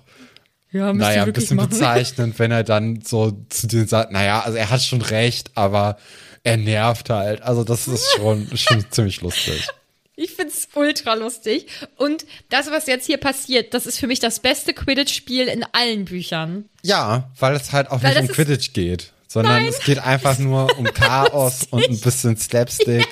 Ja, 0.72 0.92
naja, 0.92 1.24
ein 1.24 1.32
bisschen 1.32 1.56
machen. 1.56 1.70
bezeichnend, 1.70 2.38
wenn 2.38 2.50
er 2.50 2.64
dann 2.64 3.00
so 3.04 3.32
zu 3.48 3.66
denen 3.68 3.86
sagt, 3.88 4.10
naja, 4.12 4.40
also 4.40 4.56
er 4.58 4.70
hat 4.70 4.82
schon 4.82 5.02
recht, 5.02 5.50
aber 5.54 5.96
er 6.46 6.56
nervt 6.56 7.10
halt. 7.10 7.42
Also 7.42 7.64
das 7.64 7.88
ist 7.88 8.06
schon, 8.16 8.48
schon 8.56 8.84
ziemlich 8.90 9.20
lustig. 9.20 9.66
Ich 10.14 10.30
find's 10.32 10.68
ultra 10.74 11.14
lustig. 11.14 11.66
Und 11.96 12.24
das, 12.48 12.70
was 12.70 12.86
jetzt 12.86 13.04
hier 13.06 13.18
passiert, 13.18 13.74
das 13.74 13.84
ist 13.84 13.98
für 13.98 14.06
mich 14.06 14.20
das 14.20 14.40
beste 14.40 14.72
Quidditch-Spiel 14.72 15.48
in 15.48 15.64
allen 15.72 16.06
Büchern. 16.06 16.64
Ja, 16.82 17.30
weil 17.38 17.54
es 17.54 17.72
halt 17.72 17.90
auch 17.90 18.02
Weil 18.02 18.14
nicht 18.14 18.30
um 18.30 18.34
Quidditch 18.34 18.72
geht, 18.72 19.12
sondern 19.28 19.54
Nein. 19.64 19.66
es 19.68 19.80
geht 19.80 19.98
einfach 19.98 20.38
nur 20.38 20.78
um 20.78 20.84
Chaos 20.86 21.64
und 21.70 21.84
ein 21.86 22.00
bisschen 22.00 22.36
Slapstick. 22.38 23.06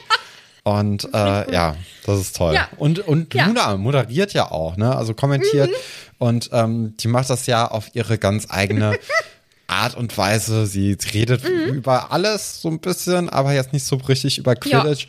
Und 0.63 1.05
äh, 1.13 1.53
ja, 1.53 1.77
das 2.07 2.21
ist 2.21 2.37
toll. 2.37 2.55
Ja. 2.55 2.69
Und, 2.79 3.01
und 3.01 3.35
Ja. 3.35 3.47
Luna 3.49 3.77
moderiert 3.77 4.33
ja 4.33 4.51
auch, 4.51 4.79
ne? 4.79 4.97
Also 4.97 5.13
kommentiert. 5.13 5.71
Und 6.17 6.49
ähm, 6.53 6.97
die 6.97 7.09
macht 7.09 7.29
das 7.29 7.47
ja 7.47 7.69
auf 7.71 7.91
ihre 7.93 8.17
ganz 8.17 8.47
eigene 8.49 8.99
Art 9.67 9.97
und 9.97 10.17
Weise. 10.17 10.67
Sie 10.67 10.97
redet 11.13 11.45
über 11.49 12.13
alles 12.13 12.61
so 12.61 12.69
ein 12.69 12.81
bisschen, 12.81 13.29
aber 13.29 13.53
jetzt 13.53 13.73
nicht 13.73 13.85
so 13.87 13.97
richtig 13.97 14.39
über 14.39 14.55
Ja. 14.65 14.81
Quidditch. 14.83 15.09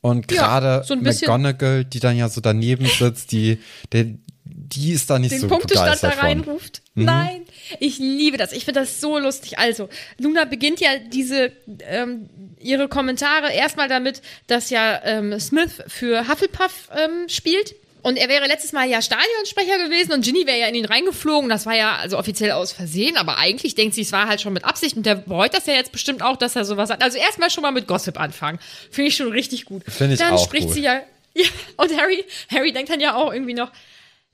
Und 0.00 0.30
Ja, 0.30 0.42
gerade 0.60 0.84
so 0.86 0.94
ein 0.94 1.02
bisschen. 1.02 1.26
McGonagall, 1.26 1.84
die 1.84 1.98
dann 2.00 2.16
ja 2.16 2.28
so 2.28 2.40
daneben 2.40 2.86
sitzt, 2.86 3.32
die, 3.32 3.58
der, 3.92 4.06
die 4.44 4.92
ist 4.92 5.10
da 5.10 5.18
nicht 5.18 5.32
Den 5.32 5.40
so 5.40 5.48
Punktestand 5.48 6.02
da 6.02 6.10
reinruft. 6.10 6.82
Nein, 6.94 7.42
ich 7.80 7.98
liebe 7.98 8.36
das. 8.36 8.52
Ich 8.52 8.64
finde 8.64 8.80
das 8.80 9.00
so 9.00 9.18
lustig. 9.18 9.58
Also, 9.58 9.88
Luna 10.18 10.44
beginnt 10.44 10.80
ja 10.80 10.90
diese, 11.12 11.50
ähm, 11.80 12.28
ihre 12.60 12.88
Kommentare 12.88 13.52
erstmal 13.52 13.88
damit, 13.88 14.22
dass 14.46 14.70
ja 14.70 15.00
ähm, 15.04 15.38
Smith 15.40 15.82
für 15.88 16.28
Hufflepuff 16.28 16.88
ähm, 16.96 17.28
spielt. 17.28 17.74
Und 18.06 18.18
er 18.18 18.28
wäre 18.28 18.46
letztes 18.46 18.70
Mal 18.70 18.88
ja 18.88 19.02
Stadionsprecher 19.02 19.78
gewesen 19.84 20.12
und 20.12 20.24
Ginny 20.24 20.46
wäre 20.46 20.60
ja 20.60 20.68
in 20.68 20.76
ihn 20.76 20.84
reingeflogen. 20.84 21.50
Das 21.50 21.66
war 21.66 21.74
ja 21.74 21.96
also 21.96 22.16
offiziell 22.16 22.52
aus 22.52 22.70
Versehen, 22.70 23.16
aber 23.16 23.36
eigentlich 23.36 23.74
denkt 23.74 23.96
sie, 23.96 24.02
es 24.02 24.12
war 24.12 24.28
halt 24.28 24.40
schon 24.40 24.52
mit 24.52 24.64
Absicht 24.64 24.96
und 24.96 25.04
der 25.04 25.16
bereut 25.16 25.52
das 25.54 25.66
ja 25.66 25.74
jetzt 25.74 25.90
bestimmt 25.90 26.22
auch, 26.22 26.36
dass 26.36 26.54
er 26.54 26.64
sowas 26.64 26.88
hat. 26.88 27.02
Also 27.02 27.18
erstmal 27.18 27.50
schon 27.50 27.62
mal 27.62 27.72
mit 27.72 27.88
Gossip 27.88 28.20
anfangen. 28.20 28.60
Finde 28.92 29.08
ich 29.08 29.16
schon 29.16 29.32
richtig 29.32 29.64
gut. 29.64 29.82
Finde 29.88 30.14
ich 30.14 30.20
Dann 30.20 30.34
auch 30.34 30.44
spricht 30.44 30.68
gut. 30.68 30.74
sie 30.74 30.82
ja, 30.82 31.00
ja. 31.34 31.46
Und 31.78 31.98
Harry, 31.98 32.24
Harry 32.48 32.72
denkt 32.72 32.90
dann 32.90 33.00
ja 33.00 33.16
auch 33.16 33.32
irgendwie 33.32 33.54
noch, 33.54 33.72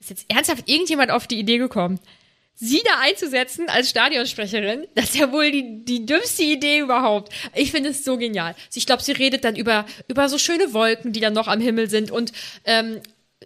ist 0.01 0.11
jetzt 0.11 0.27
ernsthaft 0.29 0.69
irgendjemand 0.69 1.11
auf 1.11 1.27
die 1.27 1.39
Idee 1.39 1.57
gekommen, 1.57 1.99
sie 2.55 2.83
da 2.85 2.99
einzusetzen 3.01 3.71
als 3.71 3.89
Stadionsprecherin? 3.89 4.87
Das 4.97 5.07
ist 5.07 5.17
ja 5.17 5.33
wohl 5.33 5.51
die, 5.51 5.83
die 5.83 6.05
dümmste 6.05 6.43
Idee 6.43 6.81
überhaupt. 6.81 7.33
Ich 7.55 7.71
finde 7.71 7.89
es 7.89 8.05
so 8.05 8.19
genial. 8.19 8.55
Ich 8.75 8.85
glaube, 8.85 9.03
sie 9.03 9.13
redet 9.13 9.45
dann 9.45 9.57
über, 9.57 9.87
über 10.09 10.29
so 10.29 10.37
schöne 10.37 10.75
Wolken, 10.75 11.15
die 11.15 11.21
dann 11.21 11.33
noch 11.33 11.49
am 11.49 11.63
Himmel 11.63 11.89
sind 11.89 12.11
und 12.11 12.33
ähm, 12.67 13.01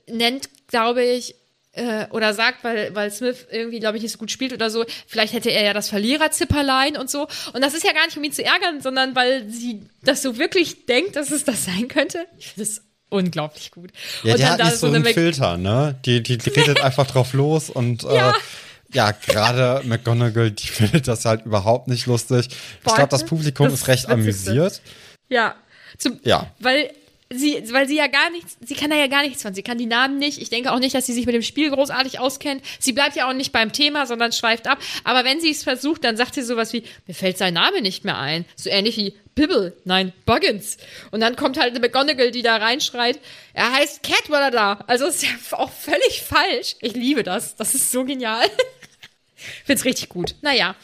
nennt, 0.08 0.48
glaube 0.68 1.02
ich, 1.04 1.34
äh, 1.72 2.06
oder 2.10 2.32
sagt, 2.32 2.64
weil, 2.64 2.94
weil 2.94 3.10
Smith 3.10 3.46
irgendwie, 3.50 3.80
glaube 3.80 3.96
ich, 3.98 4.02
nicht 4.02 4.12
so 4.12 4.18
gut 4.18 4.30
spielt 4.30 4.52
oder 4.52 4.70
so, 4.70 4.84
vielleicht 5.06 5.34
hätte 5.34 5.50
er 5.50 5.62
ja 5.62 5.74
das 5.74 5.88
Verliererzipperlein 5.90 6.96
und 6.96 7.10
so. 7.10 7.26
Und 7.52 7.62
das 7.62 7.74
ist 7.74 7.84
ja 7.84 7.92
gar 7.92 8.06
nicht, 8.06 8.16
um 8.16 8.24
ihn 8.24 8.32
zu 8.32 8.42
ärgern, 8.44 8.80
sondern 8.80 9.14
weil 9.14 9.48
sie 9.50 9.82
das 10.02 10.22
so 10.22 10.38
wirklich 10.38 10.86
denkt, 10.86 11.16
dass 11.16 11.30
es 11.30 11.44
das 11.44 11.64
sein 11.66 11.88
könnte. 11.88 12.26
Ich 12.38 12.48
finde 12.48 12.62
es 12.62 12.82
unglaublich 13.10 13.70
gut. 13.72 13.90
Ja, 14.22 14.32
und 14.32 14.40
die 14.40 14.46
hat 14.46 14.58
nicht 14.64 14.78
so 14.78 14.86
einen 14.86 15.04
Filter, 15.04 15.56
ne? 15.58 15.98
Die, 16.06 16.22
die 16.22 16.34
redet 16.48 16.80
einfach 16.80 17.06
drauf 17.06 17.34
los 17.34 17.68
und 17.70 18.02
Ja. 18.04 18.30
äh, 18.30 18.34
ja, 18.92 19.10
gerade 19.10 19.82
McGonagall, 19.86 20.52
die 20.52 20.66
findet 20.68 21.08
das 21.08 21.24
halt 21.24 21.44
überhaupt 21.44 21.88
nicht 21.88 22.06
lustig. 22.06 22.48
Ich 22.86 22.94
glaube, 22.94 23.08
das 23.10 23.24
Publikum 23.24 23.66
das 23.66 23.80
ist 23.80 23.88
recht 23.88 24.08
Witzigste. 24.08 24.50
amüsiert. 24.52 24.80
Ja. 25.28 25.56
Zum, 25.98 26.20
Ja. 26.24 26.50
Weil 26.60 26.90
sie, 27.32 27.62
weil 27.72 27.88
sie 27.88 27.96
ja 27.96 28.06
gar 28.06 28.30
nichts, 28.30 28.56
sie 28.64 28.74
kann 28.74 28.90
da 28.90 28.96
ja 28.96 29.08
gar 29.08 29.22
nichts 29.22 29.42
von. 29.42 29.54
Sie 29.54 29.62
kann 29.62 29.78
die 29.78 29.86
Namen 29.86 30.18
nicht. 30.18 30.40
Ich 30.40 30.50
denke 30.50 30.72
auch 30.72 30.78
nicht, 30.78 30.94
dass 30.94 31.06
sie 31.06 31.12
sich 31.12 31.26
mit 31.26 31.34
dem 31.34 31.42
Spiel 31.42 31.70
großartig 31.70 32.18
auskennt. 32.18 32.62
Sie 32.78 32.92
bleibt 32.92 33.16
ja 33.16 33.28
auch 33.28 33.32
nicht 33.32 33.52
beim 33.52 33.72
Thema, 33.72 34.06
sondern 34.06 34.32
schweift 34.32 34.66
ab. 34.68 34.78
Aber 35.04 35.24
wenn 35.24 35.40
sie 35.40 35.50
es 35.50 35.62
versucht, 35.62 36.04
dann 36.04 36.16
sagt 36.16 36.34
sie 36.34 36.42
sowas 36.42 36.72
wie, 36.72 36.84
mir 37.06 37.14
fällt 37.14 37.38
sein 37.38 37.54
Name 37.54 37.82
nicht 37.82 38.04
mehr 38.04 38.18
ein. 38.18 38.44
So 38.54 38.70
ähnlich 38.70 38.96
wie 38.96 39.14
Bibble, 39.34 39.76
nein, 39.84 40.12
Buggins. 40.24 40.78
Und 41.10 41.20
dann 41.20 41.36
kommt 41.36 41.58
halt 41.58 41.70
eine 41.70 41.80
McGonagall, 41.80 42.30
die 42.30 42.42
da 42.42 42.56
reinschreit, 42.56 43.20
er 43.52 43.70
heißt 43.70 44.02
Cadwallader. 44.02 44.84
Also 44.86 45.06
ist 45.06 45.22
ja 45.22 45.28
auch 45.52 45.70
völlig 45.70 46.22
falsch. 46.22 46.76
Ich 46.80 46.94
liebe 46.94 47.22
das. 47.22 47.54
Das 47.56 47.74
ist 47.74 47.92
so 47.92 48.04
genial. 48.04 48.46
Find's 49.64 49.84
richtig 49.84 50.08
gut. 50.08 50.34
Naja. 50.42 50.74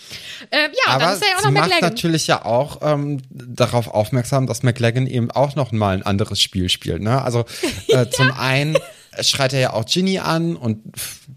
Äh, 0.50 0.62
ja, 0.62 0.98
dann 0.98 1.02
Aber 1.02 1.14
ist 1.14 1.22
er 1.22 1.28
ja 1.28 1.36
auch 1.38 1.44
noch 1.44 1.50
macht 1.52 1.80
natürlich 1.80 2.26
ja 2.26 2.44
auch 2.44 2.80
ähm, 2.82 3.22
darauf 3.30 3.88
aufmerksam, 3.88 4.46
dass 4.46 4.62
McLaggen 4.62 5.06
eben 5.06 5.30
auch 5.30 5.56
noch 5.56 5.72
mal 5.72 5.94
ein 5.94 6.02
anderes 6.02 6.40
Spiel 6.40 6.68
spielt. 6.68 7.02
Ne? 7.02 7.22
Also 7.22 7.44
äh, 7.88 8.06
zum 8.10 8.30
einen 8.32 8.76
schreit 9.20 9.52
er 9.52 9.60
ja 9.60 9.72
auch 9.72 9.84
Ginny 9.84 10.18
an 10.18 10.56
und 10.56 10.80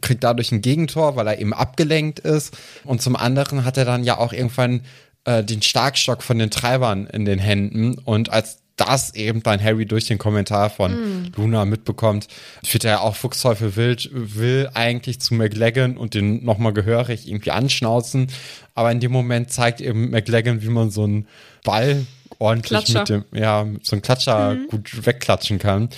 kriegt 0.02 0.24
dadurch 0.24 0.52
ein 0.52 0.62
Gegentor, 0.62 1.16
weil 1.16 1.28
er 1.28 1.40
eben 1.40 1.54
abgelenkt 1.54 2.20
ist. 2.20 2.56
Und 2.84 3.02
zum 3.02 3.16
anderen 3.16 3.66
hat 3.66 3.78
er 3.78 3.86
dann 3.86 4.04
ja 4.04 4.18
auch 4.18 4.34
irgendwann 4.34 4.82
äh, 5.26 5.44
den 5.44 5.62
Starkstock 5.62 6.24
von 6.24 6.38
den 6.38 6.52
Treibern 6.52 7.08
in 7.08 7.26
den 7.26 7.40
Händen. 7.40 7.98
Und 7.98 8.30
als 8.30 8.60
das 8.76 9.14
eben 9.16 9.42
dann 9.42 9.64
Harry 9.64 9.86
durch 9.86 10.06
den 10.06 10.18
Kommentar 10.18 10.70
von 10.70 11.32
Luna 11.36 11.66
mitbekommt, 11.66 12.28
wird 12.70 12.84
er 12.84 12.92
ja 12.92 13.00
auch 13.00 13.16
Fuchsteufel 13.16 13.76
wild, 13.76 14.10
will 14.12 14.70
eigentlich 14.74 15.20
zu 15.20 15.34
McLaggen 15.34 15.98
und 15.98 16.14
den 16.14 16.44
nochmal 16.44 16.74
gehörig 16.74 17.28
irgendwie 17.28 17.52
anschnauzen. 17.52 18.28
Aber 18.74 18.92
in 18.92 19.00
dem 19.00 19.12
Moment 19.12 19.52
zeigt 19.52 19.80
eben 19.80 20.10
McLaggen, 20.10 20.62
wie 20.62 20.70
man 20.70 20.92
so 20.92 21.04
einen 21.04 21.28
Ball 21.64 22.06
ordentlich 22.40 22.86
Klatscher. 22.86 23.00
mit 23.00 23.10
dem, 23.10 23.40
ja, 23.40 23.66
so 23.82 23.96
einem 23.96 24.02
Klatscher 24.02 24.58
gut 24.70 25.06
wegklatschen 25.06 25.60
kann. 25.60 25.90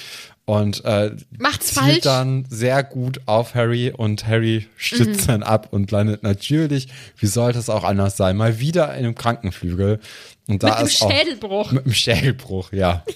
Und 0.48 0.86
äh, 0.86 1.12
Macht's 1.38 1.74
zielt 1.74 1.86
falsch. 1.86 2.00
dann 2.04 2.46
sehr 2.50 2.82
gut 2.82 3.20
auf 3.26 3.54
Harry 3.54 3.92
und 3.92 4.26
Harry 4.26 4.66
stützt 4.78 5.28
dann 5.28 5.44
ab 5.44 5.68
und 5.72 5.92
landet 5.92 6.24
natürlich, 6.24 6.88
wie 7.18 7.26
sollte 7.26 7.60
es 7.60 7.70
auch 7.70 7.84
anders 7.84 8.16
sein, 8.16 8.38
mal 8.38 8.58
wieder 8.58 8.94
in 8.94 9.04
einem 9.04 9.14
Krankenflügel. 9.14 10.00
Und 10.48 10.64
da 10.64 10.68
Mit 10.68 10.76
einem 10.78 10.88
ist 10.88 11.02
auch, 11.02 11.12
Schädelbruch. 11.12 11.72
Mit 11.74 11.84
einem 11.84 11.94
Schädelbruch, 11.94 12.72
ja. 12.72 13.04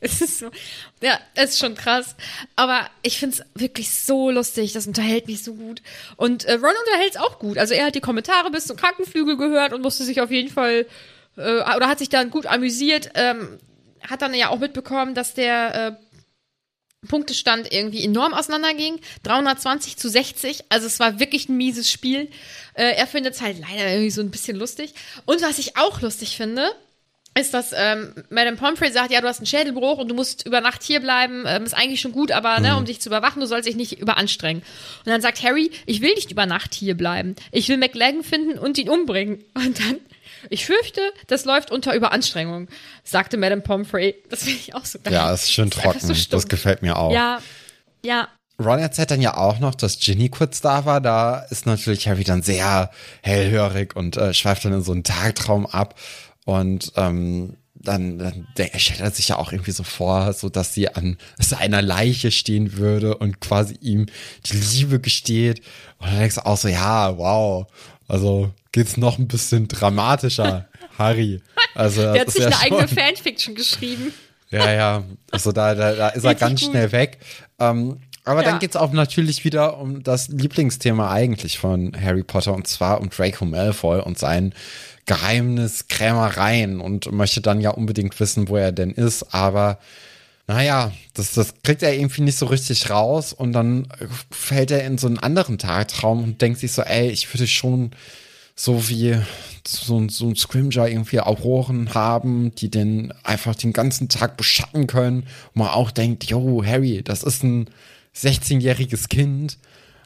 Es 0.00 0.20
ist 0.20 0.38
so, 0.38 0.50
ja, 1.00 1.18
es 1.34 1.50
ist 1.50 1.58
schon 1.58 1.74
krass. 1.74 2.14
Aber 2.56 2.88
ich 3.02 3.18
find's 3.18 3.42
wirklich 3.54 3.90
so 3.90 4.30
lustig. 4.30 4.72
Das 4.72 4.86
unterhält 4.86 5.26
mich 5.26 5.42
so 5.42 5.54
gut. 5.54 5.82
Und 6.16 6.44
äh, 6.44 6.52
Ron 6.54 6.72
unterhält's 6.86 7.16
auch 7.16 7.38
gut. 7.38 7.58
Also 7.58 7.74
er 7.74 7.86
hat 7.86 7.94
die 7.94 8.00
Kommentare 8.00 8.50
bis 8.50 8.66
zum 8.66 8.76
Krankenflügel 8.76 9.36
gehört 9.36 9.72
und 9.72 9.82
musste 9.82 10.04
sich 10.04 10.20
auf 10.20 10.30
jeden 10.30 10.50
Fall, 10.50 10.86
äh, 11.36 11.40
oder 11.40 11.88
hat 11.88 11.98
sich 11.98 12.08
dann 12.08 12.30
gut 12.30 12.46
amüsiert. 12.46 13.10
Ähm, 13.14 13.58
hat 14.08 14.22
dann 14.22 14.34
ja 14.34 14.48
auch 14.48 14.58
mitbekommen, 14.58 15.14
dass 15.14 15.34
der 15.34 15.74
äh, 15.74 15.92
Punktestand 17.06 17.72
irgendwie 17.72 18.04
enorm 18.04 18.34
auseinanderging. 18.34 19.00
320 19.22 19.96
zu 19.96 20.08
60. 20.08 20.64
Also 20.68 20.86
es 20.86 20.98
war 20.98 21.20
wirklich 21.20 21.48
ein 21.48 21.56
mieses 21.56 21.90
Spiel. 21.90 22.28
Äh, 22.74 22.94
er 22.96 23.06
findet 23.06 23.34
es 23.34 23.40
halt 23.40 23.58
leider 23.60 23.90
irgendwie 23.90 24.10
so 24.10 24.20
ein 24.20 24.30
bisschen 24.30 24.56
lustig. 24.56 24.94
Und 25.24 25.42
was 25.42 25.58
ich 25.58 25.76
auch 25.76 26.00
lustig 26.00 26.36
finde, 26.36 26.70
ist, 27.38 27.54
dass 27.54 27.72
ähm, 27.74 28.14
Madame 28.30 28.56
Pomfrey 28.56 28.90
sagt, 28.90 29.12
ja, 29.12 29.20
du 29.20 29.28
hast 29.28 29.38
einen 29.38 29.46
Schädelbruch 29.46 29.98
und 29.98 30.08
du 30.08 30.14
musst 30.14 30.46
über 30.46 30.60
Nacht 30.60 30.82
hier 30.82 31.00
bleiben, 31.00 31.44
ähm, 31.46 31.64
ist 31.64 31.74
eigentlich 31.74 32.00
schon 32.00 32.12
gut, 32.12 32.32
aber 32.32 32.58
ne, 32.60 32.76
um 32.76 32.84
dich 32.84 33.00
zu 33.00 33.08
überwachen, 33.08 33.40
du 33.40 33.46
sollst 33.46 33.68
dich 33.68 33.76
nicht 33.76 34.00
überanstrengen. 34.00 34.62
Und 35.04 35.06
dann 35.06 35.20
sagt 35.20 35.42
Harry, 35.42 35.70
ich 35.86 36.00
will 36.00 36.14
nicht 36.14 36.30
über 36.32 36.46
Nacht 36.46 36.74
hier 36.74 36.96
bleiben. 36.96 37.36
Ich 37.52 37.68
will 37.68 37.76
McLaggen 37.76 38.24
finden 38.24 38.58
und 38.58 38.76
ihn 38.78 38.88
umbringen. 38.88 39.44
Und 39.54 39.78
dann, 39.78 40.00
ich 40.50 40.66
fürchte, 40.66 41.00
das 41.26 41.44
läuft 41.44 41.70
unter 41.70 41.94
Überanstrengung, 41.94 42.68
sagte 43.04 43.36
Madame 43.36 43.62
Pomfrey. 43.62 44.14
Das 44.30 44.44
finde 44.44 44.58
ich 44.60 44.74
auch 44.74 44.84
so 44.84 44.98
geil. 45.02 45.12
Ja, 45.12 45.32
ist 45.32 45.52
schön 45.52 45.70
Das 45.70 45.80
trocken. 45.82 46.00
so 46.00 46.14
stumpf. 46.14 46.28
das 46.30 46.48
gefällt 46.48 46.82
mir 46.82 46.96
auch. 46.96 47.12
Ja, 47.12 47.40
ja, 48.04 48.28
Ron 48.60 48.80
erzählt 48.80 49.12
dann 49.12 49.20
ja 49.20 49.36
auch 49.36 49.60
noch, 49.60 49.74
dass 49.76 50.00
Ginny 50.00 50.30
kurz 50.30 50.60
da 50.60 50.84
war. 50.84 51.00
Da 51.00 51.38
ist 51.50 51.66
natürlich 51.66 52.08
Harry 52.08 52.24
dann 52.24 52.42
sehr 52.42 52.90
hellhörig 53.22 53.94
und 53.94 54.16
äh, 54.16 54.34
schweift 54.34 54.64
dann 54.64 54.72
in 54.72 54.82
so 54.82 54.90
einen 54.92 55.04
Tagtraum 55.04 55.64
ab. 55.66 55.94
Und 56.44 56.92
ähm, 56.96 57.56
dann, 57.74 58.18
dann 58.18 58.48
er 58.56 58.78
stellt 58.80 59.00
er 59.00 59.12
sich 59.12 59.28
ja 59.28 59.36
auch 59.36 59.52
irgendwie 59.52 59.70
so 59.70 59.84
vor, 59.84 60.32
so 60.32 60.48
dass 60.48 60.74
sie 60.74 60.88
an 60.92 61.18
seiner 61.38 61.82
Leiche 61.82 62.32
stehen 62.32 62.76
würde 62.76 63.16
und 63.16 63.40
quasi 63.40 63.76
ihm 63.80 64.06
die 64.46 64.56
Liebe 64.56 64.98
gesteht. 64.98 65.60
Und 65.98 66.08
dann 66.08 66.18
denkst 66.18 66.34
du 66.36 66.46
auch 66.46 66.56
so, 66.56 66.66
ja, 66.66 67.16
wow. 67.16 67.66
Also 68.08 68.50
geht's 68.72 68.96
noch 68.96 69.18
ein 69.18 69.28
bisschen 69.28 69.68
dramatischer, 69.68 70.66
Harry. 70.98 71.40
Also 71.74 72.00
der 72.02 72.22
hat 72.22 72.30
sich 72.30 72.40
ja 72.42 72.46
eine 72.48 72.60
eigene 72.60 72.88
schon- 72.88 72.96
Fanfiction 72.98 73.54
geschrieben. 73.54 74.12
ja, 74.50 74.72
ja. 74.72 75.04
Also 75.30 75.52
da, 75.52 75.74
da, 75.74 75.92
da 75.92 76.08
ist 76.08 76.24
er 76.24 76.34
ganz 76.34 76.60
gut. 76.62 76.70
schnell 76.70 76.90
weg. 76.92 77.18
Ähm, 77.60 77.98
aber 78.24 78.42
Ja. 78.42 78.50
dann 78.50 78.58
geht's 78.58 78.76
auch 78.76 78.92
natürlich 78.92 79.44
wieder 79.44 79.78
um 79.78 80.02
das 80.02 80.28
Lieblingsthema 80.28 81.10
eigentlich 81.10 81.58
von 81.58 81.92
Harry 81.98 82.22
Potter 82.22 82.54
und 82.54 82.66
zwar 82.66 83.00
um 83.00 83.10
Draco 83.10 83.44
Malfoy 83.44 84.00
und 84.00 84.18
sein 84.18 84.52
Geheimnis 85.06 85.88
Krämereien 85.88 86.80
und 86.80 87.10
möchte 87.12 87.40
dann 87.40 87.60
ja 87.60 87.70
unbedingt 87.70 88.18
wissen, 88.20 88.48
wo 88.48 88.56
er 88.56 88.72
denn 88.72 88.90
ist, 88.90 89.34
aber 89.34 89.78
naja, 90.48 90.90
das, 91.14 91.32
das 91.32 91.54
kriegt 91.62 91.82
er 91.82 91.94
irgendwie 91.94 92.22
nicht 92.22 92.38
so 92.38 92.46
richtig 92.46 92.90
raus 92.90 93.32
und 93.32 93.52
dann 93.52 93.86
fällt 94.30 94.70
er 94.70 94.84
in 94.84 94.98
so 94.98 95.06
einen 95.06 95.18
anderen 95.18 95.58
Tagtraum 95.58 96.24
und 96.24 96.42
denkt 96.42 96.58
sich 96.58 96.72
so, 96.72 96.82
ey, 96.82 97.10
ich 97.10 97.32
würde 97.32 97.46
schon 97.46 97.90
so 98.56 98.88
wie 98.88 99.16
so, 99.66 99.98
ein- 100.00 100.08
so 100.08 100.26
ein 100.26 100.34
Scrimger 100.34 100.88
irgendwie 100.88 101.20
Auroren 101.20 101.94
haben, 101.94 102.52
die 102.56 102.70
den 102.70 103.12
einfach 103.22 103.54
den 103.54 103.72
ganzen 103.72 104.08
Tag 104.08 104.36
beschatten 104.36 104.86
können. 104.88 105.20
Und 105.54 105.56
man 105.56 105.68
auch 105.68 105.90
denkt, 105.92 106.24
yo, 106.24 106.64
Harry, 106.64 107.02
das 107.04 107.22
ist 107.22 107.44
ein 107.44 107.68
16-jähriges 108.16 109.08
Kind. 109.08 109.58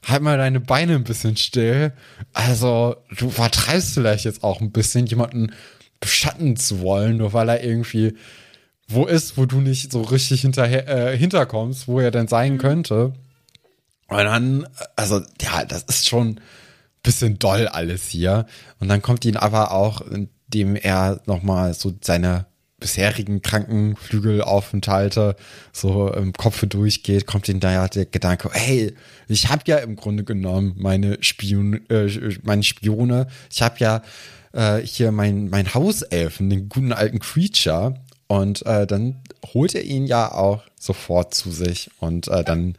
Halt 0.06 0.22
mal 0.22 0.36
deine 0.36 0.60
Beine 0.60 0.96
ein 0.96 1.04
bisschen 1.04 1.36
still. 1.36 1.92
Also, 2.34 2.96
du 3.16 3.30
vertreibst 3.30 3.94
vielleicht 3.94 4.24
jetzt 4.24 4.42
auch 4.42 4.60
ein 4.60 4.72
bisschen, 4.72 5.06
jemanden 5.06 5.52
beschatten 6.00 6.56
zu 6.56 6.80
wollen, 6.80 7.18
nur 7.18 7.32
weil 7.32 7.48
er 7.48 7.62
irgendwie 7.62 8.14
wo 8.92 9.06
ist, 9.06 9.36
wo 9.36 9.46
du 9.46 9.60
nicht 9.60 9.92
so 9.92 10.02
richtig 10.02 10.42
hinterher, 10.42 10.88
äh, 10.88 11.16
hinterkommst, 11.16 11.88
wo 11.88 12.00
er 12.00 12.10
denn 12.10 12.28
sein 12.28 12.58
könnte. 12.58 13.12
Und 14.08 14.18
dann, 14.18 14.66
also, 14.96 15.20
ja, 15.40 15.64
das 15.64 15.84
ist 15.84 16.08
schon 16.08 16.40
bisschen 17.02 17.38
doll 17.38 17.66
alles 17.68 18.08
hier. 18.08 18.46
Und 18.78 18.88
dann 18.88 19.02
kommt 19.02 19.24
ihn 19.24 19.36
aber 19.36 19.72
auch, 19.72 20.00
indem 20.00 20.76
er 20.76 21.20
nochmal 21.26 21.74
so 21.74 21.92
seine 22.00 22.46
bisherigen 22.78 23.42
Krankenflügelaufenthalte 23.42 25.36
so 25.72 26.12
im 26.12 26.32
Kopf 26.32 26.64
durchgeht, 26.66 27.26
kommt 27.26 27.48
ihm 27.48 27.60
da 27.60 27.72
ja 27.72 27.88
der 27.88 28.06
Gedanke, 28.06 28.50
hey, 28.52 28.94
ich 29.28 29.48
habe 29.48 29.62
ja 29.66 29.78
im 29.78 29.96
Grunde 29.96 30.24
genommen 30.24 30.74
meine 30.76 31.18
Spion, 31.22 31.80
äh, 31.88 32.10
meine 32.42 32.64
Spione, 32.64 33.28
ich 33.50 33.62
habe 33.62 33.76
ja 33.78 34.02
äh, 34.52 34.80
hier 34.80 35.12
mein, 35.12 35.48
mein 35.48 35.72
Hauselfen, 35.74 36.50
den 36.50 36.68
guten 36.68 36.92
alten 36.92 37.20
Creature. 37.20 38.01
Und 38.32 38.64
äh, 38.64 38.86
dann 38.86 39.22
holt 39.52 39.74
er 39.74 39.82
ihn 39.82 40.06
ja 40.06 40.32
auch 40.32 40.62
sofort 40.80 41.34
zu 41.34 41.50
sich. 41.50 41.90
Und 42.00 42.28
äh, 42.28 42.42
dann 42.42 42.78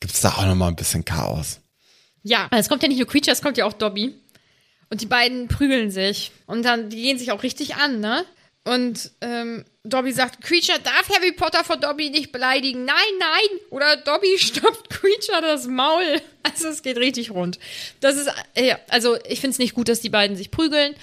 gibt's 0.00 0.22
da 0.22 0.30
auch 0.30 0.46
nochmal 0.46 0.70
ein 0.70 0.76
bisschen 0.76 1.04
Chaos. 1.04 1.60
Ja, 2.22 2.48
es 2.52 2.70
kommt 2.70 2.82
ja 2.82 2.88
nicht 2.88 2.96
nur 2.96 3.06
Creature, 3.06 3.32
es 3.32 3.42
kommt 3.42 3.58
ja 3.58 3.66
auch 3.66 3.74
Dobby. 3.74 4.14
Und 4.88 5.02
die 5.02 5.06
beiden 5.06 5.46
prügeln 5.46 5.90
sich. 5.90 6.32
Und 6.46 6.62
dann, 6.62 6.88
die 6.88 7.02
gehen 7.02 7.18
sich 7.18 7.32
auch 7.32 7.42
richtig 7.42 7.74
an, 7.76 8.00
ne? 8.00 8.24
Und 8.64 9.10
ähm, 9.20 9.66
Dobby 9.84 10.10
sagt, 10.10 10.40
Creature 10.40 10.78
darf 10.78 11.10
Harry 11.10 11.32
Potter 11.32 11.64
vor 11.64 11.76
Dobby 11.76 12.08
nicht 12.08 12.32
beleidigen. 12.32 12.86
Nein, 12.86 12.96
nein. 13.18 13.60
Oder 13.68 13.98
Dobby 13.98 14.34
stopft 14.38 14.88
Creature 14.88 15.42
das 15.42 15.66
Maul. 15.66 16.22
Also 16.44 16.68
es 16.68 16.80
geht 16.80 16.96
richtig 16.96 17.30
rund. 17.30 17.58
Das 18.00 18.16
ist, 18.16 18.30
äh, 18.54 18.68
ja, 18.68 18.78
also 18.88 19.18
ich 19.28 19.40
finde 19.42 19.52
es 19.52 19.58
nicht 19.58 19.74
gut, 19.74 19.90
dass 19.90 20.00
die 20.00 20.08
beiden 20.08 20.34
sich 20.34 20.50
prügeln, 20.50 20.94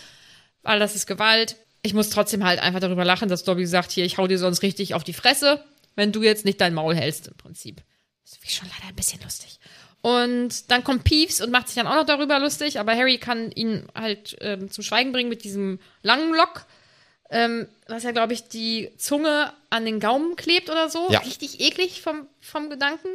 weil 0.63 0.79
das 0.79 0.95
ist 0.95 1.05
Gewalt. 1.05 1.55
Ich 1.85 1.93
muss 1.93 2.09
trotzdem 2.09 2.43
halt 2.43 2.59
einfach 2.59 2.79
darüber 2.79 3.05
lachen, 3.05 3.29
dass 3.29 3.43
Dobby 3.43 3.67
sagt, 3.67 3.91
hier, 3.91 4.05
ich 4.05 4.17
hau 4.17 4.25
dir 4.25 4.39
sonst 4.39 4.63
richtig 4.63 4.95
auf 4.95 5.03
die 5.03 5.13
Fresse, 5.13 5.63
wenn 5.95 6.11
du 6.11 6.23
jetzt 6.23 6.43
nicht 6.43 6.59
dein 6.59 6.73
Maul 6.73 6.95
hältst, 6.95 7.27
im 7.27 7.35
Prinzip. 7.35 7.83
Das 8.23 8.33
finde 8.33 8.47
ich 8.47 8.55
schon 8.55 8.67
leider 8.69 8.89
ein 8.89 8.95
bisschen 8.95 9.21
lustig. 9.21 9.59
Und 10.01 10.71
dann 10.71 10.83
kommt 10.83 11.03
Peeves 11.03 11.41
und 11.41 11.51
macht 11.51 11.67
sich 11.67 11.75
dann 11.75 11.85
auch 11.85 11.93
noch 11.93 12.05
darüber 12.05 12.39
lustig, 12.39 12.79
aber 12.79 12.95
Harry 12.95 13.19
kann 13.19 13.51
ihn 13.51 13.87
halt 13.93 14.35
ähm, 14.41 14.71
zum 14.71 14.83
Schweigen 14.83 15.11
bringen 15.11 15.29
mit 15.29 15.43
diesem 15.43 15.79
langen 16.01 16.33
Lock, 16.33 16.65
ähm, 17.29 17.67
was 17.87 18.01
ja, 18.01 18.11
glaube 18.11 18.33
ich, 18.33 18.47
die 18.47 18.91
Zunge 18.97 19.53
an 19.69 19.85
den 19.85 19.99
Gaumen 19.99 20.35
klebt 20.35 20.71
oder 20.71 20.89
so. 20.89 21.11
Ja. 21.11 21.19
Richtig 21.19 21.59
eklig 21.59 22.01
vom, 22.01 22.25
vom 22.39 22.71
Gedanken. 22.71 23.09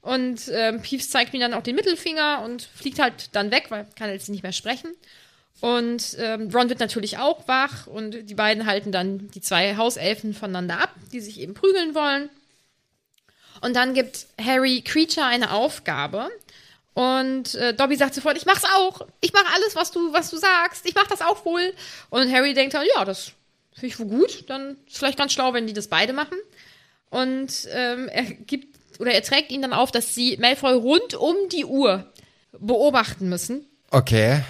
Und 0.00 0.42
ähm, 0.52 0.82
Peeves 0.82 1.10
zeigt 1.10 1.32
mir 1.32 1.40
dann 1.40 1.54
auch 1.54 1.62
den 1.62 1.76
Mittelfinger 1.76 2.42
und 2.44 2.62
fliegt 2.62 2.98
halt 2.98 3.30
dann 3.36 3.52
weg, 3.52 3.66
weil 3.68 3.86
kann 3.96 4.10
jetzt 4.10 4.28
nicht 4.28 4.42
mehr 4.42 4.52
sprechen. 4.52 4.90
Und 5.60 6.16
ähm, 6.18 6.50
Ron 6.54 6.68
wird 6.68 6.78
natürlich 6.78 7.18
auch 7.18 7.48
wach 7.48 7.86
und 7.88 8.28
die 8.28 8.34
beiden 8.34 8.66
halten 8.66 8.92
dann 8.92 9.28
die 9.30 9.40
zwei 9.40 9.76
Hauselfen 9.76 10.32
voneinander 10.32 10.80
ab, 10.80 10.94
die 11.12 11.20
sich 11.20 11.40
eben 11.40 11.54
prügeln 11.54 11.94
wollen. 11.94 12.30
Und 13.60 13.74
dann 13.74 13.92
gibt 13.92 14.26
Harry 14.40 14.82
Creature 14.82 15.26
eine 15.26 15.50
Aufgabe. 15.50 16.28
Und 16.94 17.54
äh, 17.56 17.74
Dobby 17.74 17.96
sagt 17.96 18.14
sofort, 18.14 18.36
ich 18.36 18.46
mach's 18.46 18.64
auch. 18.76 19.02
Ich 19.20 19.32
mach 19.32 19.52
alles, 19.54 19.74
was 19.74 19.90
du, 19.90 20.12
was 20.12 20.30
du 20.30 20.36
sagst. 20.36 20.86
Ich 20.86 20.94
mach 20.94 21.06
das 21.08 21.22
auch 21.22 21.44
wohl. 21.44 21.74
Und 22.10 22.32
Harry 22.32 22.54
denkt 22.54 22.74
dann, 22.74 22.86
ja, 22.96 23.04
das 23.04 23.32
finde 23.72 23.86
ich 23.86 23.98
wohl 23.98 24.06
gut. 24.06 24.48
Dann 24.48 24.76
ist 24.86 24.98
vielleicht 24.98 25.18
ganz 25.18 25.32
schlau, 25.32 25.52
wenn 25.54 25.66
die 25.66 25.72
das 25.72 25.88
beide 25.88 26.12
machen. 26.12 26.38
Und 27.10 27.68
ähm, 27.72 28.08
er 28.08 28.24
gibt 28.24 28.78
oder 28.98 29.12
er 29.12 29.22
trägt 29.22 29.50
ihnen 29.50 29.62
dann 29.62 29.72
auf, 29.72 29.92
dass 29.92 30.14
sie 30.14 30.36
Malfoy 30.38 30.74
rund 30.74 31.14
um 31.14 31.36
die 31.50 31.64
Uhr 31.64 32.06
beobachten 32.58 33.28
müssen. 33.28 33.66
Okay. 33.90 34.42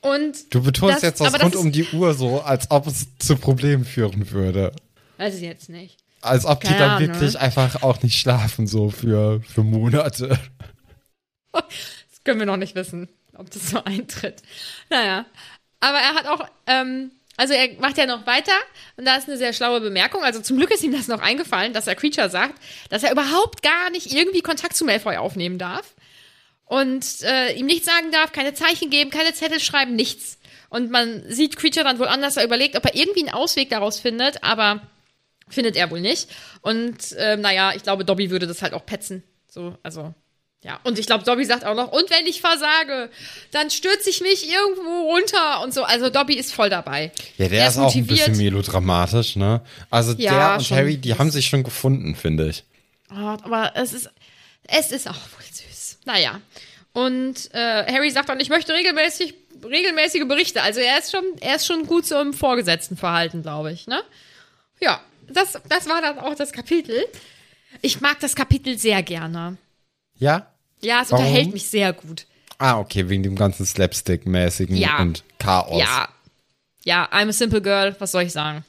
Und 0.00 0.54
Du 0.54 0.62
betonst 0.62 0.96
das- 0.96 1.02
jetzt 1.02 1.20
das 1.20 1.32
das 1.32 1.42
rund 1.42 1.54
ist- 1.54 1.60
um 1.60 1.72
die 1.72 1.84
Uhr 1.92 2.14
so, 2.14 2.40
als 2.40 2.70
ob 2.70 2.86
es 2.86 3.06
zu 3.18 3.36
Problemen 3.36 3.84
führen 3.84 4.30
würde. 4.30 4.72
Weiß 5.16 5.34
ich 5.34 5.42
jetzt 5.42 5.68
nicht. 5.68 5.96
Als 6.20 6.44
ob 6.44 6.60
die 6.60 6.68
Keine 6.68 6.78
dann 6.78 6.90
Ahnung. 6.90 7.08
wirklich 7.08 7.38
einfach 7.38 7.82
auch 7.82 8.02
nicht 8.02 8.18
schlafen, 8.18 8.66
so 8.66 8.90
für, 8.90 9.40
für 9.42 9.62
Monate. 9.64 10.38
Das 11.52 12.24
können 12.24 12.38
wir 12.40 12.46
noch 12.46 12.56
nicht 12.56 12.74
wissen, 12.74 13.08
ob 13.36 13.50
das 13.50 13.70
so 13.70 13.82
eintritt. 13.84 14.42
Naja. 14.90 15.24
Aber 15.80 15.98
er 15.98 16.14
hat 16.14 16.26
auch, 16.26 16.46
ähm, 16.66 17.10
also 17.36 17.54
er 17.54 17.68
macht 17.80 17.96
ja 17.98 18.06
noch 18.06 18.26
weiter 18.26 18.52
und 18.96 19.04
da 19.06 19.16
ist 19.16 19.28
eine 19.28 19.38
sehr 19.38 19.52
schlaue 19.52 19.80
Bemerkung. 19.80 20.22
Also 20.24 20.40
zum 20.40 20.56
Glück 20.58 20.70
ist 20.70 20.82
ihm 20.82 20.92
das 20.92 21.08
noch 21.08 21.20
eingefallen, 21.20 21.72
dass 21.72 21.86
er 21.86 21.94
Creature 21.94 22.28
sagt, 22.28 22.60
dass 22.90 23.02
er 23.04 23.12
überhaupt 23.12 23.62
gar 23.62 23.90
nicht 23.90 24.12
irgendwie 24.12 24.40
Kontakt 24.42 24.76
zu 24.76 24.84
Malfoy 24.84 25.16
aufnehmen 25.16 25.58
darf. 25.58 25.94
Und 26.68 27.22
äh, 27.22 27.52
ihm 27.54 27.66
nichts 27.66 27.86
sagen 27.86 28.12
darf, 28.12 28.32
keine 28.32 28.52
Zeichen 28.54 28.90
geben, 28.90 29.10
keine 29.10 29.32
Zettel 29.32 29.58
schreiben, 29.58 29.96
nichts. 29.96 30.38
Und 30.68 30.90
man 30.90 31.24
sieht 31.28 31.56
Creature 31.56 31.84
dann 31.84 31.98
wohl 31.98 32.08
anders, 32.08 32.36
er 32.36 32.44
überlegt, 32.44 32.76
ob 32.76 32.84
er 32.84 32.94
irgendwie 32.94 33.20
einen 33.20 33.34
Ausweg 33.34 33.70
daraus 33.70 33.98
findet, 33.98 34.44
aber 34.44 34.82
findet 35.48 35.76
er 35.76 35.90
wohl 35.90 36.00
nicht. 36.00 36.28
Und 36.60 36.96
ähm, 37.16 37.40
naja, 37.40 37.72
ich 37.74 37.82
glaube, 37.82 38.04
Dobby 38.04 38.30
würde 38.30 38.46
das 38.46 38.60
halt 38.60 38.74
auch 38.74 38.84
petzen. 38.84 39.22
So, 39.50 39.78
also, 39.82 40.12
ja. 40.62 40.78
Und 40.84 40.98
ich 40.98 41.06
glaube, 41.06 41.24
Dobby 41.24 41.46
sagt 41.46 41.64
auch 41.64 41.74
noch, 41.74 41.90
und 41.90 42.10
wenn 42.10 42.26
ich 42.26 42.42
versage, 42.42 43.10
dann 43.52 43.70
stürze 43.70 44.10
ich 44.10 44.20
mich 44.20 44.50
irgendwo 44.50 45.10
runter 45.10 45.62
und 45.62 45.72
so. 45.72 45.84
Also 45.84 46.10
Dobby 46.10 46.34
ist 46.34 46.52
voll 46.52 46.68
dabei. 46.68 47.12
Ja, 47.38 47.48
der 47.48 47.62
Er 47.62 47.68
ist, 47.68 47.78
auch 47.78 47.94
ein 47.94 48.06
bisschen 48.06 48.36
melodramatisch, 48.36 49.36
ne? 49.36 49.62
Also 49.88 50.12
Ja, 50.18 50.32
der 50.32 50.54
und 50.58 50.66
schon. 50.66 50.76
Harry, 50.76 50.98
die 50.98 51.14
haben 51.14 51.30
sich 51.30 51.46
schon 51.46 51.62
gefunden, 51.62 52.14
finde 52.14 52.50
ich. 52.50 52.64
Oh, 53.10 53.14
aber 53.14 53.72
es 53.74 53.94
ist, 53.94 54.10
es 54.64 54.92
ist 54.92 55.08
auch 55.08 55.14
wohl 55.14 55.44
süß. 55.50 55.67
Naja. 56.08 56.40
Und 56.94 57.54
äh, 57.54 57.84
Harry 57.92 58.10
sagt 58.10 58.30
dann, 58.30 58.40
ich 58.40 58.48
möchte 58.48 58.72
regelmäßig, 58.72 59.34
regelmäßige 59.62 60.26
Berichte. 60.26 60.62
Also 60.62 60.80
er 60.80 60.98
ist 60.98 61.12
schon, 61.12 61.22
er 61.40 61.56
ist 61.56 61.66
schon 61.66 61.86
gut 61.86 62.06
so 62.06 62.18
im 62.18 62.32
Vorgesetztenverhalten, 62.32 63.42
glaube 63.42 63.72
ich, 63.72 63.86
ne? 63.86 64.02
Ja, 64.80 65.00
das, 65.28 65.58
das 65.68 65.86
war 65.86 66.00
dann 66.00 66.18
auch 66.18 66.34
das 66.34 66.50
Kapitel. 66.52 67.04
Ich 67.82 68.00
mag 68.00 68.18
das 68.20 68.34
Kapitel 68.34 68.78
sehr 68.78 69.02
gerne. 69.02 69.58
Ja? 70.16 70.50
Ja, 70.80 71.02
es 71.02 71.10
Warum? 71.12 71.26
unterhält 71.26 71.52
mich 71.52 71.68
sehr 71.68 71.92
gut. 71.92 72.24
Ah, 72.56 72.78
okay, 72.78 73.08
wegen 73.10 73.22
dem 73.22 73.36
ganzen 73.36 73.66
Slapstick-mäßigen 73.66 74.76
Ja. 74.76 74.98
und 75.00 75.22
Chaos. 75.38 75.78
Ja. 75.78 76.08
Ja, 76.84 77.08
I'm 77.12 77.28
a 77.28 77.32
simple 77.32 77.60
girl, 77.60 77.94
was 77.98 78.12
soll 78.12 78.22
ich 78.22 78.32
sagen? 78.32 78.64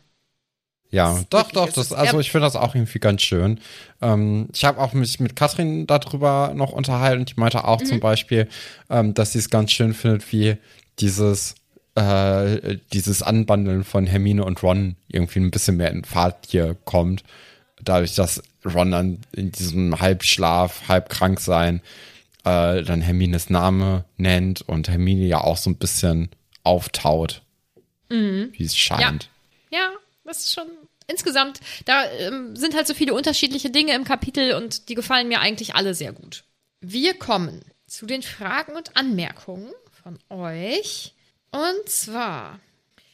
Ja, 0.92 1.22
doch, 1.30 1.52
doch, 1.52 1.72
das, 1.72 1.94
also 1.94 2.20
ich 2.20 2.32
finde 2.32 2.48
das 2.48 2.56
auch 2.56 2.74
irgendwie 2.74 2.98
ganz 3.00 3.22
schön. 3.22 3.60
Ähm, 4.02 4.48
ich 4.54 4.66
habe 4.66 4.80
auch 4.82 4.94
mich 4.94 5.20
mit 5.20 5.36
Katrin 5.36 5.86
darüber 5.86 6.54
noch 6.56 6.72
unterhalten 6.72 7.20
und 7.22 7.30
die 7.36 7.40
meinte 7.40 7.64
auch 7.64 7.80
Mhm. 7.82 7.86
zum 7.86 8.00
Beispiel, 8.00 8.48
ähm, 8.90 9.14
dass 9.14 9.34
sie 9.34 9.40
es 9.40 9.52
ganz 9.52 9.72
schön 9.72 9.94
findet, 9.94 10.32
wie 10.32 10.58
dieses, 11.00 11.54
äh, 11.96 12.78
dieses 12.92 13.22
Anbandeln 13.22 13.84
von 13.84 14.08
Hermine 14.08 14.44
und 14.44 14.64
Ron 14.64 14.96
irgendwie 15.10 15.40
ein 15.42 15.52
bisschen 15.52 15.78
mehr 15.78 15.92
in 15.92 16.06
Fahrt 16.06 16.48
hier 16.48 16.76
kommt. 16.86 17.24
Dadurch, 17.84 18.16
dass 18.16 18.42
Ron 18.66 18.92
dann 18.92 19.20
in 19.32 19.52
diesem 19.52 20.00
Halbschlaf, 20.00 20.88
halbkrank 20.88 21.40
sein, 21.40 21.82
äh, 22.46 22.82
dann 22.84 23.02
Hermines 23.02 23.50
Name 23.52 24.06
nennt 24.18 24.62
und 24.64 24.90
Hermine 24.90 25.26
ja 25.26 25.42
auch 25.42 25.58
so 25.58 25.70
ein 25.70 25.76
bisschen 25.78 26.30
auftaut, 26.64 27.44
wie 28.10 28.64
es 28.64 28.76
scheint. 28.76 29.30
Ja, 29.72 29.90
das 30.26 30.40
ist 30.40 30.54
schon 30.54 30.66
insgesamt, 31.10 31.60
da 31.86 32.10
ähm, 32.12 32.56
sind 32.56 32.76
halt 32.76 32.88
so 32.88 32.94
viele 32.94 33.14
unterschiedliche 33.14 33.70
Dinge 33.70 33.94
im 33.94 34.04
Kapitel 34.04 34.54
und 34.54 34.90
die 34.90 34.96
gefallen 34.96 35.28
mir 35.28 35.40
eigentlich 35.40 35.76
alle 35.76 35.94
sehr 35.94 36.14
gut. 36.14 36.44
Wir 36.82 37.14
kommen 37.14 37.62
zu 37.88 38.06
den 38.06 38.22
Fragen 38.22 38.76
und 38.76 38.96
Anmerkungen 38.96 39.72
von 40.04 40.20
euch. 40.30 41.14
Und 41.52 41.90
zwar, 41.90 42.60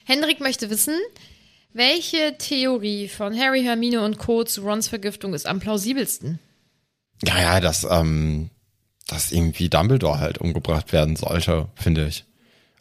Henrik 0.05 0.39
möchte 0.39 0.69
wissen, 0.69 0.95
welche 1.73 2.37
Theorie 2.37 3.07
von 3.07 3.37
Harry, 3.37 3.63
Hermine 3.63 4.01
und 4.03 4.17
Co. 4.17 4.43
zu 4.43 4.61
Rons 4.61 4.87
Vergiftung 4.87 5.33
ist 5.33 5.45
am 5.45 5.59
plausibelsten? 5.59 6.39
Ja, 7.23 7.41
ja, 7.41 7.59
dass, 7.59 7.85
ähm, 7.89 8.49
dass 9.07 9.31
irgendwie 9.31 9.69
Dumbledore 9.69 10.19
halt 10.19 10.37
umgebracht 10.37 10.93
werden 10.93 11.15
sollte, 11.15 11.69
finde 11.75 12.07
ich. 12.07 12.25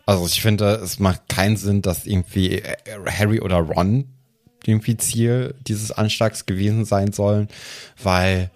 Also 0.06 0.26
ich 0.26 0.42
finde, 0.42 0.74
es 0.76 0.98
macht 0.98 1.28
keinen 1.28 1.56
Sinn, 1.56 1.82
dass 1.82 2.06
irgendwie 2.06 2.58
äh, 2.58 2.76
Harry 3.06 3.40
oder 3.40 3.56
Ron 3.56 4.13
irgendwie 4.68 4.96
Ziel 4.96 5.54
dieses 5.66 5.90
Anschlags 5.90 6.46
gewesen 6.46 6.84
sein 6.84 7.12
sollen, 7.12 7.48
weil 8.02 8.50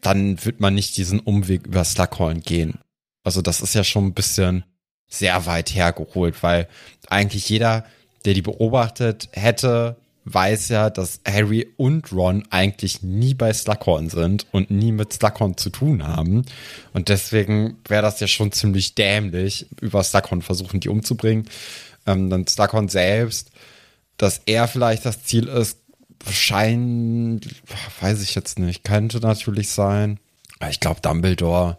dann 0.00 0.44
wird 0.44 0.60
man 0.60 0.74
nicht 0.74 0.96
diesen 0.96 1.20
Umweg 1.20 1.66
über 1.66 1.84
Slughorn 1.84 2.40
gehen. 2.40 2.78
Also 3.24 3.42
das 3.42 3.60
ist 3.60 3.74
ja 3.74 3.82
schon 3.82 4.06
ein 4.06 4.14
bisschen 4.14 4.64
sehr 5.08 5.46
weit 5.46 5.74
hergeholt, 5.74 6.42
weil 6.42 6.68
eigentlich 7.08 7.48
jeder, 7.48 7.84
der 8.24 8.34
die 8.34 8.42
beobachtet 8.42 9.28
hätte, 9.32 9.96
weiß 10.26 10.68
ja, 10.70 10.90
dass 10.90 11.20
Harry 11.26 11.72
und 11.76 12.12
Ron 12.12 12.42
eigentlich 12.50 13.02
nie 13.02 13.34
bei 13.34 13.52
Slughorn 13.52 14.10
sind 14.10 14.46
und 14.50 14.70
nie 14.72 14.90
mit 14.90 15.12
Slughorn 15.12 15.56
zu 15.56 15.70
tun 15.70 16.06
haben. 16.06 16.44
Und 16.92 17.08
deswegen 17.08 17.78
wäre 17.86 18.02
das 18.02 18.18
ja 18.18 18.26
schon 18.26 18.50
ziemlich 18.50 18.96
dämlich, 18.96 19.66
über 19.80 20.02
Slughorn 20.02 20.42
versuchen, 20.42 20.80
die 20.80 20.88
umzubringen. 20.88 21.48
Ähm, 22.06 22.28
dann 22.28 22.46
Slughorn 22.46 22.88
selbst, 22.88 23.50
dass 24.16 24.40
er 24.46 24.68
vielleicht 24.68 25.04
das 25.04 25.24
Ziel 25.24 25.48
ist, 25.48 25.78
wahrscheinlich, 26.24 27.62
weiß 28.00 28.22
ich 28.22 28.34
jetzt 28.34 28.58
nicht, 28.58 28.84
könnte 28.84 29.20
natürlich 29.20 29.70
sein. 29.70 30.18
Aber 30.58 30.70
ich 30.70 30.80
glaube, 30.80 31.00
Dumbledore, 31.00 31.78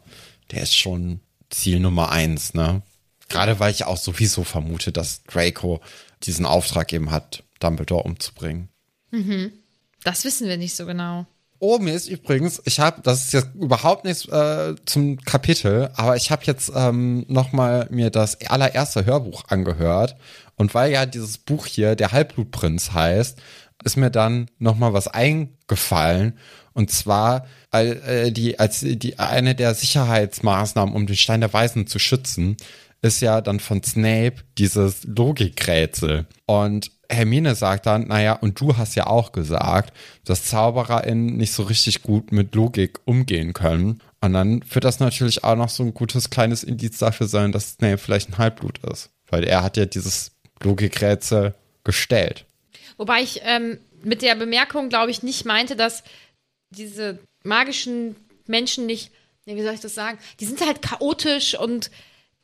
der 0.51 0.63
ist 0.63 0.75
schon 0.77 1.19
Ziel 1.49 1.79
Nummer 1.79 2.11
eins, 2.11 2.53
ne? 2.53 2.81
Gerade 3.29 3.59
weil 3.59 3.71
ich 3.71 3.85
auch 3.85 3.97
sowieso 3.97 4.43
vermute, 4.43 4.91
dass 4.91 5.23
Draco 5.23 5.81
diesen 6.23 6.45
Auftrag 6.45 6.93
eben 6.93 7.11
hat, 7.11 7.43
Dumbledore 7.59 8.03
umzubringen. 8.03 8.69
Das 10.03 10.23
wissen 10.23 10.47
wir 10.47 10.57
nicht 10.57 10.75
so 10.75 10.85
genau. 10.85 11.25
Mir 11.59 11.93
ist 11.93 12.07
übrigens, 12.07 12.61
ich 12.65 12.79
habe, 12.79 13.01
das 13.01 13.25
ist 13.25 13.33
jetzt 13.33 13.55
überhaupt 13.55 14.05
nichts 14.05 14.27
äh, 14.27 14.75
zum 14.85 15.17
Kapitel, 15.17 15.89
aber 15.95 16.15
ich 16.15 16.29
habe 16.29 16.43
jetzt 16.45 16.71
ähm, 16.75 17.25
noch 17.27 17.51
mal 17.51 17.87
mir 17.89 18.09
das 18.09 18.39
allererste 18.41 19.05
Hörbuch 19.05 19.45
angehört 19.47 20.15
und 20.55 20.73
weil 20.73 20.91
ja 20.91 21.05
dieses 21.05 21.37
Buch 21.37 21.65
hier 21.65 21.95
der 21.95 22.11
Halbblutprinz 22.11 22.91
heißt, 22.91 23.39
ist 23.83 23.97
mir 23.97 24.11
dann 24.11 24.49
noch 24.59 24.77
mal 24.77 24.93
was 24.93 25.07
eingefallen 25.07 26.37
und 26.73 26.91
zwar 26.91 27.47
äh, 27.71 28.31
die 28.31 28.59
als 28.59 28.81
die 28.81 29.17
eine 29.17 29.55
der 29.55 29.73
Sicherheitsmaßnahmen, 29.73 30.93
um 30.93 31.07
den 31.07 31.15
Stein 31.15 31.41
der 31.41 31.53
Weisen 31.53 31.87
zu 31.87 31.97
schützen, 31.97 32.57
ist 33.01 33.21
ja 33.21 33.41
dann 33.41 33.59
von 33.59 33.81
Snape 33.83 34.35
dieses 34.57 35.03
Logikrätsel. 35.03 36.25
Und 36.45 36.91
Hermine 37.09 37.55
sagt 37.55 37.85
dann, 37.85 38.07
naja, 38.07 38.33
und 38.33 38.59
du 38.59 38.77
hast 38.77 38.95
ja 38.95 39.07
auch 39.07 39.31
gesagt, 39.31 39.93
dass 40.25 40.45
ZaubererInnen 40.45 41.37
nicht 41.37 41.53
so 41.53 41.63
richtig 41.63 42.01
gut 42.03 42.31
mit 42.31 42.53
Logik 42.55 42.99
umgehen 43.05 43.53
können. 43.53 44.01
Und 44.21 44.33
dann 44.33 44.63
wird 44.69 44.83
das 44.83 44.99
natürlich 44.99 45.43
auch 45.43 45.55
noch 45.55 45.69
so 45.69 45.83
ein 45.83 45.93
gutes 45.93 46.29
kleines 46.29 46.63
Indiz 46.63 46.97
dafür 46.97 47.27
sein, 47.27 47.51
dass 47.51 47.73
Snape 47.73 47.97
vielleicht 47.97 48.29
ein 48.29 48.37
Halbblut 48.37 48.79
ist. 48.91 49.09
Weil 49.29 49.43
er 49.43 49.63
hat 49.63 49.77
ja 49.77 49.85
dieses 49.85 50.31
Logikrätsel 50.61 51.53
gestellt. 51.83 52.45
Wobei 52.97 53.21
ich 53.21 53.41
ähm, 53.43 53.77
mit 54.03 54.21
der 54.21 54.35
Bemerkung, 54.35 54.89
glaube 54.89 55.11
ich, 55.11 55.23
nicht 55.23 55.45
meinte, 55.45 55.75
dass 55.75 56.03
diese 56.69 57.19
magischen 57.43 58.15
Menschen 58.47 58.85
nicht, 58.85 59.11
nee, 59.45 59.55
wie 59.55 59.63
soll 59.63 59.73
ich 59.73 59.79
das 59.79 59.95
sagen, 59.95 60.17
die 60.39 60.45
sind 60.45 60.65
halt 60.65 60.81
chaotisch 60.81 61.57
und 61.57 61.91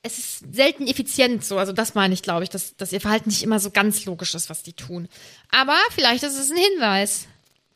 es 0.03 0.17
ist 0.19 0.43
selten 0.53 0.85
effizient 0.87 1.43
so. 1.45 1.57
Also 1.57 1.71
das 1.73 1.95
meine 1.95 2.13
ich, 2.13 2.21
glaube 2.21 2.43
ich, 2.43 2.49
dass, 2.49 2.75
dass 2.75 2.91
ihr 2.91 3.01
Verhalten 3.01 3.29
nicht 3.29 3.41
immer 3.43 3.59
so 3.59 3.71
ganz 3.71 4.03
logisch 4.05 4.35
ist, 4.35 4.49
was 4.49 4.61
die 4.63 4.73
tun. 4.73 5.07
Aber 5.51 5.77
vielleicht 5.91 6.23
ist 6.23 6.37
es 6.37 6.51
ein 6.51 6.57
Hinweis. 6.57 7.27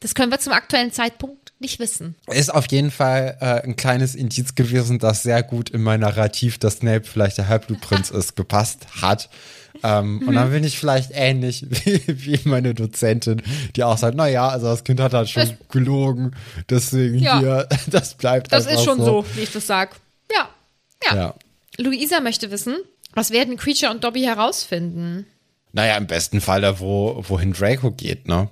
Das 0.02 0.14
können 0.14 0.32
wir 0.32 0.40
zum 0.40 0.54
aktuellen 0.54 0.92
Zeitpunkt 0.92 1.54
nicht 1.60 1.80
wissen. 1.80 2.14
Ist 2.28 2.54
auf 2.54 2.68
jeden 2.72 2.92
Fall 2.92 3.38
äh, 3.42 3.64
ein 3.64 3.76
kleines 3.76 4.14
Indiz 4.14 4.54
gewesen, 4.54 5.00
das 5.00 5.24
sehr 5.24 5.42
gut 5.42 5.72
in 5.72 5.82
mein 5.82 6.02
Narrativ, 6.02 6.60
dass 6.60 6.76
Snape 6.76 7.04
vielleicht 7.06 7.40
der 7.40 7.48
Halbblutprinz 7.48 8.10
ist, 8.12 8.36
gepasst 8.36 8.86
hat. 9.02 9.30
Ähm, 9.84 10.28
Und 10.28 10.36
dann 10.36 10.52
bin 10.52 10.64
ich 10.64 10.78
vielleicht 10.78 11.12
ähnlich 11.14 11.66
wie, 11.70 12.02
wie 12.08 12.40
meine 12.48 12.74
Dozentin, 12.76 13.42
die 13.76 13.84
auch 13.84 13.98
sagt, 13.98 14.16
na 14.18 14.28
ja, 14.28 14.48
also 14.50 14.68
das 14.68 14.84
Kind 14.84 15.00
hat 15.00 15.14
halt 15.14 15.30
schon 15.30 15.44
Das- 15.50 15.70
gelogen, 15.72 16.36
deswegen 16.70 17.18
Ja. 17.20 17.40
hier, 17.40 17.70
das 17.88 18.14
bleibt 18.16 18.52
Das 18.52 18.68
einfach 18.68 18.80
ist 18.80 18.86
schon 18.86 19.00
so, 19.04 19.26
wie 19.36 19.42
ich 19.42 19.52
das 19.52 19.66
sage. 19.66 19.92
Ja. 20.32 20.50
Ja. 21.06 21.16
Ja. 21.16 21.36
Luisa 21.78 22.20
möchte 22.20 22.52
wissen, 22.52 22.76
was 23.14 23.32
werden 23.32 23.58
Creature 23.58 23.92
und 23.92 24.04
Dobby 24.04 24.22
herausfinden? 24.22 25.26
Naja, 25.74 25.98
im 25.98 26.08
besten 26.08 26.42
Fall 26.42 26.62
da, 26.62 26.80
wo, 26.80 27.24
wohin 27.28 27.54
Draco 27.54 27.92
geht, 27.92 28.28
ne? 28.28 28.50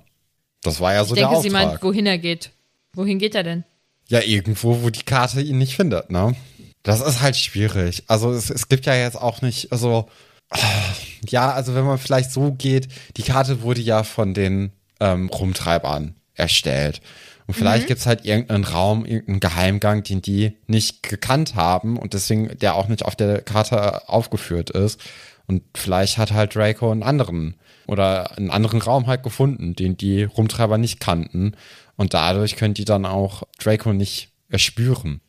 Das 0.61 0.79
war 0.79 0.93
ja 0.93 1.03
so 1.03 1.13
Ich 1.15 1.19
denke, 1.19 1.33
der 1.33 1.41
sie 1.41 1.49
Auftrag. 1.49 1.67
meint, 1.71 1.83
wohin 1.83 2.05
er 2.05 2.17
geht. 2.17 2.51
Wohin 2.93 3.19
geht 3.19 3.35
er 3.35 3.43
denn? 3.43 3.63
Ja, 4.07 4.21
irgendwo, 4.21 4.83
wo 4.83 4.89
die 4.89 5.03
Karte 5.03 5.41
ihn 5.41 5.57
nicht 5.57 5.75
findet, 5.75 6.11
ne? 6.11 6.35
Das 6.83 7.01
ist 7.01 7.21
halt 7.21 7.35
schwierig. 7.35 8.03
Also 8.07 8.31
es, 8.31 8.49
es 8.49 8.67
gibt 8.67 8.85
ja 8.85 8.95
jetzt 8.95 9.19
auch 9.19 9.41
nicht, 9.41 9.71
also 9.71 10.07
ja, 11.29 11.51
also 11.51 11.73
wenn 11.75 11.85
man 11.85 11.97
vielleicht 11.97 12.31
so 12.31 12.51
geht, 12.51 12.87
die 13.17 13.23
Karte 13.23 13.61
wurde 13.61 13.81
ja 13.81 14.03
von 14.03 14.33
den 14.33 14.71
ähm, 14.99 15.29
Rumtreibern 15.29 16.15
erstellt. 16.35 17.01
Und 17.47 17.53
vielleicht 17.53 17.87
gibt's 17.87 18.05
halt 18.05 18.25
irgendeinen 18.25 18.63
Raum, 18.63 19.05
irgendeinen 19.05 19.39
Geheimgang, 19.39 20.03
den 20.03 20.21
die 20.21 20.57
nicht 20.67 21.03
gekannt 21.03 21.55
haben 21.55 21.97
und 21.97 22.13
deswegen 22.13 22.57
der 22.57 22.75
auch 22.75 22.87
nicht 22.87 23.05
auf 23.05 23.15
der 23.15 23.41
Karte 23.41 24.09
aufgeführt 24.09 24.71
ist. 24.71 24.99
Und 25.47 25.61
vielleicht 25.75 26.17
hat 26.17 26.31
halt 26.31 26.55
Draco 26.55 26.91
einen 26.91 27.03
anderen 27.03 27.55
oder 27.85 28.35
einen 28.37 28.49
anderen 28.49 28.81
Raum 28.81 29.05
halt 29.05 29.21
gefunden, 29.21 29.75
den 29.75 29.95
die 29.95 30.23
Rumtreiber 30.23 30.79
nicht 30.79 30.99
kannten. 30.99 31.55
Und 31.97 32.15
dadurch 32.15 32.55
können 32.55 32.73
die 32.73 32.85
dann 32.85 33.05
auch 33.05 33.43
Draco 33.59 33.93
nicht 33.93 34.29
erspüren. 34.49 35.21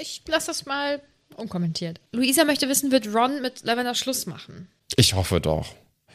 Ich 0.00 0.22
lasse 0.26 0.48
das 0.48 0.64
mal 0.64 1.02
unkommentiert. 1.36 2.00
Luisa 2.12 2.44
möchte 2.44 2.68
wissen, 2.68 2.92
wird 2.92 3.12
Ron 3.12 3.42
mit 3.42 3.64
Lavender 3.64 3.94
Schluss 3.94 4.26
machen? 4.26 4.68
Ich 4.96 5.14
hoffe 5.14 5.40
doch. 5.40 5.74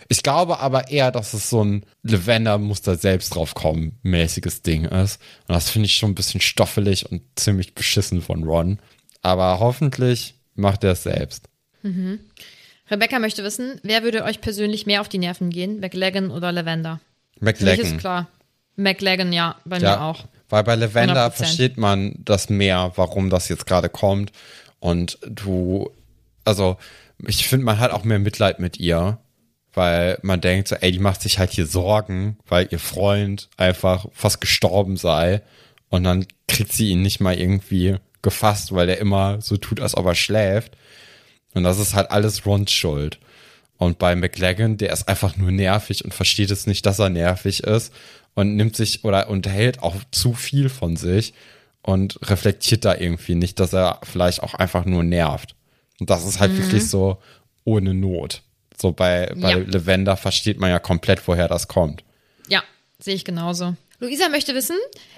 Ich 0.09 0.23
glaube 0.23 0.59
aber 0.59 0.89
eher, 0.89 1.11
dass 1.11 1.33
es 1.33 1.49
so 1.49 1.63
ein 1.63 1.85
Lavender 2.03 2.57
muss 2.57 2.81
da 2.81 2.95
selbst 2.95 3.35
drauf 3.35 3.53
kommen 3.55 3.97
mäßiges 4.03 4.61
Ding 4.61 4.85
ist. 4.85 5.21
Und 5.47 5.55
das 5.55 5.69
finde 5.69 5.87
ich 5.87 5.95
schon 5.95 6.11
ein 6.11 6.15
bisschen 6.15 6.39
stoffelig 6.41 7.11
und 7.11 7.21
ziemlich 7.35 7.75
beschissen 7.75 8.21
von 8.21 8.43
Ron. 8.43 8.79
Aber 9.21 9.59
hoffentlich 9.59 10.35
macht 10.55 10.83
er 10.83 10.91
es 10.93 11.03
selbst. 11.03 11.49
Rebecca 12.89 13.19
möchte 13.19 13.43
wissen, 13.43 13.79
wer 13.83 14.03
würde 14.03 14.23
euch 14.23 14.41
persönlich 14.41 14.85
mehr 14.85 15.01
auf 15.01 15.09
die 15.09 15.17
Nerven 15.17 15.49
gehen? 15.49 15.79
McLagan 15.79 16.31
oder 16.31 16.51
Lavender? 16.51 16.99
Für 17.39 17.45
mich 17.45 17.79
ist 17.79 17.97
klar. 17.97 18.27
McLagan, 18.75 19.33
ja, 19.33 19.55
bei 19.65 19.77
mir 19.79 19.85
Ja, 19.85 20.01
auch. 20.09 20.25
weil 20.49 20.63
bei 20.63 20.75
Lavender 20.75 21.27
100%. 21.27 21.31
versteht 21.31 21.77
man 21.77 22.15
das 22.19 22.49
mehr, 22.49 22.91
warum 22.95 23.29
das 23.29 23.49
jetzt 23.49 23.65
gerade 23.65 23.89
kommt. 23.89 24.31
Und 24.79 25.17
du, 25.27 25.89
also 26.45 26.77
ich 27.25 27.47
finde, 27.47 27.65
man 27.65 27.79
hat 27.79 27.91
auch 27.91 28.03
mehr 28.03 28.19
Mitleid 28.19 28.59
mit 28.59 28.79
ihr, 28.79 29.17
weil 29.77 30.17
man 30.23 30.41
denkt 30.41 30.69
so, 30.69 30.75
ey, 30.75 30.91
die 30.91 30.97
macht 30.97 31.21
sich 31.21 31.37
halt 31.37 31.51
hier 31.51 31.67
Sorgen, 31.67 32.37
weil 32.47 32.67
ihr 32.71 32.79
Freund 32.79 33.47
einfach 33.57 34.07
fast 34.11 34.41
gestorben 34.41 34.97
sei. 34.97 35.43
Und 35.89 36.03
dann 36.03 36.25
kriegt 36.47 36.73
sie 36.73 36.89
ihn 36.89 37.03
nicht 37.03 37.19
mal 37.19 37.37
irgendwie 37.37 37.97
gefasst, 38.23 38.73
weil 38.73 38.87
der 38.87 38.97
immer 38.97 39.39
so 39.39 39.55
tut, 39.55 39.79
als 39.79 39.95
ob 39.95 40.07
er 40.07 40.15
schläft. 40.15 40.75
Und 41.53 41.63
das 41.63 41.77
ist 41.77 41.93
halt 41.93 42.09
alles 42.09 42.47
Rons 42.47 42.71
Schuld. 42.71 43.19
Und 43.77 43.99
bei 43.99 44.15
McLagan, 44.15 44.77
der 44.77 44.91
ist 44.91 45.07
einfach 45.07 45.37
nur 45.37 45.51
nervig 45.51 46.03
und 46.03 46.11
versteht 46.11 46.49
es 46.49 46.65
nicht, 46.65 46.87
dass 46.87 46.97
er 46.97 47.09
nervig 47.09 47.63
ist 47.63 47.93
und 48.33 48.55
nimmt 48.55 48.75
sich 48.75 49.03
oder 49.03 49.29
unterhält 49.29 49.83
auch 49.83 49.95
zu 50.09 50.33
viel 50.33 50.69
von 50.69 50.95
sich 50.95 51.35
und 51.83 52.19
reflektiert 52.27 52.83
da 52.83 52.95
irgendwie 52.95 53.35
nicht, 53.35 53.59
dass 53.59 53.73
er 53.73 53.99
vielleicht 54.01 54.41
auch 54.41 54.55
einfach 54.55 54.85
nur 54.85 55.03
nervt. 55.03 55.55
Und 55.99 56.09
das 56.09 56.25
ist 56.25 56.39
halt 56.39 56.57
wirklich 56.57 56.89
so 56.89 57.21
ohne 57.63 57.93
Not. 57.93 58.41
So 58.79 58.91
bei, 58.91 59.33
bei 59.35 59.51
Ja. 59.51 59.57
Lavender 59.57 60.15
versteht 60.17 60.59
man 60.59 60.69
ja 60.69 60.79
komplett, 60.79 61.27
woher 61.27 61.47
das 61.47 61.67
kommt. 61.67 62.03
Ja, 62.47 62.63
sehe 62.99 63.15
ich 63.15 63.25
genauso. 63.25 63.75
Luisa 63.99 64.29
möchte 64.29 64.53
wissen, 64.53 64.77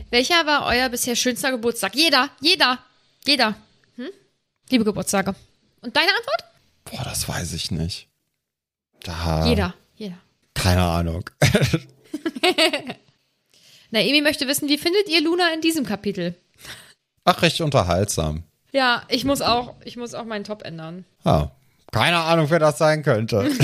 welcher 0.10 0.46
war 0.46 0.66
euer 0.66 0.88
bisher 0.90 1.16
schönster 1.18 1.52
Geburtstag? 1.52 1.96
Jeder, 1.96 2.30
jeder, 2.40 2.80
jeder. 3.28 3.56
Hm? 3.98 4.08
Liebe 4.70 4.86
Geburtstage. 4.86 5.36
Und 5.82 5.96
deine 5.96 6.08
Antwort? 6.18 6.44
Boah, 6.86 7.04
das 7.04 7.28
weiß 7.28 7.54
ich 7.54 7.72
nicht. 7.72 8.08
Da. 9.04 9.46
Jeder, 9.46 9.74
jeder. 9.96 10.18
Keine 10.54 10.84
Ahnung. 10.84 11.30
Naomi 13.92 14.22
möchte 14.22 14.48
wissen, 14.48 14.70
wie 14.70 14.78
findet 14.78 15.10
ihr 15.10 15.22
Luna 15.22 15.54
in 15.54 15.62
diesem 15.62 15.86
Kapitel? 15.86 16.36
Ach, 17.26 17.42
recht 17.42 17.60
unterhaltsam. 17.62 18.44
Ja, 18.72 19.04
ich 19.10 19.26
muss 19.26 19.42
auch, 19.42 19.76
ich 19.84 19.98
muss 19.98 20.14
auch 20.14 20.26
meinen 20.26 20.44
Top 20.44 20.64
ändern. 20.64 21.06
Ah, 21.24 21.50
keine 21.92 22.18
Ahnung, 22.18 22.50
wer 22.50 22.60
das 22.60 22.78
sein 22.78 23.04
könnte. 23.04 23.50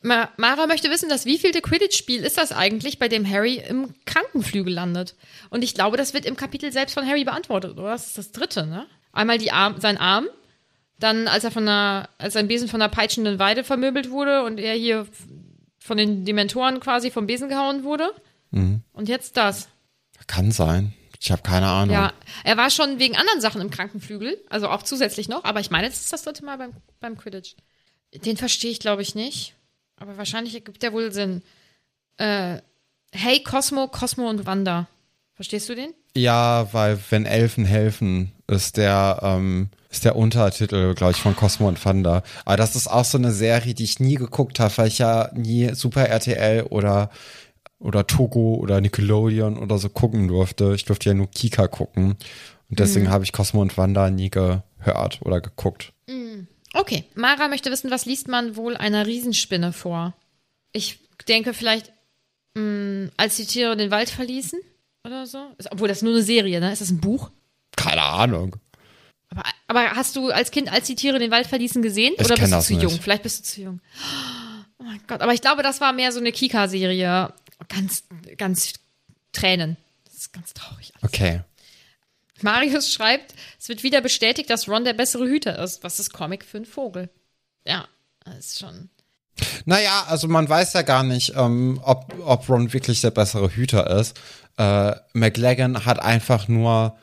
Ma 0.00 0.28
Mara 0.36 0.66
möchte 0.66 0.90
wissen, 0.90 1.08
das 1.08 1.26
wievielte 1.26 1.60
Quidditch-Spiel 1.60 2.22
ist 2.22 2.38
das 2.38 2.52
eigentlich, 2.52 2.98
bei 2.98 3.08
dem 3.08 3.28
Harry 3.28 3.56
im 3.56 3.94
Krankenflügel 4.06 4.72
landet? 4.72 5.16
Und 5.50 5.64
ich 5.64 5.74
glaube, 5.74 5.96
das 5.96 6.14
wird 6.14 6.24
im 6.24 6.36
Kapitel 6.36 6.72
selbst 6.72 6.94
von 6.94 7.06
Harry 7.06 7.24
beantwortet, 7.24 7.72
oder? 7.72 7.90
Das 7.90 8.06
ist 8.06 8.18
das 8.18 8.30
dritte, 8.32 8.66
ne? 8.66 8.86
Einmal 9.12 9.38
die 9.38 9.50
Arm, 9.50 9.80
sein 9.80 9.98
Arm, 9.98 10.28
dann 10.98 11.26
als 11.26 11.44
er 11.44 11.50
von 11.50 11.66
einer, 11.66 12.08
als 12.18 12.34
sein 12.34 12.48
Besen 12.48 12.68
von 12.68 12.80
einer 12.80 12.90
peitschenden 12.90 13.38
Weide 13.38 13.64
vermöbelt 13.64 14.10
wurde 14.10 14.44
und 14.44 14.58
er 14.60 14.74
hier 14.74 15.06
von 15.78 15.96
den 15.96 16.24
Dementoren 16.24 16.80
quasi 16.80 17.10
vom 17.10 17.26
Besen 17.26 17.48
gehauen 17.48 17.82
wurde. 17.82 18.12
Mhm. 18.50 18.82
Und 18.92 19.08
jetzt 19.08 19.36
das. 19.36 19.68
Kann 20.26 20.52
sein. 20.52 20.94
Ich 21.20 21.32
habe 21.32 21.42
keine 21.42 21.66
Ahnung. 21.66 21.94
Ja, 21.94 22.12
er 22.44 22.56
war 22.56 22.70
schon 22.70 22.98
wegen 22.98 23.16
anderen 23.16 23.40
Sachen 23.40 23.60
im 23.60 23.70
Krankenflügel, 23.70 24.38
also 24.48 24.68
auch 24.68 24.82
zusätzlich 24.82 25.28
noch, 25.28 25.44
aber 25.44 25.60
ich 25.60 25.70
meine, 25.70 25.88
das 25.88 26.00
ist 26.00 26.12
das 26.12 26.22
dritte 26.22 26.44
Mal 26.44 26.58
beim, 26.58 26.72
beim 27.00 27.18
Quidditch. 27.18 27.56
Den 28.14 28.36
verstehe 28.36 28.70
ich, 28.70 28.80
glaube 28.80 29.02
ich, 29.02 29.14
nicht. 29.14 29.54
Aber 29.96 30.16
wahrscheinlich 30.16 30.54
ergibt 30.54 30.82
der 30.82 30.92
wohl 30.92 31.12
Sinn. 31.12 31.42
Äh, 32.16 32.58
hey 33.12 33.42
Cosmo, 33.42 33.88
Cosmo 33.88 34.28
und 34.30 34.46
Wanda. 34.46 34.86
Verstehst 35.34 35.68
du 35.68 35.74
den? 35.74 35.92
Ja, 36.16 36.68
weil 36.72 36.98
wenn 37.10 37.26
Elfen 37.26 37.64
helfen, 37.64 38.32
ist 38.48 38.76
der, 38.76 39.20
ähm, 39.22 39.68
ist 39.90 40.04
der 40.04 40.16
Untertitel, 40.16 40.94
glaube 40.94 41.12
ich, 41.12 41.18
von 41.18 41.36
Cosmo 41.36 41.68
und 41.68 41.80
Thunder. 41.80 42.22
Aber 42.44 42.56
das 42.56 42.74
ist 42.76 42.88
auch 42.88 43.04
so 43.04 43.18
eine 43.18 43.32
Serie, 43.32 43.74
die 43.74 43.84
ich 43.84 44.00
nie 44.00 44.16
geguckt 44.16 44.58
habe, 44.58 44.76
weil 44.78 44.88
ich 44.88 44.98
ja 44.98 45.30
nie 45.34 45.74
Super 45.74 46.08
RTL 46.08 46.62
oder 46.64 47.10
oder 47.80 48.06
Togo 48.06 48.54
oder 48.56 48.80
Nickelodeon 48.80 49.56
oder 49.58 49.78
so 49.78 49.88
gucken 49.88 50.28
durfte. 50.28 50.74
Ich 50.74 50.84
durfte 50.84 51.10
ja 51.10 51.14
nur 51.14 51.30
Kika 51.30 51.68
gucken. 51.68 52.16
Und 52.70 52.78
deswegen 52.80 53.06
Mhm. 53.06 53.10
habe 53.10 53.24
ich 53.24 53.32
Cosmo 53.32 53.60
und 53.62 53.76
Wanda 53.78 54.10
nie 54.10 54.30
gehört 54.30 55.20
oder 55.22 55.40
geguckt. 55.40 55.92
Okay, 56.74 57.04
Mara 57.14 57.48
möchte 57.48 57.70
wissen, 57.70 57.90
was 57.90 58.04
liest 58.04 58.28
man 58.28 58.54
wohl 58.56 58.76
einer 58.76 59.06
Riesenspinne 59.06 59.72
vor? 59.72 60.14
Ich 60.72 60.98
denke 61.26 61.54
vielleicht, 61.54 61.92
mh, 62.54 63.08
als 63.16 63.36
die 63.36 63.46
Tiere 63.46 63.76
den 63.76 63.90
Wald 63.90 64.10
verließen 64.10 64.60
oder 65.04 65.26
so. 65.26 65.38
Ist, 65.56 65.72
obwohl 65.72 65.88
das 65.88 66.02
nur 66.02 66.12
eine 66.12 66.22
Serie, 66.22 66.60
ne? 66.60 66.70
Ist 66.72 66.82
das 66.82 66.90
ein 66.90 67.00
Buch? 67.00 67.30
Keine 67.76 68.02
Ahnung. 68.02 68.56
Aber, 69.30 69.42
aber 69.66 69.90
hast 69.92 70.16
du 70.16 70.28
als 70.30 70.50
Kind, 70.50 70.70
als 70.70 70.86
die 70.86 70.94
Tiere 70.94 71.18
den 71.18 71.30
Wald 71.30 71.46
verließen, 71.46 71.80
gesehen? 71.82 72.12
Ich 72.18 72.24
oder 72.26 72.34
bist 72.36 72.46
du 72.52 72.56
das 72.56 72.66
zu 72.66 72.74
nicht. 72.74 72.82
jung? 72.82 72.92
Vielleicht 73.00 73.22
bist 73.22 73.38
du 73.40 73.44
zu 73.44 73.60
jung. 73.62 73.80
Oh 74.78 74.84
mein 74.84 75.00
Gott, 75.06 75.20
aber 75.22 75.32
ich 75.32 75.40
glaube, 75.40 75.62
das 75.62 75.80
war 75.80 75.92
mehr 75.92 76.12
so 76.12 76.20
eine 76.20 76.32
Kika-Serie. 76.32 77.32
Ganz, 77.68 78.04
ganz 78.36 78.74
Tränen. 79.32 79.76
Das 80.04 80.14
ist 80.14 80.32
ganz 80.32 80.54
traurig. 80.54 80.92
Okay. 81.02 81.42
Marius 82.42 82.92
schreibt, 82.92 83.34
es 83.58 83.68
wird 83.68 83.82
wieder 83.82 84.00
bestätigt, 84.00 84.50
dass 84.50 84.68
Ron 84.68 84.84
der 84.84 84.92
bessere 84.92 85.26
Hüter 85.26 85.58
ist. 85.62 85.82
Was 85.82 85.98
ist 85.98 86.12
Comic 86.12 86.44
für 86.44 86.58
ein 86.58 86.66
Vogel? 86.66 87.10
Ja, 87.66 87.88
das 88.24 88.38
ist 88.38 88.58
schon. 88.60 88.90
Naja, 89.64 90.04
also 90.08 90.28
man 90.28 90.48
weiß 90.48 90.72
ja 90.72 90.82
gar 90.82 91.02
nicht, 91.02 91.34
ähm, 91.36 91.80
ob, 91.84 92.14
ob 92.24 92.48
Ron 92.48 92.72
wirklich 92.72 93.00
der 93.00 93.10
bessere 93.10 93.50
Hüter 93.50 93.88
ist. 93.98 94.18
Äh, 94.56 94.94
McLagan 95.12 95.84
hat 95.84 96.00
einfach 96.00 96.48
nur 96.48 96.96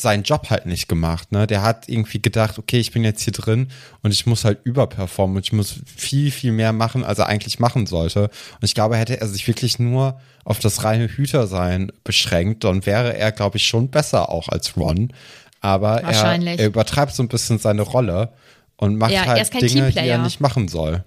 seinen 0.00 0.22
Job 0.22 0.50
halt 0.50 0.66
nicht 0.66 0.88
gemacht. 0.88 1.32
Ne? 1.32 1.46
Der 1.46 1.62
hat 1.62 1.88
irgendwie 1.88 2.20
gedacht, 2.20 2.58
okay, 2.58 2.78
ich 2.78 2.92
bin 2.92 3.04
jetzt 3.04 3.22
hier 3.22 3.32
drin 3.32 3.68
und 4.02 4.12
ich 4.12 4.26
muss 4.26 4.44
halt 4.44 4.60
überperformen 4.64 5.36
und 5.36 5.44
ich 5.44 5.52
muss 5.52 5.80
viel, 5.84 6.30
viel 6.30 6.52
mehr 6.52 6.72
machen, 6.72 7.04
als 7.04 7.18
er 7.18 7.26
eigentlich 7.26 7.58
machen 7.58 7.86
sollte. 7.86 8.24
Und 8.24 8.64
ich 8.64 8.74
glaube, 8.74 8.96
hätte 8.96 9.20
er 9.20 9.28
sich 9.28 9.46
wirklich 9.46 9.78
nur 9.78 10.20
auf 10.44 10.58
das 10.60 10.84
reine 10.84 11.08
Hütersein 11.08 11.92
beschränkt, 12.04 12.64
dann 12.64 12.86
wäre 12.86 13.16
er, 13.16 13.32
glaube 13.32 13.58
ich, 13.58 13.66
schon 13.66 13.90
besser 13.90 14.30
auch 14.30 14.48
als 14.48 14.76
Ron. 14.76 15.12
Aber 15.60 16.02
er, 16.02 16.40
er 16.42 16.66
übertreibt 16.66 17.14
so 17.14 17.22
ein 17.22 17.28
bisschen 17.28 17.58
seine 17.58 17.82
Rolle 17.82 18.32
und 18.76 18.96
macht 18.96 19.12
Ja, 19.12 19.26
halt 19.26 19.52
Dinge, 19.60 19.90
die 19.90 19.98
er 19.98 20.18
nicht 20.18 20.40
machen 20.40 20.68
soll. 20.68 21.04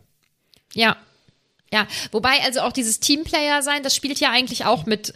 Ja. 0.73 0.97
Ja. 1.73 1.87
Wobei, 2.11 2.41
also 2.43 2.61
auch 2.61 2.73
dieses 2.73 2.99
Teamplayer 2.99 3.61
sein, 3.61 3.81
das 3.81 3.95
spielt 3.95 4.19
ja 4.19 4.29
eigentlich 4.29 4.65
auch 4.65 4.85
mit 4.85 5.13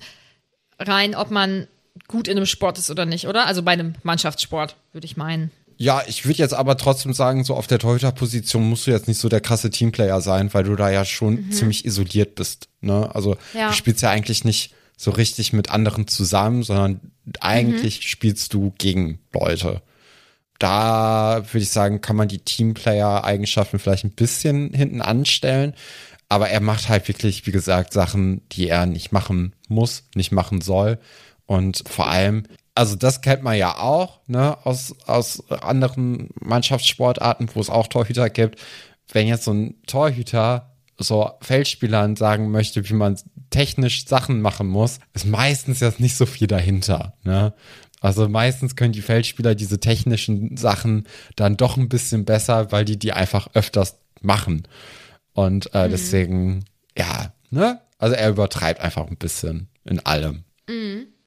rein, 0.80 1.15
ob 1.15 1.32
man 1.32 1.67
gut 2.08 2.28
in 2.28 2.38
einem 2.38 2.46
Sport 2.46 2.78
ist 2.78 2.89
oder 2.91 3.06
nicht, 3.06 3.28
oder? 3.28 3.46
Also 3.48 3.64
bei 3.64 3.72
einem 3.72 3.96
Mannschaftssport, 4.04 4.76
würde 4.91 5.06
ich 5.06 5.18
meinen. 5.18 5.52
Ja, 5.78 6.04
ich 6.08 6.26
würde 6.26 6.39
jetzt 6.39 6.54
aber 6.54 6.78
trotzdem 6.78 7.14
sagen, 7.14 7.43
so 7.43 7.54
auf 7.56 7.68
der 7.68 7.80
Torhüter-Position 7.80 8.64
musst 8.70 8.88
du 8.88 8.91
jetzt 8.91 9.08
nicht 9.10 9.20
so 9.20 9.28
der 9.28 9.41
krasse 9.41 9.70
Teamplayer 9.70 10.22
sein, 10.22 10.54
weil 10.54 10.64
du 10.64 10.76
da 10.76 10.89
ja 10.89 11.04
schon 11.04 11.52
ziemlich 11.52 11.84
isoliert 11.86 12.36
bist. 12.36 12.70
Ne? 12.80 13.10
Also 13.14 13.36
Ja. 13.54 13.68
du 13.70 13.74
spielst 13.74 14.02
ja 14.02 14.10
eigentlich 14.10 14.46
nicht 14.46 14.74
so 14.96 15.12
richtig 15.12 15.52
mit 15.52 15.72
anderen 15.72 16.08
zusammen, 16.08 16.64
sondern 16.64 17.02
eigentlich 17.41 18.08
spielst 18.10 18.54
du 18.54 18.74
gegen 18.78 19.20
Leute. 19.34 19.82
Da 20.60 21.43
würde 21.52 21.64
ich 21.64 21.70
sagen, 21.70 22.00
kann 22.00 22.16
man 22.16 22.30
die 22.30 22.39
Teamplayer-Eigenschaften 22.39 23.80
vielleicht 23.80 24.06
ein 24.06 24.12
bisschen 24.12 24.74
hinten 24.74 25.02
anstellen. 25.02 25.74
Aber 26.30 26.50
er 26.50 26.62
macht 26.62 26.89
halt 26.89 27.08
wirklich, 27.08 27.46
wie 27.46 27.52
gesagt, 27.52 27.93
Sachen, 27.93 28.41
die 28.54 28.68
er 28.70 28.86
nicht 28.86 29.12
machen 29.12 29.54
muss, 29.68 30.04
nicht 30.16 30.32
machen 30.32 30.62
soll. 30.62 30.98
Und 31.46 31.84
vor 31.88 32.08
allem, 32.08 32.43
also 32.74 32.96
das 32.96 33.22
kennt 33.22 33.43
man 33.43 33.58
ja 33.58 33.78
auch, 33.78 34.20
ne, 34.28 34.58
aus, 34.66 34.96
aus 35.06 35.50
anderen 35.50 36.30
Mannschaftssportarten, 36.39 37.50
wo 37.54 37.60
es 37.60 37.70
auch 37.70 37.88
Torhüter 37.88 38.30
gibt. 38.30 38.60
Wenn 39.12 39.28
jetzt 39.28 39.46
so 39.46 39.54
ein 39.54 39.76
Torhüter 39.86 40.72
so 40.98 41.32
Feldspielern 41.41 42.16
sagen 42.16 42.52
möchte, 42.52 42.88
wie 42.89 42.93
man 42.93 43.20
technisch 43.50 44.06
Sachen 44.08 44.41
machen 44.41 44.68
muss, 44.68 45.00
ist 45.14 45.26
meistens 45.26 45.80
jetzt 45.80 46.00
nicht 46.00 46.16
so 46.16 46.26
viel 46.26 46.48
dahinter, 46.48 47.14
ne. 47.24 47.54
Also 48.02 48.30
meistens 48.30 48.76
können 48.76 48.93
die 48.93 49.02
Feldspieler 49.02 49.56
diese 49.56 49.80
technischen 49.80 50.58
Sachen 50.58 51.08
dann 51.36 51.58
doch 51.58 51.76
ein 51.78 51.89
bisschen 51.89 52.24
besser, 52.24 52.72
weil 52.72 52.86
die 52.86 53.00
die 53.00 53.14
einfach 53.14 53.48
öfters 53.56 53.98
machen. 54.22 54.68
Und 55.34 55.74
äh, 55.74 55.89
deswegen, 55.89 56.66
ja, 56.98 57.34
ne? 57.50 57.82
Also 57.98 58.16
er 58.16 58.30
übertreibt 58.30 58.82
einfach 58.82 59.08
ein 59.08 59.18
bisschen 59.18 59.70
in 59.86 60.06
allem. 60.06 60.43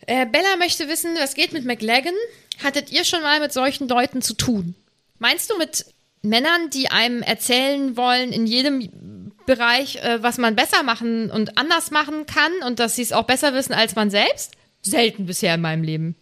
Äh, 0.06 0.26
Bella 0.26 0.56
möchte 0.58 0.88
wissen, 0.88 1.14
was 1.18 1.34
geht 1.34 1.52
mit 1.52 1.64
McLagan? 1.64 2.14
Hattet 2.62 2.90
ihr 2.90 3.04
schon 3.04 3.22
mal 3.22 3.40
mit 3.40 3.52
solchen 3.52 3.88
Leuten 3.88 4.22
zu 4.22 4.34
tun? 4.34 4.74
Meinst 5.18 5.50
du 5.50 5.58
mit 5.58 5.86
Männern, 6.22 6.70
die 6.72 6.90
einem 6.90 7.22
erzählen 7.22 7.96
wollen, 7.96 8.32
in 8.32 8.46
jedem 8.46 9.32
Bereich, 9.46 9.96
äh, 9.96 10.22
was 10.22 10.38
man 10.38 10.56
besser 10.56 10.82
machen 10.82 11.30
und 11.30 11.58
anders 11.58 11.90
machen 11.90 12.26
kann 12.26 12.52
und 12.66 12.78
dass 12.78 12.96
sie 12.96 13.02
es 13.02 13.12
auch 13.12 13.24
besser 13.24 13.54
wissen 13.54 13.72
als 13.72 13.94
man 13.96 14.10
selbst? 14.10 14.52
Selten 14.82 15.26
bisher 15.26 15.54
in 15.54 15.60
meinem 15.60 15.82
Leben. 15.82 16.16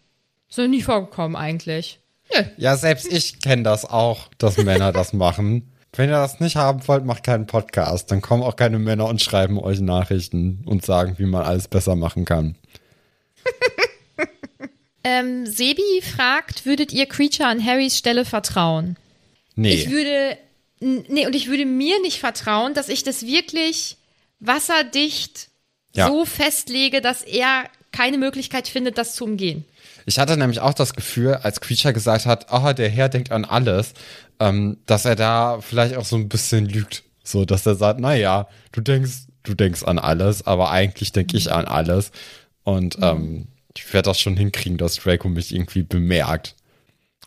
Ist 0.48 0.58
noch 0.58 0.68
nie 0.68 0.82
vorgekommen 0.82 1.36
eigentlich. 1.36 2.00
Nö. 2.34 2.42
Ja, 2.56 2.76
selbst 2.76 3.10
ich 3.10 3.40
kenne 3.40 3.62
das 3.62 3.84
auch, 3.84 4.28
dass 4.38 4.56
Männer 4.58 4.92
das 4.92 5.12
machen. 5.12 5.72
Wenn 5.92 6.10
ihr 6.10 6.16
das 6.16 6.40
nicht 6.40 6.56
haben 6.56 6.86
wollt, 6.88 7.04
macht 7.04 7.24
keinen 7.24 7.46
Podcast. 7.46 8.10
Dann 8.10 8.20
kommen 8.20 8.42
auch 8.42 8.56
keine 8.56 8.78
Männer 8.78 9.06
und 9.06 9.22
schreiben 9.22 9.58
euch 9.58 9.80
Nachrichten 9.80 10.62
und 10.66 10.84
sagen, 10.84 11.14
wie 11.18 11.24
man 11.24 11.44
alles 11.44 11.68
besser 11.68 11.96
machen 11.96 12.24
kann. 12.24 12.56
Ähm, 15.08 15.46
Sebi 15.46 16.02
fragt, 16.02 16.66
würdet 16.66 16.92
ihr 16.92 17.06
Creature 17.06 17.48
an 17.48 17.64
Harrys 17.64 17.96
Stelle 17.96 18.24
vertrauen? 18.24 18.96
Nee. 19.54 19.72
Ich 19.72 19.88
würde, 19.88 20.36
nee, 20.80 21.26
und 21.26 21.36
ich 21.36 21.46
würde 21.46 21.64
mir 21.64 22.00
nicht 22.02 22.18
vertrauen, 22.18 22.74
dass 22.74 22.88
ich 22.88 23.04
das 23.04 23.24
wirklich 23.24 23.98
wasserdicht 24.40 25.48
Ja. 25.94 26.08
so 26.08 26.24
festlege, 26.24 27.00
dass 27.00 27.22
er 27.22 27.66
keine 27.92 28.18
Möglichkeit 28.18 28.66
findet, 28.66 28.98
das 28.98 29.14
zu 29.14 29.22
umgehen. 29.24 29.64
Ich 30.06 30.18
hatte 30.18 30.36
nämlich 30.36 30.58
auch 30.58 30.74
das 30.74 30.92
Gefühl, 30.92 31.34
als 31.34 31.60
Creature 31.60 31.94
gesagt 31.94 32.26
hat, 32.26 32.46
oh, 32.50 32.72
der 32.72 32.88
Herr 32.88 33.08
denkt 33.08 33.30
an 33.30 33.44
alles, 33.44 33.92
ähm, 34.40 34.78
dass 34.86 35.04
er 35.04 35.14
da 35.14 35.60
vielleicht 35.60 35.96
auch 35.96 36.04
so 36.04 36.16
ein 36.16 36.28
bisschen 36.28 36.66
lügt. 36.68 37.04
So, 37.22 37.44
dass 37.44 37.64
er 37.64 37.76
sagt, 37.76 38.00
na 38.00 38.14
ja, 38.16 38.48
du 38.72 38.80
denkst, 38.80 39.26
du 39.44 39.54
denkst 39.54 39.84
an 39.84 40.00
alles, 40.00 40.44
aber 40.46 40.70
eigentlich 40.70 41.12
denke 41.12 41.36
ich 41.36 41.52
an 41.52 41.66
alles. 41.66 42.10
Und 42.66 42.98
ähm, 43.00 43.46
ich 43.76 43.92
werde 43.92 44.10
das 44.10 44.18
schon 44.18 44.36
hinkriegen, 44.36 44.76
dass 44.76 44.96
Draco 44.96 45.28
mich 45.28 45.54
irgendwie 45.54 45.84
bemerkt. 45.84 46.56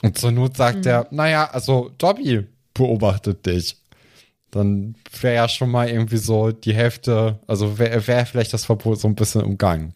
Und 0.01 0.17
zur 0.17 0.31
Not 0.31 0.57
sagt 0.57 0.85
er, 0.85 1.07
naja, 1.11 1.49
also 1.49 1.91
Dobby 1.97 2.45
beobachtet 2.73 3.45
dich. 3.45 3.77
Dann 4.51 4.95
wäre 5.21 5.35
ja 5.35 5.47
schon 5.47 5.71
mal 5.71 5.89
irgendwie 5.89 6.17
so 6.17 6.51
die 6.51 6.73
Hälfte, 6.73 7.39
also 7.47 7.79
wäre 7.79 8.05
wär 8.05 8.25
vielleicht 8.25 8.51
das 8.51 8.65
Verbot 8.65 8.99
so 8.99 9.07
ein 9.07 9.15
bisschen 9.15 9.41
umgangen. 9.41 9.93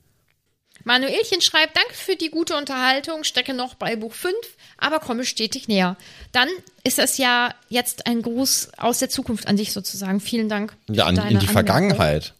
Manuelchen 0.85 1.41
schreibt, 1.41 1.75
danke 1.75 1.93
für 1.93 2.15
die 2.15 2.29
gute 2.29 2.55
Unterhaltung, 2.55 3.25
stecke 3.25 3.53
noch 3.53 3.75
bei 3.75 3.97
Buch 3.97 4.13
5, 4.13 4.33
aber 4.77 4.99
komme 4.99 5.25
stetig 5.25 5.67
näher. 5.67 5.97
Dann 6.31 6.47
ist 6.85 6.99
das 6.99 7.17
ja 7.17 7.53
jetzt 7.67 8.07
ein 8.07 8.21
Gruß 8.21 8.71
aus 8.77 8.99
der 8.99 9.09
Zukunft 9.09 9.47
an 9.47 9.57
dich 9.57 9.73
sozusagen. 9.73 10.21
Vielen 10.21 10.47
Dank. 10.47 10.73
Ja, 10.89 11.05
an, 11.05 11.15
in 11.15 11.21
die 11.21 11.27
Anmerkung. 11.27 11.49
Vergangenheit. 11.49 12.33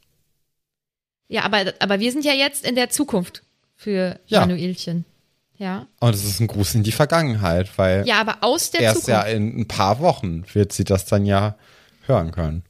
Ja, 1.34 1.44
aber, 1.46 1.74
aber 1.80 2.00
wir 2.00 2.12
sind 2.12 2.24
ja 2.26 2.34
jetzt 2.34 2.64
in 2.64 2.76
der 2.76 2.90
Zukunft 2.92 3.42
für 3.76 4.20
Ja. 4.28 4.42
Manuelchen. 4.42 5.04
Ja. 5.58 5.88
Und 6.00 6.14
es 6.14 6.24
ist 6.24 6.40
ein 6.40 6.48
Gruß 6.48 6.76
in 6.76 6.84
die 6.84 6.92
Vergangenheit, 6.92 7.70
weil 7.78 8.06
Ja, 8.08 8.22
aber 8.22 8.38
aus 8.42 8.70
der 8.70 8.82
erst 8.82 9.06
Zukunft. 9.06 9.26
ja 9.26 9.32
in 9.32 9.62
ein 9.62 9.68
paar 9.68 10.00
Wochen 10.00 10.44
wird 10.54 10.74
sie 10.74 10.84
das 10.84 11.06
dann 11.06 11.26
ja 11.26 11.56
hören 12.06 12.32
können. 12.32 12.64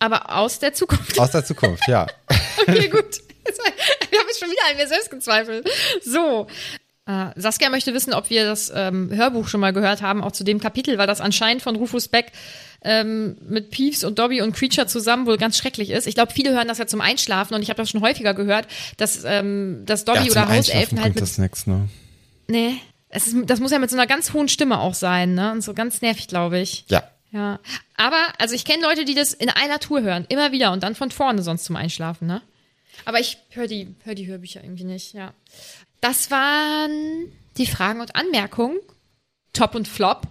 Aber 0.00 0.34
aus 0.36 0.58
der 0.58 0.74
Zukunft. 0.74 1.18
Aus 1.18 1.30
der 1.30 1.44
Zukunft, 1.44 1.88
ja. 1.88 2.06
Okay, 2.60 2.88
gut. 2.88 3.20
Wir 4.10 4.18
haben 4.18 4.28
schon 4.38 4.50
wieder 4.50 4.62
an 4.70 4.76
mir 4.76 4.86
selbst 4.86 5.10
gezweifelt. 5.10 5.66
So. 6.04 6.46
Äh, 7.10 7.32
Saskia 7.34 7.70
möchte 7.70 7.92
wissen, 7.92 8.14
ob 8.14 8.30
wir 8.30 8.44
das 8.44 8.72
ähm, 8.74 9.10
Hörbuch 9.12 9.48
schon 9.48 9.60
mal 9.60 9.72
gehört 9.72 10.00
haben, 10.00 10.22
auch 10.22 10.32
zu 10.32 10.44
dem 10.44 10.60
Kapitel, 10.60 10.96
weil 10.96 11.06
das 11.08 11.20
anscheinend 11.20 11.62
von 11.62 11.74
Rufus 11.74 12.08
Beck 12.08 12.30
ähm, 12.82 13.36
mit 13.48 13.70
Peeves 13.70 14.04
und 14.04 14.18
Dobby 14.18 14.42
und 14.42 14.54
Creature 14.54 14.86
zusammen 14.86 15.26
wohl 15.26 15.36
ganz 15.36 15.58
schrecklich 15.58 15.90
ist. 15.90 16.06
Ich 16.06 16.14
glaube, 16.14 16.32
viele 16.32 16.50
hören 16.52 16.68
das 16.68 16.78
ja 16.78 16.86
zum 16.86 17.00
Einschlafen 17.00 17.54
und 17.54 17.62
ich 17.62 17.68
habe 17.68 17.78
das 17.78 17.90
schon 17.90 18.00
häufiger 18.00 18.32
gehört, 18.34 18.68
dass, 18.96 19.24
ähm, 19.24 19.82
dass 19.86 20.04
Dobby 20.04 20.26
ja, 20.26 20.30
oder 20.30 20.48
Hauselfen 20.48 21.00
halt 21.00 21.14
mit. 21.14 21.22
das 21.22 21.38
nichts, 21.38 21.66
ne? 21.66 21.88
Nee. 22.48 22.76
Es 23.08 23.26
ist, 23.26 23.36
das 23.46 23.58
muss 23.58 23.72
ja 23.72 23.80
mit 23.80 23.90
so 23.90 23.96
einer 23.96 24.06
ganz 24.06 24.32
hohen 24.32 24.48
Stimme 24.48 24.78
auch 24.78 24.94
sein, 24.94 25.34
ne? 25.34 25.50
Und 25.50 25.62
so 25.62 25.74
ganz 25.74 26.00
nervig, 26.00 26.28
glaube 26.28 26.60
ich. 26.60 26.84
Ja. 26.88 27.02
Ja. 27.32 27.58
Aber, 27.96 28.20
also 28.38 28.54
ich 28.54 28.64
kenne 28.64 28.82
Leute, 28.84 29.04
die 29.04 29.14
das 29.14 29.32
in 29.32 29.50
einer 29.50 29.80
Tour 29.80 30.02
hören, 30.02 30.26
immer 30.28 30.52
wieder 30.52 30.72
und 30.72 30.82
dann 30.82 30.94
von 30.94 31.10
vorne 31.10 31.42
sonst 31.42 31.64
zum 31.64 31.76
Einschlafen, 31.76 32.28
ne? 32.28 32.40
Aber 33.04 33.18
ich 33.18 33.38
höre 33.50 33.66
die, 33.66 33.94
hör 34.04 34.14
die 34.14 34.26
Hörbücher 34.26 34.62
irgendwie 34.62 34.84
nicht, 34.84 35.14
ja. 35.14 35.32
Das 36.00 36.30
waren 36.30 37.30
die 37.56 37.66
Fragen 37.66 38.00
und 38.00 38.16
Anmerkungen. 38.16 38.78
Top 39.52 39.74
und 39.74 39.88
Flop. 39.88 40.26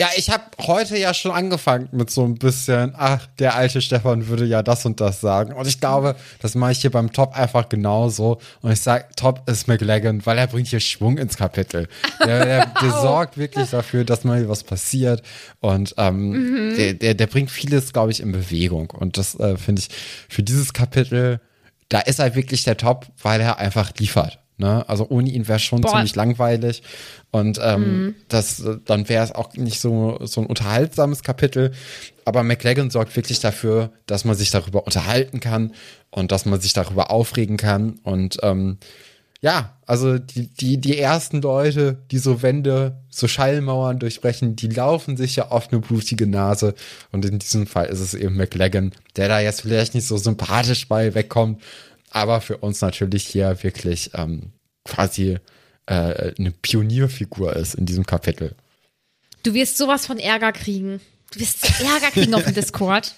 Ja, 0.00 0.08
ich 0.16 0.30
habe 0.30 0.44
heute 0.58 0.96
ja 0.96 1.14
schon 1.14 1.30
angefangen 1.30 1.88
mit 1.92 2.10
so 2.10 2.24
ein 2.24 2.36
bisschen, 2.36 2.92
ach, 2.96 3.26
der 3.38 3.54
alte 3.54 3.80
Stefan 3.80 4.26
würde 4.26 4.44
ja 4.44 4.62
das 4.62 4.84
und 4.84 5.00
das 5.00 5.20
sagen. 5.20 5.52
Und 5.52 5.68
ich 5.68 5.80
glaube, 5.80 6.16
das 6.40 6.54
mache 6.54 6.72
ich 6.72 6.80
hier 6.80 6.90
beim 6.90 7.12
Top 7.12 7.36
einfach 7.36 7.68
genauso. 7.68 8.40
Und 8.62 8.72
ich 8.72 8.80
sage, 8.80 9.04
Top 9.16 9.48
ist 9.48 9.68
McLagan, 9.68 10.24
weil 10.26 10.38
er 10.38 10.46
bringt 10.46 10.68
hier 10.68 10.80
Schwung 10.80 11.18
ins 11.18 11.36
Kapitel. 11.36 11.88
Der, 12.24 12.44
der, 12.44 12.66
der 12.66 12.90
sorgt 12.90 13.36
wirklich 13.36 13.70
dafür, 13.70 14.04
dass 14.04 14.24
mal 14.24 14.48
was 14.48 14.64
passiert. 14.64 15.22
Und 15.60 15.94
ähm, 15.98 16.74
der, 16.76 16.94
der, 16.94 17.14
der 17.14 17.26
bringt 17.26 17.50
vieles, 17.50 17.92
glaube 17.92 18.12
ich, 18.12 18.20
in 18.20 18.32
Bewegung. 18.32 18.90
Und 18.90 19.18
das 19.18 19.38
äh, 19.38 19.56
finde 19.56 19.82
ich 19.82 19.88
für 20.28 20.42
dieses 20.42 20.72
Kapitel, 20.72 21.40
da 21.88 22.00
ist 22.00 22.20
er 22.20 22.34
wirklich 22.34 22.62
der 22.64 22.76
Top, 22.76 23.06
weil 23.22 23.40
er 23.40 23.58
einfach 23.58 23.92
liefert. 23.98 24.41
Ne? 24.62 24.88
Also 24.88 25.08
ohne 25.08 25.28
ihn 25.28 25.48
wäre 25.48 25.58
schon 25.58 25.80
Boah. 25.80 25.90
ziemlich 25.90 26.14
langweilig. 26.14 26.84
Und 27.32 27.58
ähm, 27.60 28.14
das, 28.28 28.60
äh, 28.60 28.78
dann 28.84 29.08
wäre 29.08 29.24
es 29.24 29.32
auch 29.32 29.54
nicht 29.54 29.80
so, 29.80 30.20
so 30.22 30.40
ein 30.40 30.46
unterhaltsames 30.46 31.24
Kapitel. 31.24 31.72
Aber 32.24 32.44
McLagan 32.44 32.88
sorgt 32.88 33.16
wirklich 33.16 33.40
dafür, 33.40 33.90
dass 34.06 34.24
man 34.24 34.36
sich 34.36 34.52
darüber 34.52 34.86
unterhalten 34.86 35.40
kann 35.40 35.72
und 36.10 36.30
dass 36.30 36.46
man 36.46 36.60
sich 36.60 36.72
darüber 36.74 37.10
aufregen 37.10 37.56
kann. 37.56 37.98
Und 38.04 38.38
ähm, 38.42 38.78
ja, 39.40 39.76
also 39.84 40.18
die, 40.18 40.46
die, 40.46 40.80
die 40.80 40.96
ersten 40.96 41.42
Leute, 41.42 41.98
die 42.12 42.18
so 42.18 42.42
Wände, 42.42 42.98
so 43.10 43.26
Schallmauern 43.26 43.98
durchbrechen, 43.98 44.54
die 44.54 44.68
laufen 44.68 45.16
sich 45.16 45.34
ja 45.34 45.48
auf 45.48 45.72
eine 45.72 45.80
blutige 45.80 46.28
Nase. 46.28 46.74
Und 47.10 47.24
in 47.24 47.40
diesem 47.40 47.66
Fall 47.66 47.86
ist 47.86 47.98
es 47.98 48.14
eben 48.14 48.36
McLagan, 48.36 48.92
der 49.16 49.26
da 49.26 49.40
jetzt 49.40 49.62
vielleicht 49.62 49.96
nicht 49.96 50.06
so 50.06 50.16
sympathisch 50.18 50.86
bei 50.86 51.16
wegkommt, 51.16 51.60
aber 52.12 52.40
für 52.40 52.58
uns 52.58 52.80
natürlich 52.80 53.26
hier 53.26 53.62
wirklich 53.62 54.10
ähm, 54.14 54.52
quasi 54.84 55.38
äh, 55.86 56.32
eine 56.38 56.50
Pionierfigur 56.62 57.56
ist 57.56 57.74
in 57.74 57.86
diesem 57.86 58.06
Kapitel. 58.06 58.54
Du 59.42 59.54
wirst 59.54 59.76
sowas 59.78 60.06
von 60.06 60.18
Ärger 60.18 60.52
kriegen. 60.52 61.00
Du 61.32 61.40
wirst 61.40 61.64
Ärger 61.80 62.10
kriegen 62.12 62.34
auf 62.34 62.44
dem 62.44 62.54
Discord. 62.54 63.14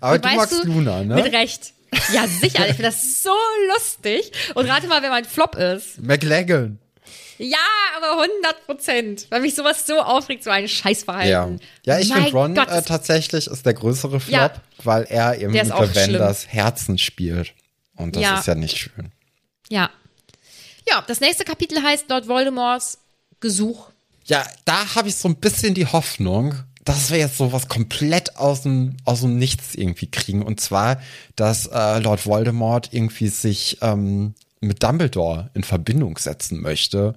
Aber 0.00 0.14
Und 0.14 0.24
du 0.24 0.28
weißt 0.28 0.36
magst 0.36 0.64
Luna, 0.64 1.04
ne? 1.04 1.14
Mit 1.14 1.32
Recht. 1.32 1.72
Ja, 2.12 2.26
sicher. 2.26 2.60
Ich 2.68 2.76
finde 2.76 2.84
das 2.90 3.22
so 3.22 3.30
lustig. 3.74 4.32
Und 4.54 4.68
rate 4.68 4.86
mal, 4.88 5.02
wer 5.02 5.10
mein 5.10 5.24
Flop 5.24 5.56
ist. 5.56 6.00
McLagan. 6.02 6.78
Ja, 7.38 7.58
aber 7.96 8.22
100 8.22 8.66
Prozent. 8.66 9.26
Weil 9.30 9.40
mich 9.40 9.54
sowas 9.54 9.86
so 9.86 10.00
aufregt, 10.00 10.44
so 10.44 10.50
ein 10.50 10.62
Ja, 10.64 10.68
Scheißverhalten. 10.68 11.60
ja 11.84 11.98
ich 11.98 12.08
Mein 12.10 12.24
finde 12.24 12.36
Ron 12.38 12.56
äh, 12.56 12.82
tatsächlich 12.82 13.46
ist 13.46 13.66
der 13.66 13.74
größere 13.74 14.20
Flop, 14.20 14.32
Ja. 14.32 14.52
weil 14.84 15.04
er 15.04 15.38
eben 15.40 15.52
mit 15.52 15.66
Lavenders 15.66 16.46
Herzen 16.48 16.98
spielt. 16.98 17.52
Und 18.02 18.16
das 18.16 18.22
Ja. 18.22 18.38
ist 18.38 18.46
ja 18.46 18.54
nicht 18.54 18.76
schön. 18.76 19.12
Ja. 19.70 19.90
Ja, 20.88 21.02
das 21.06 21.20
nächste 21.20 21.44
Kapitel 21.44 21.82
heißt 21.82 22.08
Lord 22.08 22.26
Voldemorts 22.28 22.98
Gesuch. 23.40 23.88
Ja, 24.24 24.44
da 24.64 24.94
habe 24.94 25.08
ich 25.08 25.16
so 25.16 25.28
ein 25.28 25.36
bisschen 25.36 25.74
die 25.74 25.86
Hoffnung, 25.86 26.54
dass 26.84 27.10
wir 27.10 27.18
jetzt 27.18 27.38
sowas 27.38 27.68
komplett 27.68 28.36
aus 28.36 28.62
dem, 28.62 28.96
aus 29.04 29.20
dem 29.20 29.38
Nichts 29.38 29.74
irgendwie 29.74 30.10
kriegen. 30.10 30.42
Und 30.42 30.60
zwar, 30.60 31.00
dass 31.36 31.66
äh, 31.66 31.98
Lord 32.00 32.26
Voldemort 32.26 32.92
irgendwie 32.92 33.28
sich 33.28 33.78
ähm, 33.80 34.34
mit 34.60 34.82
Dumbledore 34.82 35.50
in 35.54 35.64
Verbindung 35.64 36.18
setzen 36.18 36.60
möchte. 36.60 37.14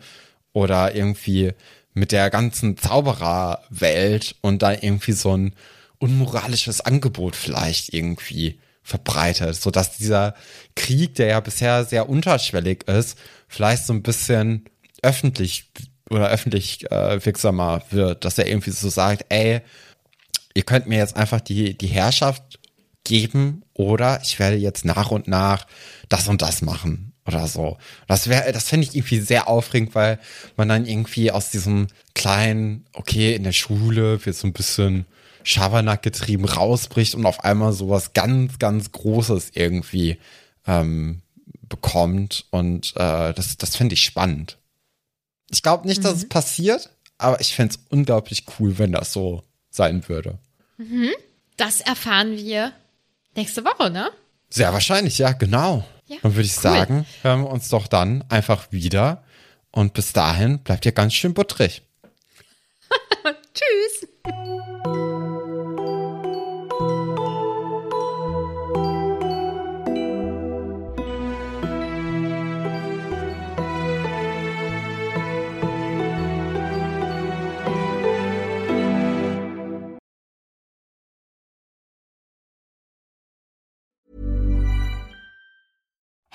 Oder 0.54 0.96
irgendwie 0.96 1.52
mit 1.94 2.12
der 2.12 2.30
ganzen 2.30 2.78
Zaubererwelt 2.78 4.36
und 4.42 4.62
da 4.62 4.72
irgendwie 4.74 5.12
so 5.14 5.36
ein 5.36 5.54
unmoralisches 5.98 6.82
Angebot 6.82 7.36
vielleicht 7.36 7.94
irgendwie 7.94 8.60
verbreitet, 8.86 9.56
so 9.56 9.72
dass 9.72 9.98
dieser 9.98 10.36
Krieg, 10.76 11.16
der 11.16 11.28
ja 11.28 11.40
bisher 11.40 11.86
sehr 11.86 12.08
unterschwellig 12.08 12.88
ist, 12.88 13.18
vielleicht 13.48 13.86
so 13.86 13.94
ein 13.94 14.04
bisschen 14.04 14.66
öffentlich 15.02 15.72
oder 16.12 16.30
öffentlich 16.30 16.90
äh, 16.92 17.26
wirksamer 17.26 17.82
wird, 17.90 18.24
dass 18.24 18.38
er 18.38 18.48
irgendwie 18.48 18.70
so 18.70 18.88
sagt, 18.90 19.26
ey, 19.30 19.62
ihr 20.54 20.64
könnt 20.64 20.86
mir 20.86 21.00
jetzt 21.00 21.16
einfach 21.16 21.42
die, 21.42 21.76
die 21.76 21.88
Herrschaft 21.88 22.60
geben 23.04 23.64
oder 23.74 24.22
ich 24.22 24.38
werde 24.38 24.56
jetzt 24.56 24.86
nach 24.86 25.10
und 25.10 25.28
nach 25.28 25.66
das 26.08 26.28
und 26.28 26.44
das 26.44 26.62
machen 26.62 27.14
oder 27.26 27.48
so. 27.48 27.78
Das 28.08 28.30
wäre, 28.30 28.52
das 28.52 28.70
finde 28.70 28.88
ich 28.88 28.96
irgendwie 28.96 29.20
sehr 29.20 29.48
aufregend, 29.48 29.96
weil 29.96 30.20
man 30.58 30.70
dann 30.70 30.86
irgendwie 30.86 31.32
aus 31.32 31.50
diesem 31.50 31.88
kleinen, 32.14 32.86
okay, 32.94 33.34
in 33.34 33.44
der 33.44 33.52
Schule 33.52 34.24
wird 34.24 34.36
so 34.36 34.46
ein 34.46 34.54
bisschen 34.54 35.08
Schabernack 35.46 36.02
getrieben 36.02 36.46
rausbricht 36.46 37.16
und 37.16 37.26
auf 37.26 37.44
einmal 37.44 37.74
sowas 37.74 38.14
ganz, 38.14 38.60
ganz 38.60 38.92
Großes 38.92 39.52
irgendwie 39.54 40.18
ähm, 40.68 41.22
bekommt 41.70 42.46
und 42.52 42.94
äh, 42.96 43.34
das, 43.34 43.58
das 43.58 43.76
finde 43.76 43.94
ich 43.94 44.02
spannend. 44.02 44.58
Ich 45.52 45.62
glaube 45.62 45.88
nicht, 45.88 46.04
dass 46.04 46.16
es 46.16 46.30
passiert, 46.30 46.90
aber 47.18 47.40
ich 47.40 47.54
fände 47.54 47.76
es 47.76 47.86
unglaublich 47.90 48.46
cool, 48.60 48.78
wenn 48.78 48.92
das 48.92 49.14
so 49.14 49.44
sein 49.70 50.08
würde. 50.10 50.40
Das 51.58 51.82
erfahren 51.82 52.36
wir 52.36 52.74
nächste 53.36 53.64
Woche, 53.64 53.90
ne? 53.90 54.10
Sehr 54.50 54.74
wahrscheinlich, 54.74 55.18
ja, 55.18 55.32
genau. 55.32 55.86
Ja, 56.08 56.18
dann 56.22 56.36
würde 56.36 56.46
ich 56.46 56.56
cool. 56.58 56.62
sagen, 56.62 57.06
hören 57.22 57.42
wir 57.42 57.50
uns 57.50 57.70
doch 57.70 57.88
dann 57.88 58.24
einfach 58.30 58.72
wieder. 58.72 59.24
Und 59.72 59.94
bis 59.94 60.14
dahin 60.14 60.60
bleibt 60.60 60.86
ihr 60.86 60.92
ganz 60.92 61.14
schön 61.14 61.34
buttrig. 61.34 61.82
Tschüss. 63.54 64.10